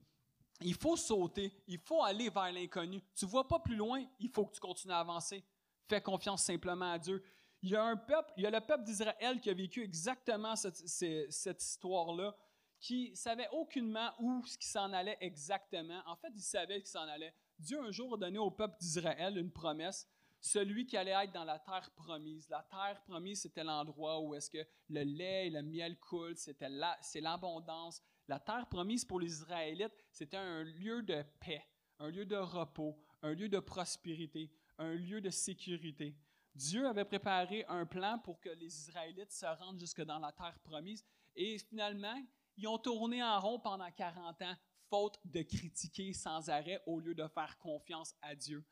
Il 0.61 0.75
faut 0.75 0.97
sauter, 0.97 1.51
il 1.67 1.79
faut 1.79 2.03
aller 2.03 2.29
vers 2.29 2.51
l'inconnu. 2.51 3.01
Tu 3.15 3.25
ne 3.25 3.29
vois 3.29 3.47
pas 3.47 3.59
plus 3.59 3.75
loin, 3.75 4.05
il 4.19 4.29
faut 4.29 4.45
que 4.45 4.53
tu 4.53 4.59
continues 4.59 4.93
à 4.93 4.99
avancer. 4.99 5.43
Fais 5.87 6.01
confiance 6.01 6.43
simplement 6.43 6.91
à 6.91 6.99
Dieu. 6.99 7.23
Il 7.61 7.69
y 7.69 7.75
a 7.75 7.83
un 7.83 7.97
peuple, 7.97 8.31
il 8.37 8.43
y 8.43 8.45
a 8.45 8.51
le 8.51 8.61
peuple 8.61 8.83
d'Israël 8.83 9.39
qui 9.41 9.49
a 9.49 9.53
vécu 9.53 9.83
exactement 9.83 10.55
cette, 10.55 10.77
cette 10.87 11.63
histoire-là, 11.63 12.35
qui 12.79 13.15
savait 13.15 13.49
aucunement 13.51 14.11
où 14.19 14.45
ce 14.45 14.57
qui 14.57 14.67
s'en 14.67 14.93
allait 14.93 15.17
exactement. 15.19 16.01
En 16.05 16.15
fait, 16.15 16.31
il 16.35 16.41
savait 16.41 16.79
qu'il 16.79 16.87
s'en 16.87 17.07
allait. 17.07 17.33
Dieu 17.57 17.79
un 17.81 17.91
jour 17.91 18.13
a 18.13 18.17
donné 18.17 18.37
au 18.37 18.51
peuple 18.51 18.77
d'Israël 18.79 19.37
une 19.37 19.51
promesse, 19.51 20.07
celui 20.41 20.85
qui 20.85 20.97
allait 20.97 21.11
être 21.23 21.33
dans 21.33 21.43
la 21.43 21.59
terre 21.59 21.91
promise. 21.95 22.47
La 22.49 22.63
terre 22.69 23.01
promise, 23.03 23.41
c'était 23.41 23.63
l'endroit 23.63 24.19
où 24.21 24.35
est-ce 24.35 24.49
que 24.49 24.65
le 24.89 25.03
lait 25.03 25.47
et 25.47 25.49
le 25.49 25.61
miel 25.61 25.99
coulent, 25.99 26.37
c'était 26.37 26.69
c'est 27.01 27.21
l'abondance. 27.21 28.01
La 28.27 28.39
terre 28.39 28.67
promise 28.67 29.05
pour 29.05 29.19
les 29.19 29.31
Israélites, 29.31 29.93
c'était 30.11 30.37
un 30.37 30.63
lieu 30.63 31.01
de 31.03 31.23
paix, 31.39 31.65
un 31.99 32.09
lieu 32.09 32.25
de 32.25 32.35
repos, 32.35 32.97
un 33.21 33.33
lieu 33.33 33.49
de 33.49 33.59
prospérité, 33.59 34.51
un 34.77 34.93
lieu 34.93 35.19
de 35.19 35.29
sécurité. 35.29 36.15
Dieu 36.55 36.87
avait 36.87 37.05
préparé 37.05 37.65
un 37.67 37.85
plan 37.85 38.19
pour 38.19 38.39
que 38.39 38.49
les 38.49 38.67
Israélites 38.67 39.31
se 39.31 39.45
rendent 39.45 39.79
jusque 39.79 40.03
dans 40.03 40.19
la 40.19 40.31
terre 40.31 40.59
promise. 40.63 41.05
Et 41.35 41.57
finalement, 41.57 42.21
ils 42.57 42.67
ont 42.67 42.77
tourné 42.77 43.23
en 43.23 43.39
rond 43.39 43.59
pendant 43.59 43.89
40 43.91 44.41
ans, 44.41 44.55
faute 44.89 45.19
de 45.23 45.41
critiquer 45.41 46.13
sans 46.13 46.49
arrêt 46.49 46.81
au 46.85 46.99
lieu 46.99 47.13
de 47.13 47.27
faire 47.27 47.57
confiance 47.59 48.15
à 48.21 48.35
Dieu. 48.35 48.65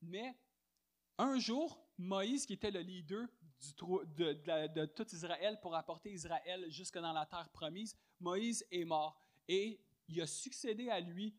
Mais 0.00 0.34
un 1.18 1.38
jour, 1.38 1.78
Moïse, 1.98 2.46
qui 2.46 2.54
était 2.54 2.70
le 2.70 2.80
leader 2.80 3.26
de, 4.16 4.84
tout 4.86 5.06
Israël 5.12 5.58
pour 5.60 5.74
apporter 5.74 6.12
Israël 6.12 6.66
jusque 6.68 6.98
dans 6.98 7.12
la 7.12 7.26
terre 7.26 7.48
promise, 7.50 7.96
Moïse 8.20 8.64
est 8.70 8.84
mort 8.84 9.20
et 9.48 9.80
il 10.08 10.20
a 10.20 10.26
succédé 10.26 10.88
à 10.90 11.00
lui 11.00 11.34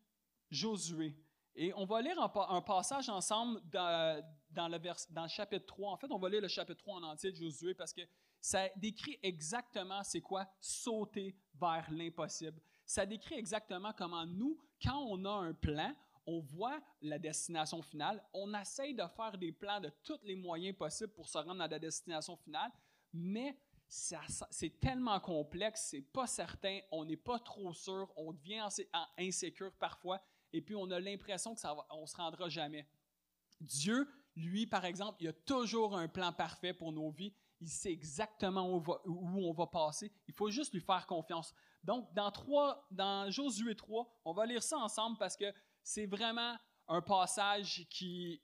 Josué. 0.50 1.14
Et 1.54 1.74
on 1.74 1.84
va 1.84 2.00
lire 2.00 2.18
un, 2.20 2.62
passage 2.62 3.08
ensemble 3.08 3.60
dans, 3.70 4.22
le 4.54 4.78
dans 5.10 5.22
le 5.22 5.28
chapitre 5.28 5.66
3. 5.66 5.92
En 5.92 5.96
fait, 5.96 6.10
on 6.10 6.18
va 6.18 6.28
lire 6.28 6.40
le 6.40 6.48
chapitre 6.48 6.78
3 6.78 6.96
en 7.00 7.02
entier 7.02 7.32
de 7.32 7.36
Josué 7.36 7.74
parce 7.74 7.92
que 7.92 8.02
ça 8.40 8.68
décrit 8.76 9.18
exactement 9.22 10.02
c'est 10.04 10.20
quoi 10.20 10.46
sauter 10.60 11.36
vers 11.60 11.86
l'impossible. 11.90 12.60
Ça 12.86 13.04
décrit 13.04 13.34
exactement 13.34 13.92
comment 13.92 14.24
nous, 14.24 14.58
quand 14.82 14.98
on 15.08 15.24
a 15.24 15.30
un 15.30 15.52
plan, 15.52 15.94
on 16.28 16.40
voit 16.40 16.78
la 17.00 17.18
destination 17.18 17.80
finale, 17.80 18.22
on 18.34 18.52
essaye 18.52 18.94
de 18.94 19.02
faire 19.16 19.38
des 19.38 19.50
plans 19.50 19.80
de 19.80 19.90
tous 20.04 20.20
les 20.24 20.36
moyens 20.36 20.76
possibles 20.76 21.14
pour 21.14 21.26
se 21.26 21.38
rendre 21.38 21.62
à 21.62 21.68
la 21.68 21.78
destination 21.78 22.36
finale, 22.36 22.70
mais 23.14 23.58
c'est 23.88 24.78
tellement 24.78 25.18
complexe, 25.20 25.88
c'est 25.90 26.02
pas 26.02 26.26
certain, 26.26 26.80
on 26.92 27.06
n'est 27.06 27.16
pas 27.16 27.38
trop 27.38 27.72
sûr, 27.72 28.12
on 28.14 28.34
devient 28.34 28.68
insécure 29.16 29.72
parfois, 29.78 30.20
et 30.52 30.60
puis 30.60 30.76
on 30.76 30.90
a 30.90 31.00
l'impression 31.00 31.54
que 31.54 31.60
ça 31.60 31.74
on 31.90 32.04
se 32.04 32.14
rendra 32.14 32.50
jamais. 32.50 32.86
Dieu, 33.58 34.06
lui, 34.36 34.66
par 34.66 34.84
exemple, 34.84 35.22
il 35.22 35.28
a 35.28 35.32
toujours 35.32 35.96
un 35.96 36.08
plan 36.08 36.32
parfait 36.34 36.74
pour 36.74 36.92
nos 36.92 37.10
vies. 37.10 37.34
Il 37.60 37.68
sait 37.68 37.90
exactement 37.90 38.72
où, 38.72 38.84
où 39.06 39.48
on 39.48 39.52
va 39.52 39.66
passer. 39.66 40.12
Il 40.28 40.34
faut 40.34 40.48
juste 40.48 40.72
lui 40.72 40.80
faire 40.80 41.06
confiance. 41.06 41.52
Donc, 41.82 42.12
dans, 42.14 42.30
3, 42.30 42.86
dans 42.92 43.30
Josué 43.30 43.74
3, 43.74 44.20
on 44.24 44.32
va 44.32 44.46
lire 44.46 44.62
ça 44.62 44.78
ensemble 44.78 45.18
parce 45.18 45.36
que 45.36 45.52
c'est 45.88 46.04
vraiment 46.04 46.54
un 46.86 47.00
passage 47.00 47.86
qui, 47.88 48.42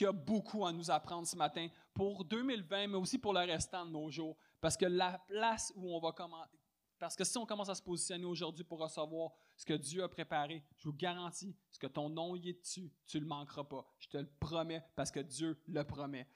a 0.00 0.12
beaucoup 0.12 0.64
à 0.64 0.72
nous 0.72 0.90
apprendre 0.90 1.26
ce 1.26 1.36
matin 1.36 1.68
pour 1.92 2.24
2020, 2.24 2.86
mais 2.86 2.96
aussi 2.96 3.18
pour 3.18 3.34
le 3.34 3.40
restant 3.40 3.84
de 3.84 3.90
nos 3.90 4.10
jours. 4.10 4.38
Parce 4.58 4.76
que 4.76 4.86
la 4.86 5.18
place 5.26 5.70
où 5.76 5.94
on 5.94 6.00
va 6.00 6.12
commencer, 6.12 6.50
parce 6.98 7.14
que 7.14 7.24
si 7.24 7.36
on 7.36 7.44
commence 7.44 7.68
à 7.68 7.74
se 7.74 7.82
positionner 7.82 8.24
aujourd'hui 8.24 8.64
pour 8.64 8.78
recevoir 8.78 9.32
ce 9.54 9.66
que 9.66 9.74
Dieu 9.74 10.02
a 10.02 10.08
préparé, 10.08 10.64
je 10.78 10.88
vous 10.88 10.94
garantis, 10.94 11.54
ce 11.70 11.78
que 11.78 11.86
ton 11.86 12.08
nom 12.08 12.34
y 12.36 12.50
est 12.50 12.60
dessus, 12.60 12.90
tu 13.06 13.18
ne 13.18 13.22
le 13.22 13.28
manqueras 13.28 13.64
pas. 13.64 13.84
Je 13.98 14.08
te 14.08 14.16
le 14.16 14.30
promets 14.40 14.82
parce 14.96 15.10
que 15.10 15.20
Dieu 15.20 15.60
le 15.66 15.84
promet. 15.84 16.26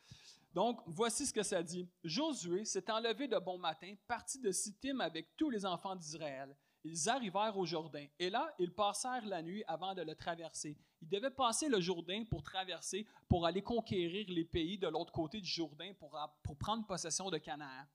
Donc, 0.52 0.82
voici 0.86 1.24
ce 1.24 1.32
que 1.32 1.42
ça 1.42 1.62
dit. 1.62 1.88
Josué 2.04 2.66
s'est 2.66 2.90
enlevé 2.90 3.26
de 3.26 3.38
bon 3.38 3.56
matin, 3.56 3.94
parti 4.06 4.38
de 4.38 4.52
Sittim 4.52 5.00
avec 5.00 5.34
tous 5.34 5.48
les 5.48 5.64
enfants 5.64 5.96
d'Israël. 5.96 6.54
Ils 6.84 7.08
arrivèrent 7.08 7.56
au 7.56 7.64
Jourdain, 7.64 8.06
et 8.18 8.28
là, 8.28 8.52
ils 8.58 8.72
passèrent 8.72 9.24
la 9.26 9.40
nuit 9.40 9.62
avant 9.68 9.94
de 9.94 10.02
le 10.02 10.14
traverser. 10.16 10.76
Ils 11.00 11.08
devaient 11.08 11.30
passer 11.30 11.68
le 11.68 11.80
Jourdain 11.80 12.24
pour 12.24 12.42
traverser, 12.42 13.06
pour 13.28 13.46
aller 13.46 13.62
conquérir 13.62 14.26
les 14.28 14.44
pays 14.44 14.78
de 14.78 14.88
l'autre 14.88 15.12
côté 15.12 15.40
du 15.40 15.48
Jourdain, 15.48 15.92
pour, 15.94 16.10
prendre 16.58 16.86
possession 16.86 17.30
de 17.30 17.38
Canaan. 17.38 17.86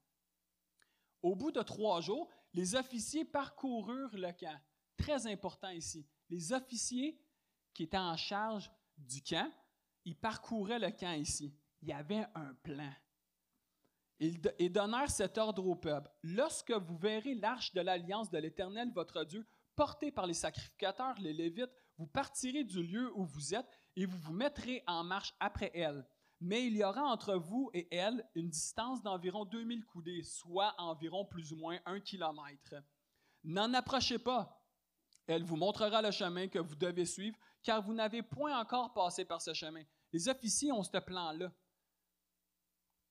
Au 1.21 1.35
bout 1.35 1.51
de 1.51 1.61
trois 1.61 1.99
jours, 1.99 2.29
les 2.53 2.75
officiers 2.75 3.25
parcoururent 3.25 4.15
le 4.15 4.31
camp. 4.31 4.57
Très 4.95 5.27
important 5.27 5.69
ici. 5.69 6.07
Les 6.29 6.53
officiers 6.53 7.19
qui 7.73 7.83
étaient 7.83 7.97
en 7.97 8.15
charge 8.15 8.71
du 8.97 9.21
camp, 9.21 9.51
ils 10.05 10.15
parcouraient 10.15 10.79
le 10.79 10.91
camp 10.91 11.13
ici. 11.13 11.53
Il 11.81 11.89
y 11.89 11.93
avait 11.93 12.25
un 12.35 12.53
plan. 12.63 12.91
Ils 14.19 14.71
donnèrent 14.71 15.11
cet 15.11 15.37
ordre 15.37 15.65
au 15.65 15.75
peuple. 15.75 16.09
Lorsque 16.23 16.71
vous 16.71 16.97
verrez 16.97 17.35
l'arche 17.35 17.73
de 17.73 17.81
l'alliance 17.81 18.31
de 18.31 18.39
l'Éternel, 18.39 18.91
votre 18.93 19.23
Dieu, 19.23 19.45
portée 19.75 20.11
par 20.11 20.25
les 20.25 20.33
sacrificateurs, 20.33 21.15
les 21.19 21.33
Lévites, 21.33 21.71
vous 21.97 22.07
partirez 22.07 22.63
du 22.63 22.83
lieu 22.83 23.11
où 23.15 23.25
vous 23.25 23.53
êtes 23.53 23.79
et 23.95 24.05
vous 24.05 24.17
vous 24.17 24.33
mettrez 24.33 24.83
en 24.87 25.03
marche 25.03 25.33
après 25.39 25.71
elle. 25.73 26.05
Mais 26.39 26.65
il 26.67 26.77
y 26.77 26.83
aura 26.83 27.01
entre 27.03 27.35
vous 27.35 27.69
et 27.73 27.87
elle 27.95 28.23
une 28.35 28.49
distance 28.49 29.01
d'environ 29.01 29.45
2000 29.45 29.85
coudées, 29.85 30.23
soit 30.23 30.75
environ 30.77 31.25
plus 31.25 31.51
ou 31.51 31.55
moins 31.55 31.79
un 31.85 31.99
kilomètre. 31.99 32.75
N'en 33.43 33.73
approchez 33.73 34.19
pas. 34.19 34.63
Elle 35.25 35.43
vous 35.43 35.55
montrera 35.55 36.01
le 36.01 36.11
chemin 36.11 36.47
que 36.47 36.59
vous 36.59 36.75
devez 36.75 37.05
suivre, 37.05 37.37
car 37.63 37.81
vous 37.81 37.93
n'avez 37.93 38.21
point 38.21 38.59
encore 38.59 38.93
passé 38.93 39.25
par 39.25 39.41
ce 39.41 39.53
chemin. 39.53 39.83
Les 40.13 40.29
officiers 40.29 40.71
ont 40.71 40.83
ce 40.83 40.97
plan-là 40.97 41.51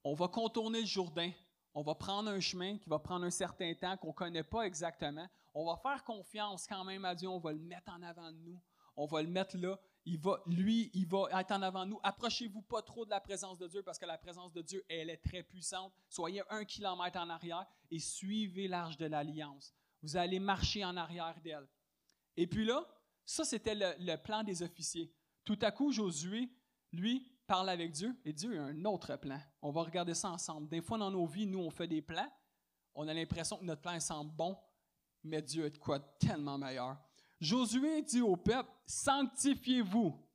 on 0.07 0.14
va 0.14 0.29
contourner 0.29 0.83
le 0.83 0.87
Jourdain, 0.87 1.33
on 1.75 1.83
va 1.83 1.97
prendre 1.97 2.31
un 2.31 2.38
chemin 2.38 2.79
qui 2.79 2.88
va 2.88 3.01
prendre 3.01 3.27
un 3.27 3.31
certain 3.31 3.75
temps 3.75 3.97
qu'on 3.97 4.09
ne 4.09 4.12
connaît 4.12 4.45
pas 4.45 4.62
exactement. 4.62 5.27
On 5.53 5.66
va 5.66 5.77
faire 5.77 6.05
confiance 6.05 6.64
quand 6.64 6.85
même 6.85 7.05
à 7.05 7.12
Dieu, 7.16 7.29
on 7.29 7.40
va 7.40 7.53
le 7.53 7.59
mettre 7.59 7.90
en 7.90 8.01
avant 8.05 8.31
de 8.31 8.37
nous. 8.37 8.61
On 8.95 9.07
va 9.07 9.21
le 9.21 9.29
mettre 9.29 9.57
là. 9.57 9.77
Lui, 10.47 10.92
il 10.95 11.09
va 11.09 11.27
être 11.40 11.51
en 11.51 11.61
avant 11.61 11.85
de 11.85 11.90
nous. 11.90 12.01
Approchez-vous 12.05 12.62
pas 12.62 12.83
trop 12.83 13.05
de 13.05 13.11
la 13.11 13.19
présence 13.19 13.59
de 13.59 13.66
Dieu 13.66 13.83
parce 13.83 13.99
que 13.99 14.07
la 14.07 14.16
présence 14.16 14.53
de 14.53 14.62
Dieu, 14.62 14.85
elle 14.88 15.11
est 15.11 15.16
très 15.16 15.42
puissante. 15.42 15.92
Soyez 16.09 16.42
un 16.51 16.64
kilomètre 16.64 17.19
en 17.19 17.29
arrière 17.29 17.66
et 17.90 17.99
suivez 17.99 18.69
l'arche 18.69 18.97
de 18.99 19.07
l'Alliance. 19.07 19.75
Vous 20.03 20.17
allez 20.17 20.38
marcher 20.38 20.85
en 20.85 20.96
arrière 20.96 21.35
d'elle. 21.42 21.67
Et 22.37 22.46
puis 22.46 22.65
là, 22.65 22.87
ça, 23.25 23.44
c'était 23.44 23.75
le, 23.75 23.92
le 23.98 24.15
plan 24.15 24.44
des 24.44 24.63
officiers. 24.63 25.13
Tout 25.44 25.59
à 25.63 25.73
coup, 25.73 25.90
Josué, 25.90 26.48
lui, 26.92 27.29
parle 27.47 27.69
avec 27.69 27.92
Dieu 27.92 28.15
et 28.25 28.33
Dieu 28.33 28.59
a 28.59 28.65
un 28.65 28.85
autre 28.85 29.17
plan. 29.17 29.40
On 29.63 29.71
va 29.71 29.83
regarder 29.83 30.15
ça 30.15 30.31
ensemble. 30.31 30.69
Des 30.69 30.83
fois 30.83 30.99
dans 30.99 31.11
nos 31.11 31.27
vies, 31.27 31.47
nous, 31.47 31.61
on 31.61 31.71
fait 31.71 31.88
des 31.88 32.03
plans. 32.03 32.31
On 32.94 33.07
a 33.09 33.15
l'impression 33.15 33.59
que 33.59 33.65
notre 33.65 33.83
plan 33.83 33.99
semble 34.01 34.33
bon, 34.33 34.57
mais 35.23 35.42
Dieu 35.42 35.67
est 35.67 35.71
de 35.71 35.79
quoi 35.79 35.99
tellement 35.99 36.59
meilleur. 36.59 36.97
Josué 37.40 38.03
dit 38.03 38.23
au 38.23 38.37
peuple, 38.37 38.71
sanctifiez-vous, 38.87 40.27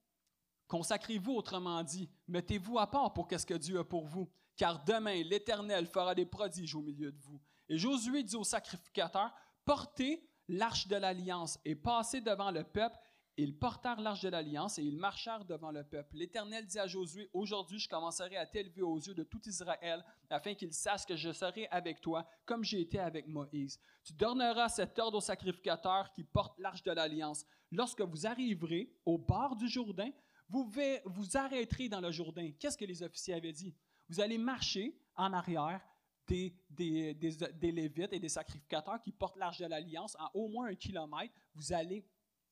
Consacrez-vous, 0.72 1.34
autrement 1.34 1.84
dit, 1.84 2.10
mettez-vous 2.30 2.80
à 2.80 2.90
part 2.90 3.12
pour 3.12 3.28
qu'est-ce 3.28 3.46
que 3.46 3.56
Dieu 3.56 3.78
a 3.80 3.84
pour 3.84 4.06
vous, 4.06 4.32
car 4.56 4.82
demain 4.86 5.22
l'Éternel 5.22 5.86
fera 5.86 6.16
des 6.16 6.26
prodiges 6.26 6.74
au 6.76 6.82
milieu 6.82 7.12
de 7.12 7.20
vous. 7.20 7.42
Et 7.68 7.78
Josué 7.78 8.24
dit 8.24 8.38
aux 8.38 8.46
sacrificateurs, 8.46 9.34
portez 9.66 10.26
l'arche 10.48 10.88
de 10.88 10.96
l'alliance 10.96 11.60
et 11.66 11.76
passez 11.76 12.22
devant 12.22 12.52
le 12.52 12.64
peuple 12.64 12.98
ils 13.38 13.58
portèrent 13.58 14.00
l'arche 14.02 14.22
de 14.22 14.30
l'alliance 14.30 14.78
et 14.78 14.84
ils 14.84 14.98
marchèrent 14.98 15.46
devant 15.46 15.72
le 15.72 15.84
peuple. 15.84 16.16
L'Éternel 16.16 16.66
dit 16.66 16.80
à 16.80 16.88
Josué, 16.88 17.30
Aujourd'hui 17.34 17.80
je 17.80 17.88
commencerai 17.88 18.38
à 18.38 18.46
t'élever 18.46 18.82
aux 18.82 18.98
yeux 18.98 19.14
de 19.14 19.24
tout 19.24 19.42
Israël, 19.48 20.04
afin 20.30 20.54
qu'ils 20.54 20.74
sachent 20.74 21.06
que 21.06 21.16
je 21.16 21.32
serai 21.32 21.68
avec 21.72 22.02
toi, 22.02 22.28
comme 22.46 22.64
j'ai 22.64 22.82
été 22.82 23.00
avec 23.00 23.28
Moïse. 23.28 23.80
Tu 24.04 24.14
donneras 24.14 24.70
cet 24.70 25.00
ordre 25.00 25.18
aux 25.18 25.22
sacrificateurs 25.22 26.12
qui 26.12 26.24
portent 26.24 26.60
l'arche 26.60 26.84
de 26.84 26.92
l'alliance. 26.92 27.46
Lorsque 27.72 28.02
vous 28.02 28.28
arriverez 28.28 28.94
au 29.06 29.18
bord 29.18 29.56
du 29.56 29.68
Jourdain, 29.68 30.12
vous, 30.50 30.70
vous 31.06 31.38
arrêterez 31.38 31.88
dans 31.88 32.02
le 32.02 32.12
Jourdain. 32.12 32.52
Qu'est-ce 32.60 32.78
que 32.78 32.86
les 32.86 33.02
officiers 33.02 33.34
avaient 33.34 33.54
dit? 33.54 33.74
Vous 34.10 34.20
allez 34.20 34.38
marcher 34.38 34.98
en 35.16 35.32
arrière 35.32 35.82
des, 36.28 36.54
des, 36.70 37.14
des, 37.14 37.32
des 37.54 37.72
Lévites 37.72 38.14
et 38.14 38.20
des 38.20 38.30
sacrificateurs 38.30 39.02
qui 39.02 39.12
portent 39.12 39.38
l'arche 39.38 39.60
de 39.60 39.66
l'alliance 39.66 40.16
en 40.20 40.30
au 40.34 40.50
moins 40.50 40.68
un 40.68 40.76
kilomètre. 40.76 41.34
Vous 41.56 41.72
allez 41.74 42.06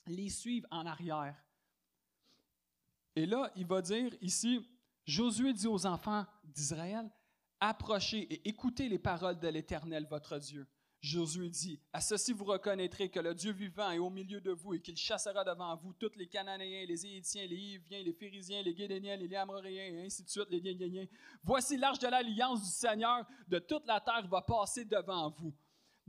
les 0.08 0.30
suivre 0.30 0.68
en 0.72 0.86
arrière. 0.86 1.36
Et 3.16 3.26
là, 3.26 3.52
il 3.56 3.66
va 3.66 3.82
dire 3.82 4.12
ici, 4.22 4.66
Josué 5.06 5.54
dit 5.54 5.68
aux 5.68 5.86
enfants 5.86 6.26
d'Israël, 6.44 7.10
approchez 7.60 8.22
et 8.34 8.48
écoutez 8.48 8.88
les 8.88 9.00
paroles 9.00 9.40
de 9.40 9.48
l'Éternel, 9.48 10.08
votre 10.10 10.38
Dieu. 10.38 10.68
Josué 11.02 11.50
dit, 11.50 11.80
à 11.94 12.02
ceci 12.02 12.34
vous 12.34 12.44
reconnaîtrez 12.44 13.10
que 13.10 13.22
le 13.22 13.34
Dieu 13.34 13.54
vivant 13.54 13.90
est 13.92 14.00
au 14.00 14.10
milieu 14.10 14.42
de 14.42 14.52
vous 14.52 14.74
et 14.74 14.82
qu'il 14.82 14.98
chassera 14.98 15.46
devant 15.46 15.74
vous 15.78 15.94
tous 15.94 16.12
les 16.18 16.28
Cananéens, 16.28 16.86
les 16.86 17.06
Éthiens, 17.06 17.46
les 17.48 17.56
Hiviens, 17.56 18.04
les 18.04 18.14
Phérisiens, 18.14 18.62
les 18.62 18.74
Guédéniens, 18.74 19.16
les 19.16 19.34
Amoréens, 19.34 19.94
et 19.94 20.06
ainsi 20.06 20.24
de 20.24 20.30
suite, 20.30 20.50
les 20.50 20.60
Guédéniens. 20.60 21.06
Voici 21.42 21.78
l'arche 21.78 22.00
de 22.00 22.08
l'alliance 22.08 22.62
du 22.62 22.70
Seigneur 22.70 23.26
de 23.48 23.60
toute 23.60 23.86
la 23.88 24.02
terre 24.02 24.28
va 24.28 24.42
passer 24.42 24.84
devant 24.84 25.30
vous. 25.30 25.54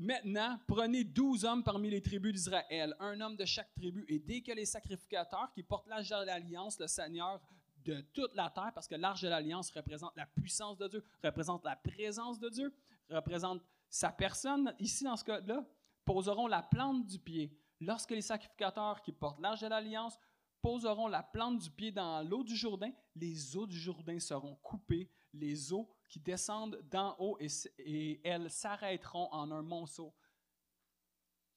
Maintenant, 0.02 0.58
prenez 0.66 1.04
douze 1.04 1.44
hommes 1.44 1.62
parmi 1.62 1.90
les 1.90 2.00
tribus 2.00 2.32
d'Israël, 2.32 2.96
un 3.00 3.20
homme 3.20 3.36
de 3.36 3.44
chaque 3.44 3.70
tribu, 3.74 4.06
et 4.08 4.18
dès 4.18 4.40
que 4.40 4.50
les 4.50 4.64
sacrificateurs 4.64 5.52
qui 5.52 5.62
portent 5.62 5.88
l'arche 5.88 6.08
de 6.08 6.24
l'alliance, 6.24 6.80
le 6.80 6.86
Seigneur 6.86 7.38
de 7.84 8.00
toute 8.14 8.34
la 8.34 8.48
terre, 8.48 8.72
parce 8.74 8.88
que 8.88 8.94
l'arche 8.94 9.20
de 9.20 9.28
l'alliance 9.28 9.70
représente 9.70 10.16
la 10.16 10.24
puissance 10.24 10.78
de 10.78 10.88
Dieu, 10.88 11.04
représente 11.22 11.62
la 11.66 11.76
présence 11.76 12.40
de 12.40 12.48
Dieu, 12.48 12.74
représente 13.10 13.62
sa 13.90 14.10
personne, 14.10 14.74
ici 14.78 15.04
dans 15.04 15.16
ce 15.16 15.24
cas-là, 15.24 15.66
poseront 16.06 16.46
la 16.46 16.62
plante 16.62 17.04
du 17.04 17.18
pied. 17.18 17.54
Lorsque 17.78 18.12
les 18.12 18.22
sacrificateurs 18.22 19.02
qui 19.02 19.12
portent 19.12 19.40
l'arche 19.40 19.60
de 19.60 19.66
l'alliance 19.66 20.18
poseront 20.62 21.08
la 21.08 21.22
plante 21.22 21.58
du 21.58 21.70
pied 21.70 21.92
dans 21.92 22.26
l'eau 22.26 22.42
du 22.42 22.56
Jourdain, 22.56 22.90
les 23.16 23.54
eaux 23.54 23.66
du 23.66 23.78
Jourdain 23.78 24.18
seront 24.18 24.54
coupées, 24.62 25.10
les 25.34 25.74
eaux 25.74 25.90
qui 26.10 26.18
descendent 26.18 26.82
d'en 26.90 27.16
haut 27.18 27.38
et, 27.38 28.20
elles 28.24 28.50
s'arrêteront 28.50 29.28
en 29.32 29.50
un 29.52 29.62
monceau. 29.62 30.12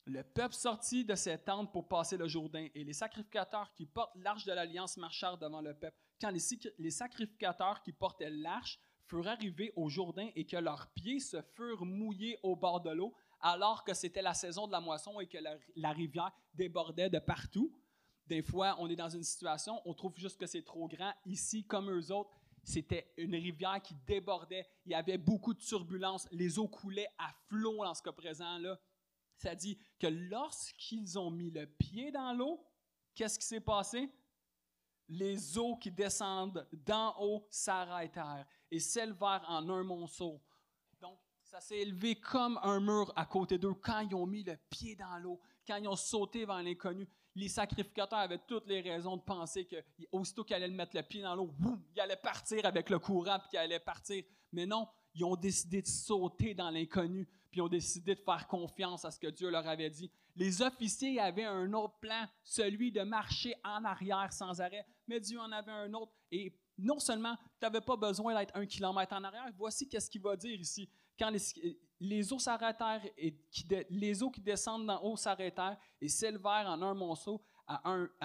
Le 0.05 0.21
peuple 0.21 0.53
sortit 0.53 1.03
de 1.03 1.15
ses 1.15 1.37
tentes 1.39 1.71
pour 1.71 1.87
passer 1.87 2.17
le 2.17 2.27
Jourdain, 2.27 2.67
et 2.75 2.83
les 2.83 2.93
sacrificateurs 2.93 3.73
qui 3.73 3.85
portent 3.85 4.15
l'arche 4.15 4.45
de 4.45 4.51
l'alliance 4.51 4.97
marchèrent 4.97 5.37
devant 5.37 5.61
le 5.61 5.73
peuple. 5.73 5.97
Quand 6.21 6.29
les, 6.29 6.91
sacrificateurs 6.91 7.81
qui 7.81 7.93
portaient 7.93 8.29
l'arche 8.29 8.79
furent 9.07 9.27
arrivés 9.27 9.73
au 9.75 9.89
Jourdain 9.89 10.29
et 10.35 10.45
que 10.45 10.57
leurs 10.57 10.91
pieds 10.93 11.19
se 11.19 11.41
furent 11.41 11.85
mouillés 11.85 12.37
au 12.43 12.55
bord 12.55 12.81
de 12.81 12.91
l'eau, 12.91 13.15
alors 13.39 13.83
que 13.83 13.93
c'était 13.93 14.21
la 14.21 14.33
saison 14.33 14.67
de 14.67 14.71
la 14.71 14.81
moisson 14.81 15.19
et 15.19 15.27
que 15.27 15.37
la, 15.37 15.57
la, 15.75 15.91
rivière 15.91 16.31
débordait 16.53 17.09
de 17.09 17.19
partout. 17.19 17.73
Des 18.27 18.41
fois, 18.41 18.75
on 18.79 18.89
est 18.89 18.95
dans 18.95 19.09
une 19.09 19.23
situation, 19.23 19.81
on 19.85 19.93
trouve 19.93 20.17
juste 20.17 20.37
que 20.37 20.45
c'est 20.45 20.63
trop 20.63 20.87
grand. 20.87 21.13
Ici, 21.25 21.65
comme 21.65 21.89
eux 21.89 22.11
autres, 22.11 22.31
c'était 22.63 23.13
une 23.17 23.35
rivière 23.35 23.81
qui 23.81 23.93
débordait. 24.05 24.65
Il 24.85 24.93
y 24.93 24.95
avait 24.95 25.17
beaucoup 25.17 25.53
de 25.53 25.59
turbulences. 25.59 26.27
Les 26.31 26.57
eaux 26.57 26.67
coulaient 26.67 27.09
à 27.17 27.33
flot 27.47 27.83
dans 27.83 27.93
ce 27.93 28.01
cas 28.01 28.13
présent-là. 28.13 28.79
Ça 29.35 29.53
dit 29.53 29.77
que 29.99 30.07
lorsqu'ils 30.07 31.19
ont 31.19 31.29
mis 31.29 31.51
le 31.51 31.65
pied 31.65 32.11
dans 32.11 32.33
l'eau, 32.33 32.65
qu'est-ce 33.13 33.37
qui 33.37 33.45
s'est 33.45 33.59
passé? 33.59 34.09
Les 35.09 35.57
eaux 35.57 35.75
qui 35.75 35.91
descendent 35.91 36.65
d'en 36.71 37.13
haut 37.19 37.45
s'arrêtèrent 37.49 38.47
et 38.71 38.79
s'élevèrent 38.79 39.43
en 39.49 39.67
un 39.69 39.83
monceau. 39.83 40.41
Donc, 41.01 41.19
ça 41.41 41.59
s'est 41.59 41.79
élevé 41.79 42.15
comme 42.15 42.57
un 42.63 42.79
mur 42.79 43.11
à 43.17 43.25
côté 43.25 43.57
d'eux 43.57 43.73
quand 43.73 43.99
ils 43.99 44.15
ont 44.15 44.25
mis 44.25 44.43
le 44.43 44.55
pied 44.69 44.95
dans 44.95 45.17
l'eau, 45.17 45.41
quand 45.67 45.75
ils 45.75 45.87
ont 45.89 45.97
sauté 45.97 46.45
vers 46.45 46.63
l'inconnu 46.63 47.07
les 47.35 47.49
sacrificateurs 47.49 48.19
avaient 48.19 48.41
toutes 48.47 48.67
les 48.67 48.81
raisons 48.81 49.17
de 49.17 49.21
penser 49.21 49.65
que 49.65 49.77
aussitôt 50.11 50.43
qu'ils 50.43 50.55
allaient 50.55 50.67
mettre 50.67 50.95
le 50.95 51.03
pied 51.03 51.21
dans 51.21 51.35
l'eau, 51.35 51.53
il 51.95 52.01
allait 52.01 52.15
partir 52.15 52.65
avec 52.65 52.89
le 52.89 52.99
courant 52.99 53.39
puis 53.39 53.49
qu'il 53.49 53.59
allait 53.59 53.79
partir. 53.79 54.23
Mais 54.51 54.65
non, 54.65 54.87
ils 55.15 55.23
ont 55.23 55.35
décidé 55.35 55.81
de 55.81 55.87
sauter 55.87 56.53
dans 56.53 56.69
l'inconnu 56.69 57.27
puis 57.53 57.59
ils 57.59 57.61
ont 57.61 57.69
décidé 57.69 58.15
de 58.15 58.19
faire 58.19 58.47
confiance 58.47 59.05
à 59.05 59.11
ce 59.11 59.19
que 59.19 59.27
Dieu 59.27 59.51
leur 59.51 59.67
avait 59.67 59.91
dit. 59.91 60.09
Les 60.35 60.63
officiers 60.63 61.19
avaient 61.19 61.45
un 61.45 61.71
autre 61.73 61.93
plan, 61.99 62.25
celui 62.43 62.91
de 62.91 63.01
marcher 63.01 63.53
en 63.63 63.85
arrière 63.85 64.33
sans 64.33 64.59
arrêt, 64.59 64.83
mais 65.07 65.19
Dieu 65.19 65.39
en 65.39 65.51
avait 65.51 65.71
un 65.71 65.93
autre. 65.93 66.11
Et 66.31 66.57
non 66.79 66.97
seulement 66.97 67.35
tu 67.35 67.41
n'avais 67.61 67.81
pas 67.81 67.95
besoin 67.95 68.33
d'être 68.33 68.57
un 68.57 68.65
kilomètre 68.65 69.13
en 69.13 69.23
arrière, 69.23 69.51
voici 69.55 69.87
qu'est-ce 69.87 70.09
qu'il 70.09 70.21
va 70.21 70.35
dire 70.35 70.59
ici. 70.59 70.89
Quand 71.19 71.29
les, 71.29 71.77
les 71.99 72.33
eaux 72.33 72.39
s'arrêtèrent 72.39 73.01
et 73.17 73.35
les 73.89 74.23
eaux 74.23 74.31
qui 74.31 74.41
descendent 74.41 74.87
d'en 74.87 75.01
haut 75.03 75.17
s'arrêtèrent 75.17 75.77
et 76.01 76.09
s'élevèrent 76.09 76.67
en 76.67 76.81
un 76.81 76.93
monceau 76.93 77.41
à, 77.67 77.81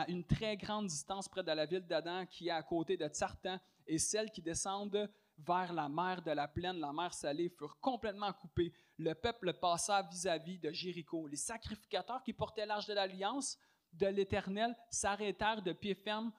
une 0.09 0.25
très 0.25 0.57
grande 0.57 0.87
distance 0.87 1.29
près 1.29 1.43
de 1.43 1.53
la 1.53 1.67
ville 1.67 1.87
d'Adam 1.87 2.27
qui 2.27 2.49
est 2.49 2.53
à 2.53 2.63
côté 2.63 2.97
de 2.97 3.07
Tsartan 3.07 3.59
et 3.87 3.99
celles 3.99 4.31
qui 4.31 4.43
descendent 4.43 5.09
vers 5.39 5.73
la 5.73 5.89
mer 5.89 6.21
de 6.23 6.33
la 6.33 6.49
plaine, 6.49 6.81
la 6.81 6.93
mer 6.93 7.15
salée, 7.15 7.49
furent 7.49 7.79
complètement 7.81 8.33
coupées. 8.33 8.73
Le 8.99 9.15
peuple 9.15 9.53
passa 9.55 10.03
vis-à-vis 10.03 10.59
de 10.59 10.73
Jéricho. 10.73 11.29
Les 11.29 11.37
sacrificateurs 11.37 12.23
qui 12.25 12.33
portaient 12.33 12.67
l'arche 12.67 12.87
de 12.87 12.95
l'alliance 12.95 13.57
de 13.93 14.07
l'Éternel 14.09 14.77
s'arrêtèrent 14.91 15.63
de 15.63 15.73
pied 15.73 15.95
ferme 15.95 16.33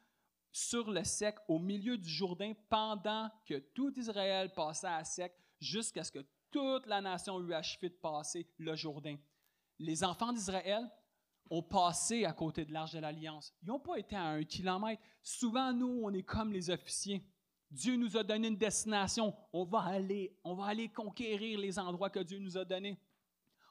sur 0.52 0.92
le 0.92 1.04
sec 1.04 1.38
au 1.48 1.60
milieu 1.60 1.98
du 1.98 2.10
Jourdain 2.10 2.54
pendant 2.70 3.30
que 3.46 3.60
tout 3.60 3.98
Israël 3.98 4.54
passait 4.54 4.88
à 4.88 5.04
sec 5.04 5.34
jusqu'à 5.60 6.04
ce 6.04 6.12
que 6.12 6.26
toute 6.52 6.86
la 6.88 7.02
nation 7.02 7.40
eut 7.42 7.54
achevé 7.54 7.90
de 7.90 7.96
passer 7.96 8.48
le 8.58 8.76
Jourdain. 8.76 9.18
Les 9.78 10.04
enfants 10.04 10.34
d'Israël 10.34 10.90
ont 11.50 11.64
passé 11.64 12.26
à 12.26 12.34
côté 12.34 12.66
de 12.66 12.74
l'arche 12.74 12.94
de 12.94 13.00
l'Alliance. 13.00 13.54
Ils 13.62 13.68
n'ont 13.68 13.80
pas 13.80 13.98
été 13.98 14.16
à 14.16 14.26
un 14.26 14.44
kilomètre. 14.44 15.02
Souvent, 15.24 15.74
nous, 15.74 16.02
on 16.04 16.14
est 16.14 16.24
comme 16.24 16.52
les 16.52 16.70
officiers. 16.70 17.24
Dieu 17.72 17.96
nous 17.96 18.18
a 18.18 18.24
donné 18.24 18.48
une 18.48 18.58
destination. 18.58 19.36
On 19.54 19.64
va 19.64 19.80
aller, 19.82 20.38
on 20.44 20.56
va 20.56 20.66
aller 20.66 20.90
conquérir 20.90 21.60
les 21.60 21.78
endroits 21.80 22.10
que 22.10 22.20
Dieu 22.20 22.40
nous 22.40 22.58
a 22.58 22.66
donnés. 22.66 23.00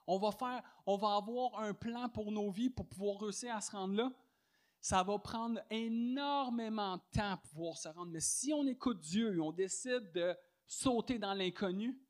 On 0.07 0.19
va 0.19 0.33
faire, 0.33 0.63
on 0.87 0.97
va 0.97 1.17
avoir 1.17 1.61
un 1.61 1.75
plan 1.75 2.09
pour 2.09 2.33
nos 2.33 2.51
vies 2.51 2.71
pour 2.71 2.89
pouvoir 2.89 3.21
réussir 3.21 3.55
à 3.55 3.61
se 3.61 3.71
rendre 3.73 3.95
là. 3.95 4.11
Ça 4.81 5.03
va 5.03 5.19
prendre 5.19 5.61
énormément 5.71 6.97
de 6.97 7.03
temps 7.13 7.37
pour 7.39 7.51
pouvoir 7.51 7.77
se 7.77 7.89
rendre. 7.89 8.11
Mais 8.13 8.21
si 8.21 8.53
on 8.53 8.67
écoute 8.67 9.01
Dieu 9.01 9.35
et 9.37 9.41
on 9.41 9.53
décide 9.53 10.13
de 10.13 10.37
sauter 10.67 11.19
dans 11.19 11.35
l'inconnu, 11.35 12.01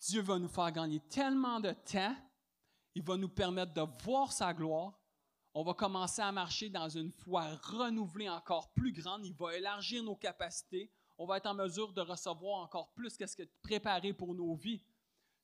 Dieu 0.00 0.22
va 0.22 0.38
nous 0.38 0.48
faire 0.48 0.70
gagner 0.72 1.00
tellement 1.00 1.60
de 1.60 1.72
temps, 1.72 2.16
il 2.94 3.02
va 3.02 3.16
nous 3.16 3.28
permettre 3.28 3.74
de 3.74 3.82
voir 4.04 4.32
sa 4.32 4.54
gloire. 4.54 4.98
On 5.54 5.62
va 5.62 5.74
commencer 5.74 6.20
à 6.22 6.32
marcher 6.32 6.68
dans 6.68 6.88
une 6.88 7.10
foi 7.10 7.46
renouvelée 7.62 8.28
encore 8.28 8.72
plus 8.72 8.92
grande. 8.92 9.24
Il 9.24 9.34
va 9.34 9.56
élargir 9.56 10.02
nos 10.02 10.16
capacités. 10.16 10.92
On 11.18 11.26
va 11.26 11.38
être 11.38 11.46
en 11.46 11.54
mesure 11.54 11.92
de 11.92 12.02
recevoir 12.02 12.60
encore 12.60 12.92
plus 12.92 13.16
qu'est-ce 13.16 13.36
que 13.36 13.48
préparé 13.62 14.12
pour 14.12 14.34
nos 14.34 14.54
vies. 14.54 14.82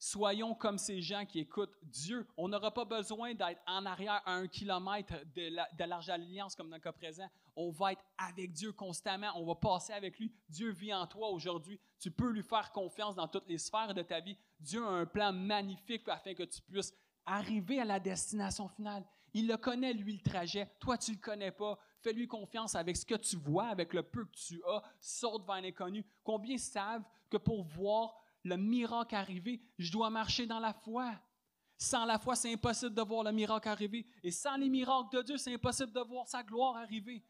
Soyons 0.05 0.57
comme 0.57 0.79
ces 0.79 1.01
gens 1.01 1.25
qui 1.25 1.39
écoutent 1.39 1.77
Dieu. 1.85 2.27
On 2.37 2.49
n'aura 2.49 2.75
pas 2.75 2.85
besoin 2.85 3.35
d'être 3.35 3.63
en 3.69 3.87
arrière 3.87 4.21
à 4.27 4.33
un 4.33 4.49
kilomètre 4.49 5.15
de 5.37 5.85
l'arche 5.85 6.09
alliance 6.09 6.57
comme 6.57 6.71
dans 6.71 6.75
le 6.75 6.83
cas 6.83 6.91
présent. 6.91 7.29
On 7.55 7.71
va 7.71 7.93
être 7.93 8.03
avec 8.19 8.53
Dieu 8.53 8.73
constamment. 8.73 9.31
On 9.37 9.47
va 9.47 9.55
passer 9.55 9.93
avec 9.93 10.19
lui. 10.19 10.35
Dieu 10.49 10.73
vit 10.73 10.93
en 10.93 11.07
toi 11.07 11.29
aujourd'hui. 11.31 11.79
Tu 12.01 12.11
peux 12.11 12.33
lui 12.33 12.43
faire 12.43 12.73
confiance 12.73 13.15
dans 13.15 13.29
toutes 13.29 13.49
les 13.49 13.59
sphères 13.59 13.95
de 13.95 14.03
ta 14.03 14.19
vie. 14.19 14.37
Dieu 14.59 14.85
a 14.85 14.91
un 14.91 15.07
plan 15.07 15.33
magnifique 15.33 16.09
afin 16.09 16.35
que 16.35 16.43
tu 16.43 16.61
puisses 16.63 16.93
arriver 17.25 17.79
à 17.79 17.85
la 17.85 18.01
destination 18.01 18.67
finale. 18.67 19.05
Il 19.35 19.47
le 19.47 19.57
connaît, 19.57 19.93
lui, 19.93 20.15
le 20.15 20.31
trajet. 20.31 20.69
Toi, 20.81 20.99
tu 20.99 21.13
ne 21.13 21.17
le 21.17 21.23
connais 21.23 21.53
pas. 21.53 21.79
Fais-lui 22.01 22.27
confiance 22.27 22.75
avec 22.75 22.97
ce 22.97 23.07
que 23.07 23.15
tu 23.15 23.37
vois, 23.37 23.67
avec 23.69 23.95
le 23.95 24.03
peu 24.03 24.25
que 24.25 24.35
tu 24.35 24.61
as. 24.67 24.83
Saute 24.99 25.47
vers 25.47 25.61
l'inconnu. 25.61 26.05
Combien 26.25 26.59
savent 26.59 27.05
que 27.31 27.37
pour 27.37 27.63
voir 27.63 28.22
le 28.45 28.57
miracle 28.57 29.15
arriver, 29.15 29.63
je 29.79 29.93
dois 29.93 30.11
marcher 30.11 30.47
dans 30.47 30.59
la 30.59 30.73
foi. 30.73 31.13
Sans 31.79 32.05
la 32.05 32.19
foi, 32.19 32.37
c'est 32.37 32.53
impossible 32.53 32.95
de 32.95 33.03
voir 33.03 33.25
le 33.25 33.33
miracle 33.33 33.69
arriver. 33.69 34.07
Et 34.23 34.31
sans 34.31 34.57
les 34.57 34.69
miracles 34.69 35.17
de 35.17 35.23
Dieu, 35.23 35.37
c'est 35.37 35.53
impossible 35.53 35.93
de 35.93 36.01
voir 36.01 36.29
sa 36.29 36.43
gloire 36.43 36.77
arriver. 36.77 37.25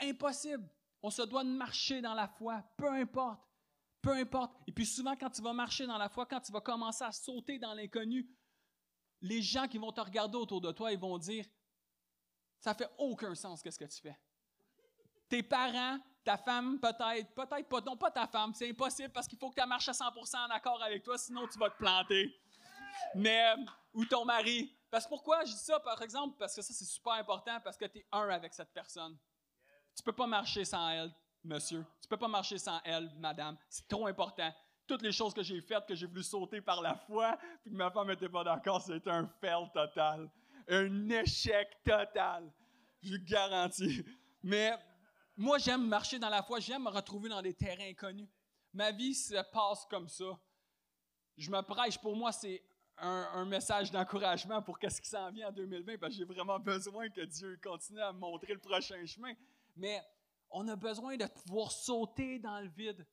Impossible. 0.00 0.68
On 1.02 1.10
se 1.10 1.22
doit 1.22 1.44
de 1.44 1.50
marcher 1.50 2.00
dans 2.00 2.14
la 2.14 2.26
foi, 2.26 2.62
peu 2.76 2.88
importe. 2.88 3.40
Peu 4.00 4.12
importe. 4.12 4.56
Et 4.66 4.72
puis 4.72 4.86
souvent, 4.86 5.14
quand 5.16 5.30
tu 5.30 5.42
vas 5.42 5.52
marcher 5.52 5.86
dans 5.86 5.98
la 5.98 6.08
foi, 6.08 6.26
quand 6.26 6.40
tu 6.40 6.52
vas 6.52 6.60
commencer 6.60 7.04
à 7.04 7.12
sauter 7.12 7.58
dans 7.58 7.74
l'inconnu, 7.74 8.28
les 9.20 9.42
gens 9.42 9.66
qui 9.68 9.78
vont 9.78 9.92
te 9.92 10.00
regarder 10.00 10.36
autour 10.36 10.60
de 10.60 10.72
toi, 10.72 10.92
ils 10.92 10.98
vont 10.98 11.18
dire, 11.18 11.46
ça 12.60 12.74
fait 12.74 12.88
aucun 12.98 13.34
sens 13.34 13.62
qu'est-ce 13.62 13.78
que 13.78 13.84
tu 13.84 14.00
fais. 14.00 14.16
Tes 15.28 15.42
parents, 15.42 15.98
ta 16.24 16.36
femme, 16.36 16.78
peut-être, 16.80 17.32
peut-être 17.34 17.68
pas, 17.68 17.80
non 17.80 17.96
pas 17.96 18.10
ta 18.10 18.26
femme, 18.26 18.52
c'est 18.54 18.68
impossible 18.68 19.10
parce 19.10 19.28
qu'il 19.28 19.38
faut 19.38 19.50
que 19.50 19.60
tu 19.60 19.66
marches 19.66 19.88
à 19.88 19.92
100% 19.92 20.36
en 20.36 20.50
accord 20.50 20.82
avec 20.82 21.02
toi, 21.02 21.16
sinon 21.16 21.46
tu 21.46 21.58
vas 21.58 21.70
te 21.70 21.78
planter. 21.78 22.34
Mais, 23.14 23.54
ou 23.94 24.04
ton 24.04 24.24
mari. 24.24 24.74
Parce 24.90 25.04
que 25.04 25.10
pourquoi 25.10 25.44
je 25.44 25.52
dis 25.52 25.58
ça, 25.58 25.78
par 25.80 26.00
exemple? 26.02 26.36
Parce 26.38 26.54
que 26.54 26.62
ça, 26.62 26.72
c'est 26.72 26.84
super 26.84 27.14
important, 27.14 27.60
parce 27.62 27.76
que 27.76 27.84
tu 27.84 27.98
es 27.98 28.06
un 28.12 28.28
avec 28.28 28.54
cette 28.54 28.72
personne. 28.72 29.16
Tu 29.94 30.02
peux 30.02 30.12
pas 30.12 30.26
marcher 30.26 30.64
sans 30.64 30.90
elle, 30.90 31.14
monsieur. 31.44 31.84
Tu 32.00 32.08
peux 32.08 32.16
pas 32.16 32.28
marcher 32.28 32.58
sans 32.58 32.80
elle, 32.84 33.10
madame. 33.18 33.56
C'est 33.68 33.86
trop 33.88 34.06
important. 34.06 34.52
Toutes 34.86 35.02
les 35.02 35.12
choses 35.12 35.34
que 35.34 35.42
j'ai 35.42 35.60
faites, 35.60 35.86
que 35.86 35.94
j'ai 35.94 36.06
voulu 36.06 36.22
sauter 36.22 36.60
par 36.60 36.80
la 36.80 36.94
foi, 36.94 37.36
puis 37.62 37.72
que 37.72 37.76
ma 37.76 37.90
femme 37.90 38.08
n'était 38.08 38.28
pas 38.28 38.44
d'accord, 38.44 38.80
c'était 38.82 39.10
un 39.10 39.26
fail 39.40 39.70
total. 39.72 40.30
Un 40.68 41.08
échec 41.08 41.68
total. 41.84 42.52
Je 43.02 43.16
garantis. 43.16 44.04
Mais 44.42 44.78
moi, 45.36 45.58
j'aime 45.58 45.86
marcher 45.86 46.18
dans 46.18 46.30
la 46.30 46.42
foi, 46.42 46.60
j'aime 46.60 46.84
me 46.84 46.90
retrouver 46.90 47.28
dans 47.28 47.42
des 47.42 47.54
terrains 47.54 47.90
inconnus. 47.90 48.28
Ma 48.72 48.90
vie 48.90 49.14
se 49.14 49.34
passe 49.52 49.84
comme 49.86 50.08
ça. 50.08 50.38
Je 51.36 51.50
me 51.50 51.60
prêche, 51.60 51.98
pour 51.98 52.16
moi, 52.16 52.32
c'est 52.32 52.62
un, 52.98 53.44
message 53.44 53.90
d'encouragement 53.90 54.62
pour 54.62 54.78
qu'est-ce 54.78 55.00
qui 55.00 55.08
s'en 55.08 55.30
vient 55.30 55.48
en 55.48 55.52
2020, 55.52 55.98
parce 55.98 56.12
que 56.12 56.18
j'ai 56.18 56.24
vraiment 56.24 56.58
besoin 56.58 57.10
que 57.10 57.20
Dieu 57.20 57.58
continue 57.62 58.00
à 58.00 58.12
me 58.12 58.18
montrer 58.18 58.54
le 58.54 58.58
prochain 58.58 59.04
chemin. 59.04 59.34
Mais 59.76 60.02
on 60.50 60.66
a 60.68 60.76
besoin 60.76 61.16
de 61.16 61.26
pouvoir 61.26 61.70
sauter 61.70 62.38
dans 62.38 62.60
le 62.60 62.68
vide, 62.68 63.06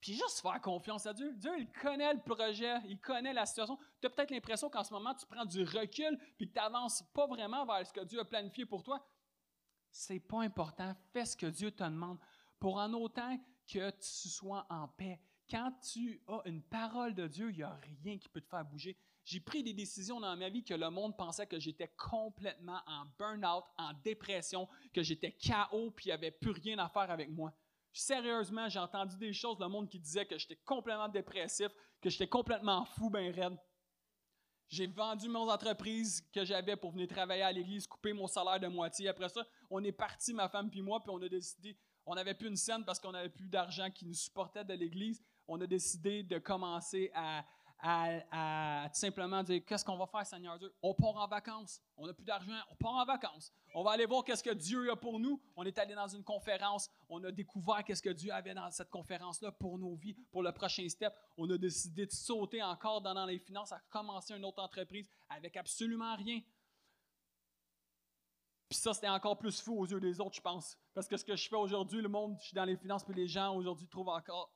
puis 0.00 0.14
juste 0.14 0.40
faire 0.40 0.60
confiance 0.60 1.06
à 1.06 1.12
Dieu. 1.12 1.32
Dieu, 1.34 1.52
il 1.58 1.70
connaît 1.70 2.12
le 2.12 2.20
projet, 2.20 2.78
il 2.86 2.98
connaît 2.98 3.32
la 3.32 3.46
situation. 3.46 3.78
Tu 4.00 4.08
as 4.08 4.10
peut-être 4.10 4.30
l'impression 4.30 4.68
qu'en 4.68 4.82
ce 4.82 4.92
moment, 4.92 5.14
tu 5.14 5.26
prends 5.26 5.44
du 5.44 5.62
recul, 5.62 6.18
puis 6.36 6.48
que 6.48 6.54
tu 6.54 6.58
n'avances 6.58 7.04
pas 7.14 7.28
vraiment 7.28 7.64
vers 7.64 7.86
ce 7.86 7.92
que 7.92 8.00
Dieu 8.00 8.18
a 8.18 8.24
planifié 8.24 8.66
pour 8.66 8.82
toi. 8.82 9.04
C'est 9.98 10.20
pas 10.20 10.42
important. 10.42 10.94
Fais 11.12 11.24
ce 11.24 11.36
que 11.36 11.46
Dieu 11.46 11.72
te 11.72 11.82
demande. 11.82 12.18
Pour 12.60 12.76
en 12.76 12.92
autant 12.92 13.36
que 13.66 13.90
tu 13.90 14.28
sois 14.28 14.64
en 14.70 14.86
paix. 14.86 15.18
Quand 15.50 15.72
tu 15.82 16.22
as 16.28 16.40
une 16.44 16.62
parole 16.62 17.14
de 17.14 17.26
Dieu, 17.26 17.50
il 17.50 17.56
n'y 17.56 17.62
a 17.64 17.74
rien 18.02 18.16
qui 18.16 18.28
peut 18.28 18.40
te 18.40 18.46
faire 18.46 18.64
bouger. 18.64 18.96
J'ai 19.24 19.40
pris 19.40 19.64
des 19.64 19.72
décisions 19.72 20.20
dans 20.20 20.36
ma 20.36 20.50
vie 20.50 20.62
que 20.62 20.74
le 20.74 20.88
monde 20.88 21.16
pensait 21.16 21.48
que 21.48 21.58
j'étais 21.58 21.88
complètement 21.96 22.80
en 22.86 23.06
burn-out, 23.18 23.64
en 23.76 23.92
dépression, 24.04 24.68
que 24.94 25.02
j'étais 25.02 25.32
KO, 25.32 25.90
puis 25.90 26.06
il 26.06 26.08
n'y 26.10 26.12
avait 26.12 26.30
plus 26.30 26.52
rien 26.52 26.78
à 26.78 26.88
faire 26.88 27.10
avec 27.10 27.28
moi. 27.30 27.52
Sérieusement, 27.92 28.68
j'ai 28.68 28.78
entendu 28.78 29.16
des 29.16 29.32
choses, 29.32 29.58
le 29.58 29.66
monde 29.66 29.88
qui 29.88 29.98
disait 29.98 30.26
que 30.26 30.38
j'étais 30.38 30.60
complètement 30.64 31.08
dépressif, 31.08 31.70
que 32.00 32.08
j'étais 32.08 32.28
complètement 32.28 32.84
fou, 32.84 33.10
ben 33.10 33.34
raide. 33.34 33.58
J'ai 34.68 34.86
vendu 34.86 35.28
mon 35.28 35.48
entreprise 35.48 36.22
que 36.32 36.44
j'avais 36.44 36.76
pour 36.76 36.90
venir 36.90 37.08
travailler 37.08 37.42
à 37.42 37.50
l'église, 37.50 37.86
couper 37.86 38.12
mon 38.12 38.26
salaire 38.26 38.60
de 38.60 38.66
moitié. 38.66 39.08
Après 39.08 39.30
ça, 39.30 39.46
on 39.70 39.82
est 39.82 39.92
parti, 39.92 40.34
ma 40.34 40.48
femme 40.48 40.68
puis 40.68 40.82
moi, 40.82 41.00
puis 41.00 41.10
on 41.10 41.22
a 41.22 41.28
décidé, 41.28 41.74
on 42.04 42.14
n'avait 42.14 42.34
plus 42.34 42.48
une 42.48 42.56
scène 42.56 42.84
parce 42.84 43.00
qu'on 43.00 43.12
n'avait 43.12 43.30
plus 43.30 43.48
d'argent 43.48 43.90
qui 43.90 44.04
nous 44.04 44.14
supportait 44.14 44.64
de 44.64 44.74
l'église. 44.74 45.22
On 45.46 45.58
a 45.60 45.66
décidé 45.66 46.22
de 46.22 46.38
commencer 46.38 47.10
à, 47.14 47.44
à, 47.80 48.88
tout 48.92 48.98
simplement 48.98 49.42
dire 49.42 49.64
qu'est-ce 49.64 49.84
qu'on 49.84 49.96
va 49.96 50.06
faire, 50.06 50.26
Seigneur 50.26 50.58
Dieu? 50.58 50.72
On 50.82 50.94
part 50.94 51.16
en 51.16 51.28
vacances. 51.28 51.80
On 51.96 52.06
n'a 52.06 52.12
plus 52.12 52.24
d'argent, 52.24 52.58
on 52.70 52.74
part 52.76 52.94
en 52.94 53.04
vacances. 53.04 53.52
On 53.74 53.82
va 53.82 53.92
aller 53.92 54.06
voir 54.06 54.24
qu'est-ce 54.24 54.42
que 54.42 54.54
Dieu 54.54 54.90
a 54.90 54.96
pour 54.96 55.20
nous. 55.20 55.40
On 55.56 55.64
est 55.64 55.78
allé 55.78 55.94
dans 55.94 56.08
une 56.08 56.24
conférence, 56.24 56.90
on 57.08 57.22
a 57.24 57.30
découvert 57.30 57.84
qu'est-ce 57.84 58.02
que 58.02 58.10
Dieu 58.10 58.32
avait 58.32 58.54
dans 58.54 58.70
cette 58.70 58.90
conférence-là 58.90 59.52
pour 59.52 59.78
nos 59.78 59.94
vies, 59.94 60.14
pour 60.30 60.42
le 60.42 60.52
prochain 60.52 60.88
step. 60.88 61.14
On 61.36 61.48
a 61.50 61.58
décidé 61.58 62.06
de 62.06 62.12
sauter 62.12 62.62
encore 62.62 63.00
dans 63.00 63.26
les 63.26 63.38
finances, 63.38 63.72
à 63.72 63.80
commencer 63.90 64.34
une 64.34 64.44
autre 64.44 64.62
entreprise 64.62 65.08
avec 65.28 65.56
absolument 65.56 66.16
rien. 66.16 66.40
Puis 68.68 68.78
ça, 68.78 68.92
c'était 68.92 69.08
encore 69.08 69.38
plus 69.38 69.60
fou 69.60 69.80
aux 69.80 69.86
yeux 69.86 70.00
des 70.00 70.20
autres, 70.20 70.36
je 70.36 70.42
pense. 70.42 70.76
Parce 70.92 71.08
que 71.08 71.16
ce 71.16 71.24
que 71.24 71.36
je 71.36 71.48
fais 71.48 71.56
aujourd'hui, 71.56 72.02
le 72.02 72.08
monde, 72.08 72.36
je 72.40 72.48
suis 72.48 72.54
dans 72.54 72.66
les 72.66 72.76
finances, 72.76 73.02
puis 73.02 73.14
les 73.14 73.26
gens 73.26 73.54
aujourd'hui 73.54 73.88
trouvent 73.88 74.10
encore, 74.10 74.52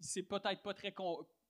c'est 0.00 0.24
peut-être 0.24 0.60
pas 0.62 0.74
très 0.74 0.92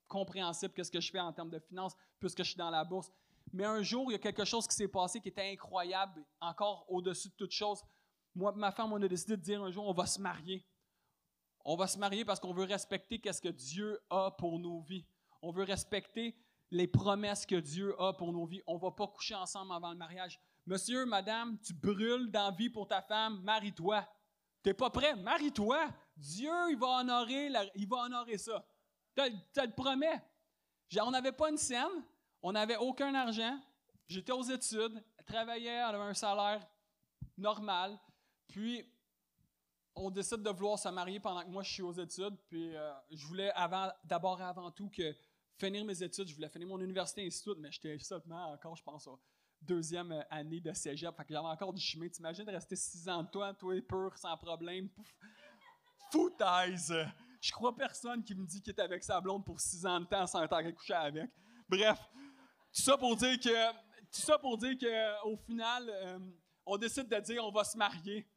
compréhensible 0.09 0.72
qu'est-ce 0.74 0.90
que 0.90 1.00
je 1.00 1.11
fais 1.11 1.20
en 1.20 1.32
termes 1.32 1.50
de 1.50 1.59
finances, 1.59 1.94
puisque 2.18 2.38
je 2.38 2.48
suis 2.48 2.56
dans 2.56 2.70
la 2.70 2.84
bourse. 2.84 3.11
Mais 3.52 3.64
un 3.64 3.82
jour, 3.82 4.11
il 4.11 4.12
y 4.12 4.16
a 4.16 4.18
quelque 4.18 4.44
chose 4.44 4.66
qui 4.66 4.74
s'est 4.74 4.88
passé 4.88 5.20
qui 5.20 5.28
était 5.28 5.50
incroyable, 5.52 6.24
encore 6.40 6.84
au-dessus 6.88 7.28
de 7.28 7.34
toute 7.34 7.52
chose. 7.52 7.82
Moi 8.34 8.52
ma 8.52 8.72
femme, 8.72 8.92
on 8.92 9.02
a 9.02 9.09
décidé 9.09 9.36
de 9.36 9.42
dire 9.42 9.62
un 9.62 9.70
jour, 9.70 9.86
on 9.86 9.92
va 9.92 10.06
se 10.06 10.20
marier. 10.20 10.66
On 11.64 11.76
va 11.76 11.86
se 11.86 11.98
marier 11.98 12.24
parce 12.24 12.40
qu'on 12.40 12.52
veut 12.52 12.64
respecter 12.64 13.20
qu'est-ce 13.20 13.42
que 13.42 13.48
Dieu 13.48 14.00
a 14.11 14.30
pour 14.32 14.59
nos 14.59 14.80
vies. 14.80 15.06
On 15.42 15.50
veut 15.50 15.64
respecter 15.64 16.36
les 16.70 16.86
promesses 16.86 17.46
que 17.46 17.56
Dieu 17.56 18.00
a 18.00 18.12
pour 18.12 18.32
nos 18.32 18.46
vies. 18.46 18.62
On 18.66 18.74
ne 18.74 18.80
va 18.80 18.90
pas 18.90 19.06
coucher 19.06 19.34
ensemble 19.34 19.72
avant 19.72 19.90
le 19.90 19.96
mariage. 19.96 20.40
Monsieur, 20.66 21.06
madame, 21.06 21.59
tu 21.61 21.72
brûles 21.72 22.30
d'envie 22.30 22.70
pour 22.70 22.86
ta 22.86 23.00
femme, 23.00 23.40
marie-toi. 23.42 24.06
Tu 24.62 24.68
n'es 24.68 24.74
pas 24.74 24.90
prêt? 24.90 25.16
Marie-toi. 25.16 25.88
Dieu, 26.16 26.52
il 26.70 26.76
va 26.76 27.00
honorer, 27.00 27.50
il 27.74 27.88
va 27.88 27.98
honorer 27.98 28.38
ça. 28.38 28.64
Tu 29.26 29.32
te 29.52 29.60
le 29.60 29.72
promets. 29.72 30.22
On 31.00 31.10
n'avait 31.10 31.32
pas 31.32 31.50
une 31.50 31.56
scène, 31.56 32.04
on 32.42 32.52
n'avait 32.52 32.76
aucun 32.76 33.14
argent. 33.14 33.58
J'étais 34.06 34.32
aux 34.32 34.42
études, 34.42 35.02
travaillais, 35.26 35.78
avait 35.78 35.98
un 35.98 36.14
salaire 36.14 36.66
normal. 37.36 37.98
Puis, 38.46 38.84
on 39.94 40.10
décide 40.10 40.42
de 40.42 40.50
vouloir 40.50 40.78
se 40.78 40.88
marier 40.88 41.20
pendant 41.20 41.42
que 41.42 41.48
moi 41.48 41.62
je 41.62 41.72
suis 41.72 41.82
aux 41.82 41.92
études. 41.92 42.36
Puis, 42.48 42.74
euh, 42.74 42.92
je 43.10 43.26
voulais 43.26 43.52
d'abord 44.04 44.40
et 44.40 44.44
avant 44.44 44.70
tout 44.70 44.88
que 44.88 45.14
finir 45.58 45.84
mes 45.84 46.02
études. 46.02 46.28
Je 46.28 46.34
voulais 46.34 46.48
finir 46.48 46.68
mon 46.68 46.80
université 46.80 47.26
institut, 47.26 47.58
mais 47.58 47.70
j'étais 47.70 47.98
seulement 47.98 48.52
encore, 48.52 48.76
je 48.76 48.82
pense, 48.82 49.08
deuxième 49.60 50.24
année 50.30 50.60
de 50.60 50.72
cégep. 50.72 51.14
Fait 51.16 51.24
que 51.24 51.34
j'avais 51.34 51.48
encore 51.48 51.72
du 51.72 51.82
chemin. 51.82 52.08
T'imagines 52.08 52.48
rester 52.48 52.76
six 52.76 53.08
ans 53.08 53.24
de 53.24 53.28
toi, 53.28 53.52
toi 53.52 53.74
pur, 53.82 54.16
sans 54.16 54.36
problème. 54.36 54.88
Foutaise! 56.10 56.94
Je 57.41 57.53
crois 57.53 57.74
personne 57.74 58.22
qui 58.24 58.34
me 58.34 58.47
dit 58.47 58.61
qu'il 58.61 58.72
est 58.72 58.80
avec 58.80 59.05
sa 59.05 59.20
blonde 59.20 59.45
pour 59.45 59.61
six 59.61 59.86
ans 59.86 60.01
de 60.01 60.07
temps 60.07 60.26
sans 60.26 60.43
être 60.43 60.70
coucher 60.72 60.95
avec. 60.95 61.30
Bref, 61.68 61.99
tout 62.72 62.82
ça 62.82 62.97
pour 62.97 63.16
dire 63.16 63.39
que, 63.39 63.72
tout 63.72 64.20
ça 64.20 64.39
pour 64.39 64.59
dire 64.59 64.76
que, 64.78 65.24
au 65.26 65.36
final, 65.36 65.89
euh, 65.89 66.18
on 66.66 66.76
décide 66.76 67.09
de 67.09 67.20
dire 67.20 67.45
on 67.45 67.51
va 67.51 67.64
se 67.64 67.76
marier. 67.76 68.28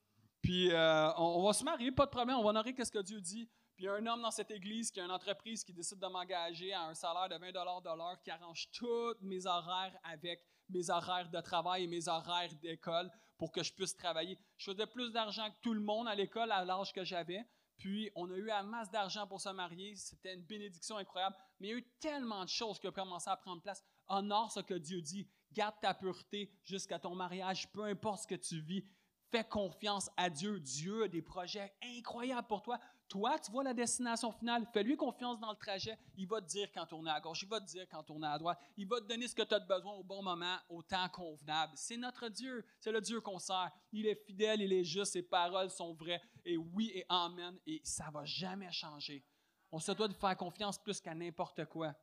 Puis 0.41 0.71
euh, 0.71 1.13
on, 1.17 1.43
va 1.43 1.53
se 1.53 1.63
marier, 1.63 1.91
pas 1.91 2.05
de 2.05 2.11
problème, 2.11 2.37
on 2.37 2.43
va 2.43 2.49
honorer 2.49 2.73
ce 2.83 2.91
que 2.91 3.01
Dieu 3.01 3.21
dit. 3.21 3.49
Puis 3.75 3.85
il 3.85 3.87
y 3.87 3.89
a 3.89 3.93
un 3.93 4.05
homme 4.07 4.21
dans 4.21 4.31
cette 4.31 4.51
église 4.51 4.91
qui 4.91 4.99
a 4.99 5.05
une 5.05 5.11
entreprise 5.11 5.63
qui 5.63 5.73
décide 5.73 5.99
de 5.99 6.07
m'engager 6.07 6.73
à 6.73 6.83
un 6.83 6.93
salaire 6.93 7.29
de 7.29 7.35
20 7.35 7.51
de 7.51 7.97
l'heure, 7.97 8.21
qui 8.23 8.31
arrange 8.31 8.69
tous 8.71 9.15
mes 9.21 9.45
horaires 9.45 9.95
avec 10.03 10.43
mes 10.69 10.89
horaires 10.89 11.29
de 11.29 11.41
travail 11.41 11.83
et 11.83 11.87
mes 11.87 12.07
horaires 12.07 12.53
d'école 12.61 13.11
pour 13.37 13.51
que 13.51 13.63
je 13.63 13.73
puisse 13.73 13.95
travailler. 13.95 14.37
Je 14.57 14.71
faisais 14.71 14.87
plus 14.87 15.11
d'argent 15.11 15.49
que 15.49 15.57
tout 15.61 15.73
le 15.73 15.81
monde 15.81 16.07
à 16.07 16.15
l'école 16.15 16.51
à 16.51 16.63
l'âge 16.63 16.93
que 16.93 17.03
j'avais. 17.03 17.45
Puis, 17.81 18.11
on 18.13 18.29
a 18.29 18.35
eu 18.35 18.51
un 18.51 18.61
masse 18.61 18.91
d'argent 18.91 19.25
pour 19.25 19.41
se 19.41 19.49
marier. 19.49 19.95
C'était 19.95 20.35
une 20.35 20.43
bénédiction 20.43 20.97
incroyable. 20.97 21.35
Mais 21.59 21.69
il 21.69 21.71
y 21.71 21.73
a 21.73 21.77
eu 21.77 21.89
tellement 21.99 22.43
de 22.43 22.49
choses 22.49 22.77
qui 22.79 22.87
ont 22.87 22.91
commencé 22.91 23.27
à 23.27 23.35
prendre 23.35 23.59
place. 23.59 23.83
Honore 24.07 24.51
ce 24.51 24.59
que 24.59 24.75
Dieu 24.75 25.01
dit. 25.01 25.27
Garde 25.51 25.73
ta 25.81 25.95
pureté 25.95 26.53
jusqu'à 26.63 26.99
ton 26.99 27.15
mariage, 27.15 27.71
peu 27.71 27.85
importe 27.85 28.21
ce 28.21 28.27
que 28.27 28.35
tu 28.35 28.61
vis. 28.61 28.85
Fais 29.31 29.43
confiance 29.43 30.11
à 30.15 30.29
Dieu. 30.29 30.59
Dieu 30.59 31.05
a 31.05 31.07
des 31.07 31.23
projets 31.23 31.73
incroyables 31.81 32.47
pour 32.47 32.61
toi. 32.61 32.79
Toi, 33.11 33.37
tu 33.39 33.51
vois 33.51 33.65
la 33.65 33.73
destination 33.73 34.31
finale. 34.31 34.65
Fais-lui 34.71 34.95
confiance 34.95 35.37
dans 35.37 35.51
le 35.51 35.57
trajet. 35.57 35.97
Il 36.15 36.29
va 36.29 36.39
te 36.39 36.47
dire 36.47 36.69
quand 36.73 36.85
tourner 36.85 37.11
à 37.11 37.19
gauche. 37.19 37.41
Il 37.43 37.49
va 37.49 37.59
te 37.59 37.65
dire 37.65 37.85
quand 37.91 38.01
tourner 38.03 38.27
à 38.27 38.37
droite. 38.37 38.57
Il 38.77 38.87
va 38.87 39.01
te 39.01 39.05
donner 39.05 39.27
ce 39.27 39.35
que 39.35 39.41
tu 39.41 39.53
as 39.53 39.59
besoin 39.59 39.91
au 39.95 40.03
bon 40.03 40.23
moment, 40.23 40.55
au 40.69 40.81
temps 40.81 41.09
convenable. 41.09 41.73
C'est 41.75 41.97
notre 41.97 42.29
Dieu. 42.29 42.65
C'est 42.79 42.93
le 42.93 43.01
Dieu 43.01 43.19
qu'on 43.19 43.37
sert. 43.37 43.69
Il 43.91 44.07
est 44.07 44.15
fidèle, 44.15 44.61
il 44.61 44.71
est 44.71 44.85
juste. 44.85 45.11
Ses 45.11 45.23
paroles 45.23 45.69
sont 45.69 45.93
vraies. 45.93 46.21
Et 46.45 46.55
oui 46.55 46.89
et 46.95 47.05
amen. 47.09 47.59
Et 47.67 47.81
ça 47.83 48.07
ne 48.07 48.11
va 48.13 48.23
jamais 48.23 48.71
changer. 48.71 49.25
On 49.73 49.79
se 49.79 49.91
doit 49.91 50.07
de 50.07 50.13
faire 50.13 50.37
confiance 50.37 50.81
plus 50.81 51.01
qu'à 51.01 51.13
n'importe 51.13 51.65
quoi. 51.65 51.93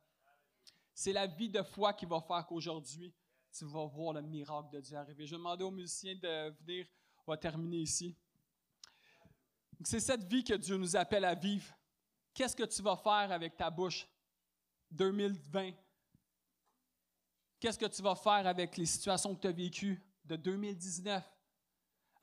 C'est 0.93 1.13
la 1.13 1.25
vie 1.25 1.49
de 1.49 1.63
foi 1.63 1.91
qui 1.93 2.05
va 2.05 2.21
faire 2.21 2.45
qu'aujourd'hui, 2.45 3.15
tu 3.51 3.65
vas 3.65 3.85
voir 3.87 4.13
le 4.13 4.21
miracle 4.21 4.69
de 4.71 4.79
Dieu 4.79 4.95
arriver. 4.95 5.25
Je 5.25 5.31
vais 5.31 5.37
demander 5.37 5.63
aux 5.63 5.71
musiciens 5.71 6.13
de 6.13 6.49
venir. 6.61 6.85
On 7.25 7.31
va 7.31 7.37
terminer 7.37 7.77
ici. 7.77 8.15
C'est 9.83 9.99
cette 9.99 10.23
vie 10.25 10.43
que 10.43 10.53
Dieu 10.53 10.77
nous 10.77 10.95
appelle 10.95 11.25
à 11.25 11.35
vivre. 11.35 11.73
Qu'est-ce 12.33 12.55
que 12.55 12.63
tu 12.63 12.81
vas 12.81 12.97
faire 12.97 13.31
avec 13.31 13.55
ta 13.55 13.69
bouche 13.69 14.07
2020? 14.91 15.71
Qu'est-ce 17.59 17.77
que 17.77 17.85
tu 17.85 18.01
vas 18.01 18.15
faire 18.15 18.47
avec 18.47 18.77
les 18.77 18.85
situations 18.85 19.35
que 19.35 19.41
tu 19.41 19.47
as 19.47 19.51
vécues 19.51 20.01
de 20.25 20.35
2019? 20.35 21.23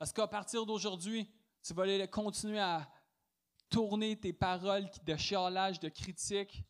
Est-ce 0.01 0.13
qu'à 0.13 0.27
partir 0.27 0.65
d'aujourd'hui, 0.67 1.31
tu 1.63 1.75
vas 1.75 1.83
aller 1.85 2.09
continuer 2.09 2.61
à 2.61 2.91
tourner 3.69 4.19
tes 4.19 4.33
paroles 4.33 4.89
de 5.03 5.17
chialage, 5.17 5.81
de 5.81 5.89
critique, 5.89 6.63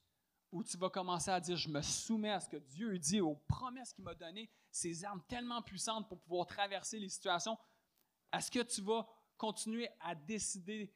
ou 0.52 0.64
tu 0.64 0.76
vas 0.76 0.88
commencer 0.88 1.30
à 1.30 1.40
dire, 1.40 1.56
je 1.56 1.68
me 1.68 1.82
soumets 1.82 2.30
à 2.30 2.40
ce 2.40 2.48
que 2.48 2.56
Dieu 2.56 2.98
dit, 2.98 3.20
aux 3.20 3.34
promesses 3.34 3.92
qu'il 3.92 4.04
m'a 4.04 4.14
données, 4.14 4.48
ces 4.70 5.04
armes 5.04 5.22
tellement 5.28 5.62
puissantes 5.62 6.08
pour 6.08 6.20
pouvoir 6.20 6.46
traverser 6.46 6.98
les 6.98 7.08
situations? 7.08 7.58
Est-ce 8.32 8.50
que 8.50 8.60
tu 8.60 8.80
vas 8.80 9.06
continuer 9.36 9.88
à 10.00 10.14
décider 10.14 10.92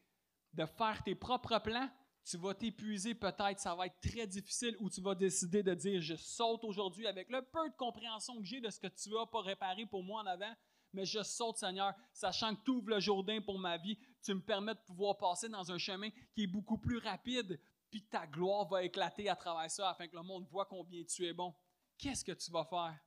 de 0.52 0.66
faire 0.66 1.02
tes 1.04 1.14
propres 1.14 1.58
plans, 1.58 1.88
tu 2.24 2.36
vas 2.36 2.54
t'épuiser 2.54 3.14
peut-être, 3.14 3.58
ça 3.58 3.74
va 3.74 3.86
être 3.86 4.00
très 4.00 4.26
difficile, 4.26 4.76
ou 4.80 4.90
tu 4.90 5.00
vas 5.00 5.14
décider 5.14 5.62
de 5.62 5.74
dire, 5.74 6.00
je 6.00 6.14
saute 6.16 6.64
aujourd'hui 6.64 7.06
avec 7.06 7.30
le 7.30 7.42
peu 7.42 7.68
de 7.68 7.76
compréhension 7.76 8.38
que 8.38 8.44
j'ai 8.44 8.60
de 8.60 8.70
ce 8.70 8.78
que 8.78 8.88
tu 8.88 9.16
as 9.18 9.26
pas 9.26 9.40
réparé 9.40 9.86
pour 9.86 10.02
moi 10.02 10.22
en 10.22 10.26
avant, 10.26 10.54
mais 10.92 11.04
je 11.04 11.22
saute, 11.22 11.56
Seigneur, 11.56 11.94
sachant 12.12 12.54
que 12.54 12.62
tu 12.64 12.70
ouvres 12.72 12.90
le 12.90 13.00
Jourdain 13.00 13.40
pour 13.40 13.58
ma 13.58 13.78
vie, 13.78 13.98
tu 14.22 14.34
me 14.34 14.40
permets 14.40 14.74
de 14.74 14.80
pouvoir 14.80 15.16
passer 15.16 15.48
dans 15.48 15.70
un 15.70 15.78
chemin 15.78 16.10
qui 16.34 16.44
est 16.44 16.48
beaucoup 16.48 16.78
plus 16.78 16.98
rapide, 16.98 17.60
puis 17.90 18.02
ta 18.02 18.26
gloire 18.26 18.68
va 18.68 18.84
éclater 18.84 19.28
à 19.28 19.36
travers 19.36 19.70
ça 19.70 19.90
afin 19.90 20.06
que 20.06 20.16
le 20.16 20.22
monde 20.22 20.46
voit 20.48 20.66
combien 20.66 21.02
tu 21.04 21.26
es 21.26 21.32
bon. 21.32 21.54
Qu'est-ce 21.98 22.24
que 22.24 22.32
tu 22.32 22.50
vas 22.50 22.64
faire? 22.64 22.98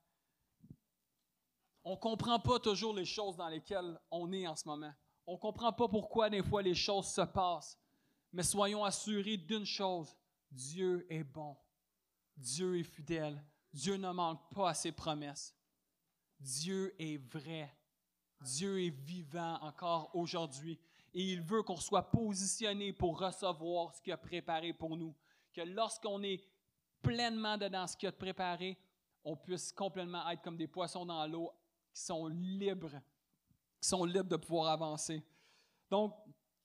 On 1.84 1.92
ne 1.92 2.00
comprend 2.00 2.40
pas 2.40 2.58
toujours 2.58 2.94
les 2.94 3.04
choses 3.04 3.36
dans 3.36 3.48
lesquelles 3.48 3.98
on 4.10 4.32
est 4.32 4.46
en 4.46 4.56
ce 4.56 4.66
moment. 4.66 4.92
On 5.26 5.34
ne 5.34 5.38
comprend 5.38 5.72
pas 5.72 5.88
pourquoi 5.88 6.28
des 6.28 6.42
fois 6.42 6.62
les 6.62 6.74
choses 6.74 7.08
se 7.08 7.22
passent. 7.22 7.78
Mais 8.32 8.42
soyons 8.42 8.84
assurés 8.84 9.36
d'une 9.36 9.64
chose, 9.64 10.14
Dieu 10.50 11.06
est 11.08 11.24
bon. 11.24 11.56
Dieu 12.36 12.78
est 12.78 12.84
fidèle. 12.84 13.42
Dieu 13.72 13.96
ne 13.96 14.10
manque 14.10 14.48
pas 14.50 14.70
à 14.70 14.74
ses 14.74 14.92
promesses. 14.92 15.54
Dieu 16.38 16.94
est 16.98 17.16
vrai. 17.32 17.74
Dieu 18.40 18.82
est 18.82 18.90
vivant 18.90 19.58
encore 19.62 20.10
aujourd'hui. 20.14 20.78
Et 21.12 21.22
il 21.32 21.40
veut 21.40 21.62
qu'on 21.62 21.76
soit 21.76 22.10
positionné 22.10 22.92
pour 22.92 23.18
recevoir 23.18 23.94
ce 23.94 24.02
qu'il 24.02 24.12
a 24.12 24.16
préparé 24.16 24.72
pour 24.72 24.96
nous. 24.96 25.14
Que 25.52 25.62
lorsqu'on 25.62 26.22
est 26.22 26.44
pleinement 27.02 27.56
dedans 27.56 27.86
ce 27.86 27.96
qu'il 27.96 28.08
a 28.08 28.12
préparé, 28.12 28.76
on 29.24 29.36
puisse 29.36 29.72
complètement 29.72 30.28
être 30.28 30.42
comme 30.42 30.56
des 30.56 30.66
poissons 30.66 31.06
dans 31.06 31.26
l'eau 31.26 31.52
qui 31.92 32.02
sont 32.02 32.26
libres, 32.26 33.00
sont 33.84 34.04
libres 34.04 34.28
de 34.28 34.36
pouvoir 34.36 34.68
avancer. 34.68 35.22
Donc, 35.90 36.14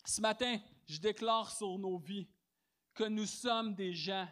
ce 0.06 0.22
matin, 0.22 0.58
je 0.88 1.00
déclare 1.00 1.52
sur 1.52 1.78
nos 1.78 1.98
vies 1.98 2.28
que 2.94 3.04
nous 3.04 3.26
sommes 3.26 3.76
des 3.76 3.94
gens 3.94 4.28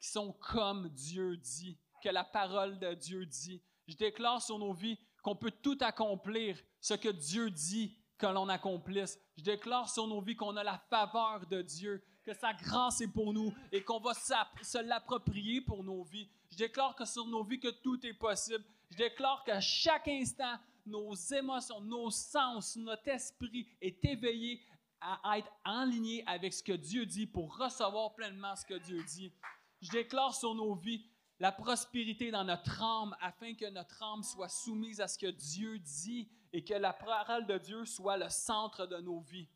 qui 0.00 0.08
sont 0.08 0.32
comme 0.32 0.88
Dieu 0.90 1.36
dit, 1.36 1.78
que 2.02 2.08
la 2.08 2.24
parole 2.24 2.78
de 2.78 2.94
Dieu 2.94 3.26
dit. 3.26 3.62
Je 3.86 3.96
déclare 3.96 4.42
sur 4.42 4.58
nos 4.58 4.72
vies 4.72 4.98
qu'on 5.22 5.34
peut 5.34 5.50
tout 5.50 5.78
accomplir 5.80 6.56
ce 6.80 6.94
que 6.94 7.08
Dieu 7.08 7.50
dit 7.50 7.96
que 8.16 8.26
l'on 8.26 8.48
accomplisse. 8.48 9.18
Je 9.36 9.42
déclare 9.42 9.88
sur 9.88 10.06
nos 10.06 10.20
vies 10.20 10.36
qu'on 10.36 10.56
a 10.56 10.64
la 10.64 10.78
faveur 10.90 11.46
de 11.46 11.62
Dieu, 11.62 12.02
que 12.24 12.34
sa 12.34 12.52
grâce 12.52 13.00
est 13.00 13.08
pour 13.08 13.32
nous 13.32 13.52
et 13.72 13.82
qu'on 13.82 14.00
va 14.00 14.12
se 14.14 14.82
l'approprier 14.82 15.60
pour 15.60 15.82
nos 15.82 16.04
vies. 16.04 16.28
Je 16.50 16.56
déclare 16.56 16.94
que 16.94 17.04
sur 17.04 17.26
nos 17.26 17.44
vies 17.44 17.60
que 17.60 17.68
tout 17.82 18.04
est 18.06 18.14
possible. 18.14 18.64
Je 18.90 18.96
déclare 18.96 19.42
qu'à 19.44 19.60
chaque 19.60 20.08
instant, 20.08 20.58
nos 20.88 21.14
émotions, 21.14 21.80
nos 21.80 22.10
sens, 22.10 22.76
notre 22.76 23.08
esprit 23.08 23.68
est 23.80 24.04
éveillé 24.04 24.60
à 25.00 25.38
être 25.38 25.50
en 25.64 25.84
ligne 25.84 26.22
avec 26.26 26.52
ce 26.52 26.62
que 26.62 26.72
Dieu 26.72 27.06
dit 27.06 27.26
pour 27.26 27.56
recevoir 27.56 28.14
pleinement 28.14 28.56
ce 28.56 28.64
que 28.64 28.78
Dieu 28.78 29.02
dit. 29.04 29.32
Je 29.80 29.90
déclare 29.90 30.34
sur 30.34 30.54
nos 30.54 30.74
vies 30.74 31.04
la 31.40 31.52
prospérité 31.52 32.30
dans 32.30 32.44
notre 32.44 32.82
âme 32.82 33.16
afin 33.20 33.54
que 33.54 33.70
notre 33.70 34.02
âme 34.02 34.22
soit 34.22 34.48
soumise 34.48 35.00
à 35.00 35.06
ce 35.06 35.18
que 35.18 35.30
Dieu 35.30 35.78
dit 35.78 36.28
et 36.52 36.64
que 36.64 36.74
la 36.74 36.92
parole 36.92 37.46
de 37.46 37.58
Dieu 37.58 37.84
soit 37.84 38.16
le 38.16 38.28
centre 38.28 38.86
de 38.86 38.96
nos 38.96 39.20
vies. 39.20 39.48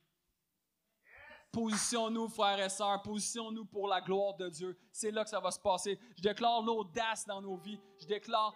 Positionnons-nous, 1.50 2.28
frères 2.28 2.64
et 2.64 2.70
sœurs, 2.70 3.02
positionnons-nous 3.02 3.66
pour 3.66 3.88
la 3.88 4.00
gloire 4.00 4.34
de 4.36 4.48
Dieu. 4.48 4.78
C'est 4.90 5.10
là 5.10 5.24
que 5.24 5.30
ça 5.30 5.40
va 5.40 5.50
se 5.50 5.60
passer. 5.60 5.98
Je 6.16 6.22
déclare 6.22 6.62
l'audace 6.62 7.26
dans 7.26 7.42
nos 7.42 7.56
vies. 7.56 7.78
Je 8.00 8.06
déclare 8.06 8.54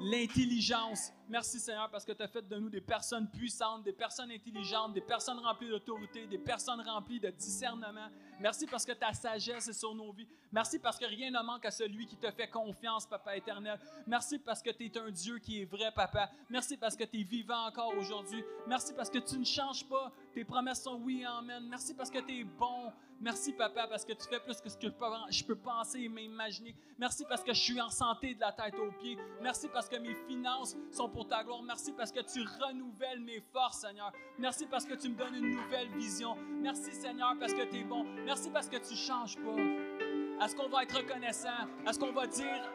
l'intelligence. 0.00 1.10
Merci 1.28 1.58
Seigneur 1.58 1.88
parce 1.90 2.04
que 2.04 2.12
tu 2.12 2.22
as 2.22 2.28
fait 2.28 2.46
de 2.46 2.56
nous 2.56 2.68
des 2.68 2.82
personnes 2.82 3.28
puissantes, 3.30 3.82
des 3.82 3.92
personnes 3.92 4.30
intelligentes, 4.30 4.92
des 4.92 5.00
personnes 5.00 5.38
remplies 5.38 5.70
d'autorité, 5.70 6.26
des 6.26 6.38
personnes 6.38 6.82
remplies 6.82 7.18
de 7.18 7.30
discernement. 7.30 8.08
Merci 8.40 8.66
parce 8.66 8.84
que 8.84 8.92
ta 8.92 9.12
sagesse 9.12 9.68
est 9.68 9.72
sur 9.72 9.94
nos 9.94 10.12
vies. 10.12 10.28
Merci 10.52 10.78
parce 10.78 10.98
que 10.98 11.06
rien 11.06 11.30
ne 11.30 11.42
manque 11.42 11.64
à 11.64 11.70
celui 11.70 12.06
qui 12.06 12.16
te 12.16 12.30
fait 12.30 12.48
confiance, 12.48 13.06
Papa 13.06 13.36
éternel. 13.36 13.78
Merci 14.06 14.38
parce 14.38 14.62
que 14.62 14.70
tu 14.70 14.84
es 14.84 14.98
un 14.98 15.10
Dieu 15.10 15.38
qui 15.38 15.62
est 15.62 15.64
vrai, 15.64 15.90
Papa. 15.92 16.30
Merci 16.50 16.76
parce 16.76 16.94
que 16.94 17.04
tu 17.04 17.20
es 17.20 17.22
vivant 17.22 17.66
encore 17.66 17.96
aujourd'hui. 17.96 18.44
Merci 18.66 18.92
parce 18.92 19.08
que 19.08 19.18
tu 19.18 19.38
ne 19.38 19.44
changes 19.44 19.88
pas. 19.88 20.12
Tes 20.32 20.44
promesses 20.44 20.82
sont 20.82 21.00
oui 21.02 21.22
et 21.22 21.24
amen. 21.24 21.66
Merci 21.68 21.94
parce 21.94 22.10
que 22.10 22.18
tu 22.18 22.40
es 22.40 22.44
bon. 22.44 22.92
Merci, 23.20 23.52
Papa, 23.52 23.86
parce 23.86 24.04
que 24.04 24.12
tu 24.12 24.28
fais 24.28 24.40
plus 24.40 24.60
que 24.60 24.68
ce 24.68 24.76
que 24.76 24.88
je 25.30 25.44
peux 25.44 25.56
penser 25.56 26.00
et 26.00 26.08
m'imaginer. 26.08 26.74
Merci 26.98 27.24
parce 27.28 27.42
que 27.42 27.54
je 27.54 27.60
suis 27.60 27.80
en 27.80 27.88
santé 27.88 28.34
de 28.34 28.40
la 28.40 28.52
tête 28.52 28.74
aux 28.74 28.90
pieds. 29.00 29.16
Merci 29.40 29.68
parce 29.68 29.88
que 29.88 29.96
mes 29.96 30.14
finances 30.28 30.76
sont 30.90 31.08
pour 31.14 31.26
ta 31.28 31.44
gloire. 31.44 31.62
Merci 31.62 31.92
parce 31.92 32.10
que 32.10 32.20
tu 32.20 32.44
renouvelles 32.60 33.20
mes 33.20 33.40
forces, 33.40 33.78
Seigneur. 33.78 34.12
Merci 34.38 34.66
parce 34.66 34.84
que 34.84 34.94
tu 34.94 35.08
me 35.08 35.14
donnes 35.14 35.36
une 35.36 35.50
nouvelle 35.56 35.88
vision. 35.96 36.36
Merci, 36.60 36.92
Seigneur, 36.92 37.34
parce 37.38 37.54
que 37.54 37.64
tu 37.70 37.78
es 37.78 37.84
bon. 37.84 38.04
Merci 38.24 38.50
parce 38.50 38.68
que 38.68 38.76
tu 38.76 38.92
ne 38.92 38.98
changes 38.98 39.36
pas. 39.36 40.44
Est-ce 40.44 40.56
qu'on 40.56 40.68
va 40.68 40.82
être 40.82 40.96
reconnaissant? 40.96 41.68
Est-ce 41.86 41.98
qu'on 41.98 42.12
va 42.12 42.26
dire? 42.26 42.68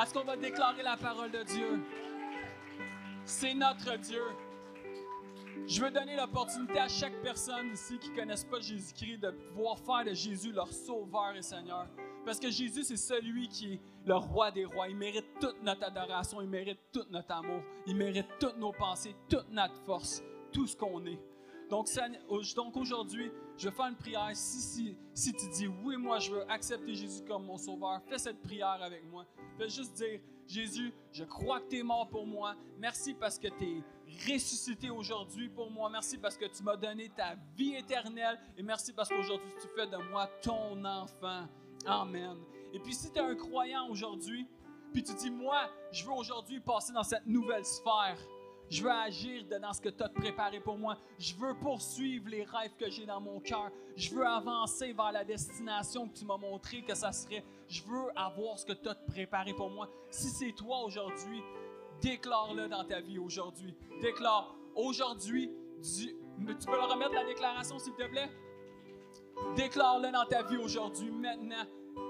Est-ce 0.00 0.12
qu'on 0.12 0.24
va 0.24 0.36
déclarer 0.36 0.82
la 0.82 0.96
parole 0.96 1.30
de 1.30 1.42
Dieu? 1.42 1.80
C'est 3.24 3.54
notre 3.54 3.96
Dieu. 3.96 4.22
Je 5.66 5.82
veux 5.82 5.90
donner 5.90 6.16
l'opportunité 6.16 6.78
à 6.78 6.88
chaque 6.88 7.20
personne 7.22 7.72
ici 7.72 7.98
qui 7.98 8.10
ne 8.10 8.16
connaissent 8.16 8.44
pas 8.44 8.60
Jésus-Christ 8.60 9.18
de 9.18 9.30
pouvoir 9.30 9.78
faire 9.78 10.04
de 10.04 10.14
Jésus 10.14 10.52
leur 10.52 10.72
sauveur 10.72 11.34
et 11.34 11.42
Seigneur. 11.42 11.86
Parce 12.30 12.38
que 12.38 12.48
Jésus, 12.48 12.84
c'est 12.84 12.96
celui 12.96 13.48
qui 13.48 13.72
est 13.72 13.80
le 14.06 14.14
roi 14.14 14.52
des 14.52 14.64
rois. 14.64 14.86
Il 14.86 14.94
mérite 14.96 15.26
toute 15.40 15.60
notre 15.64 15.82
adoration, 15.82 16.40
il 16.40 16.48
mérite 16.48 16.78
tout 16.92 17.02
notre 17.10 17.32
amour, 17.32 17.60
il 17.88 17.96
mérite 17.96 18.28
toutes 18.38 18.56
nos 18.56 18.70
pensées, 18.70 19.16
toute 19.28 19.50
notre 19.50 19.74
force, 19.84 20.22
tout 20.52 20.64
ce 20.64 20.76
qu'on 20.76 21.04
est. 21.06 21.18
Donc, 21.68 21.88
aujourd'hui, 22.76 23.32
je 23.58 23.68
vais 23.68 23.74
faire 23.74 23.86
une 23.86 23.96
prière. 23.96 24.30
Si 24.32 24.94
tu 25.14 25.48
dis 25.48 25.66
oui, 25.66 25.96
moi 25.96 26.20
je 26.20 26.30
veux 26.30 26.48
accepter 26.48 26.94
Jésus 26.94 27.24
comme 27.26 27.46
mon 27.46 27.58
sauveur, 27.58 28.00
fais 28.08 28.18
cette 28.18 28.40
prière 28.42 28.80
avec 28.80 29.04
moi. 29.10 29.26
Fais 29.58 29.68
juste 29.68 29.94
dire, 29.94 30.20
Jésus, 30.46 30.94
je 31.10 31.24
crois 31.24 31.58
que 31.58 31.70
tu 31.70 31.78
es 31.78 31.82
mort 31.82 32.08
pour 32.08 32.28
moi. 32.28 32.54
Merci 32.78 33.12
parce 33.12 33.40
que 33.40 33.48
tu 33.48 33.64
es 33.64 34.32
ressuscité 34.32 34.88
aujourd'hui 34.88 35.48
pour 35.48 35.68
moi. 35.68 35.90
Merci 35.90 36.16
parce 36.16 36.36
que 36.36 36.44
tu 36.44 36.62
m'as 36.62 36.76
donné 36.76 37.08
ta 37.08 37.34
vie 37.56 37.74
éternelle. 37.74 38.38
Et 38.56 38.62
merci 38.62 38.92
parce 38.92 39.08
qu'aujourd'hui, 39.08 39.52
tu 39.60 39.66
fais 39.74 39.88
de 39.88 39.96
moi 40.10 40.28
ton 40.40 40.84
enfant. 40.84 41.48
Amen. 41.86 42.36
Et 42.72 42.78
puis 42.78 42.94
si 42.94 43.10
tu 43.10 43.18
es 43.18 43.22
un 43.22 43.34
croyant 43.34 43.88
aujourd'hui, 43.88 44.46
puis 44.92 45.02
tu 45.02 45.14
dis, 45.14 45.30
moi, 45.30 45.70
je 45.92 46.04
veux 46.04 46.12
aujourd'hui 46.12 46.60
passer 46.60 46.92
dans 46.92 47.02
cette 47.02 47.26
nouvelle 47.26 47.64
sphère. 47.64 48.18
Je 48.68 48.84
veux 48.84 48.90
agir 48.90 49.44
dans 49.60 49.72
ce 49.72 49.80
que 49.80 49.88
tu 49.88 50.02
as 50.02 50.08
préparé 50.08 50.60
pour 50.60 50.78
moi. 50.78 50.96
Je 51.18 51.34
veux 51.34 51.54
poursuivre 51.58 52.28
les 52.28 52.44
rêves 52.44 52.76
que 52.78 52.88
j'ai 52.88 53.04
dans 53.04 53.20
mon 53.20 53.40
cœur. 53.40 53.70
Je 53.96 54.14
veux 54.14 54.24
avancer 54.24 54.92
vers 54.92 55.10
la 55.10 55.24
destination 55.24 56.08
que 56.08 56.18
tu 56.18 56.24
m'as 56.24 56.36
montré 56.36 56.82
que 56.82 56.94
ça 56.94 57.10
serait. 57.10 57.44
Je 57.68 57.82
veux 57.82 58.16
avoir 58.16 58.58
ce 58.58 58.66
que 58.66 58.72
tu 58.72 58.88
as 58.88 58.94
préparé 58.94 59.54
pour 59.54 59.70
moi. 59.70 59.88
Si 60.10 60.28
c'est 60.28 60.52
toi 60.52 60.84
aujourd'hui, 60.84 61.42
déclare-le 62.00 62.68
dans 62.68 62.84
ta 62.84 63.00
vie 63.00 63.18
aujourd'hui. 63.18 63.74
Déclare 64.00 64.54
aujourd'hui, 64.76 65.50
tu 65.82 66.14
peux 66.66 66.76
le 66.76 66.92
remettre 66.92 67.14
la 67.14 67.24
déclaration 67.24 67.78
s'il 67.80 67.94
te 67.94 68.08
plaît? 68.08 68.30
Déclare-le 69.56 70.10
dans 70.10 70.24
ta 70.26 70.42
vie 70.42 70.56
aujourd'hui, 70.56 71.10
maintenant. 71.10 71.64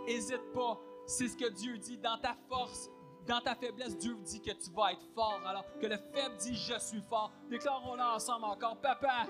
N'hésite 0.07 0.53
pas. 0.53 0.81
C'est 1.07 1.29
ce 1.29 1.37
que 1.37 1.49
Dieu 1.49 1.79
dit. 1.79 1.99
Dans 1.99 2.19
ta 2.19 2.37
force, 2.49 2.91
dans 3.27 3.41
ta 3.41 3.55
faiblesse, 3.55 3.97
Dieu 3.97 4.17
dit 4.23 4.41
que 4.41 4.53
tu 4.53 4.71
vas 4.71 4.93
être 4.93 5.07
fort. 5.15 5.41
Alors 5.47 5.65
que 5.81 5.87
le 5.87 5.97
faible 5.97 6.37
dit 6.39 6.55
Je 6.55 6.79
suis 6.79 7.03
fort. 7.09 7.33
Déclarons-le 7.49 8.03
ensemble 8.03 8.45
encore. 8.45 8.77
Papa, 8.81 9.27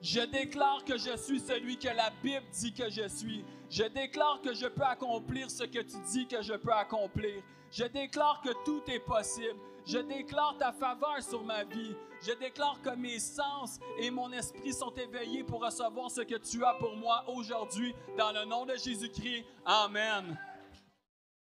je 0.00 0.20
déclare 0.20 0.84
que 0.84 0.96
je 0.96 1.16
suis 1.16 1.40
celui 1.40 1.78
que 1.78 1.88
la 1.88 2.10
Bible 2.22 2.46
dit 2.52 2.72
que 2.72 2.88
je 2.88 3.08
suis. 3.08 3.44
Je 3.68 3.84
déclare 3.84 4.40
que 4.42 4.54
je 4.54 4.66
peux 4.66 4.84
accomplir 4.84 5.50
ce 5.50 5.64
que 5.64 5.80
tu 5.80 5.96
dis 6.12 6.26
que 6.26 6.42
je 6.42 6.54
peux 6.54 6.72
accomplir. 6.72 7.42
Je 7.70 7.84
déclare 7.84 8.40
que 8.42 8.50
tout 8.64 8.82
est 8.88 9.00
possible. 9.00 9.58
Je 9.84 9.98
déclare 9.98 10.56
ta 10.58 10.72
faveur 10.72 11.20
sur 11.22 11.42
ma 11.42 11.64
vie. 11.64 11.94
Je 12.20 12.32
déclare 12.32 12.80
que 12.82 12.90
mes 12.90 13.18
sens 13.18 13.78
et 13.98 14.10
mon 14.10 14.32
esprit 14.32 14.72
sont 14.72 14.92
éveillés 14.94 15.44
pour 15.44 15.62
recevoir 15.62 16.10
ce 16.10 16.22
que 16.22 16.36
tu 16.36 16.64
as 16.64 16.74
pour 16.74 16.96
moi 16.96 17.24
aujourd'hui. 17.28 17.94
Dans 18.16 18.32
le 18.32 18.44
nom 18.44 18.66
de 18.66 18.74
Jésus-Christ. 18.74 19.44
Amen. 19.64 20.36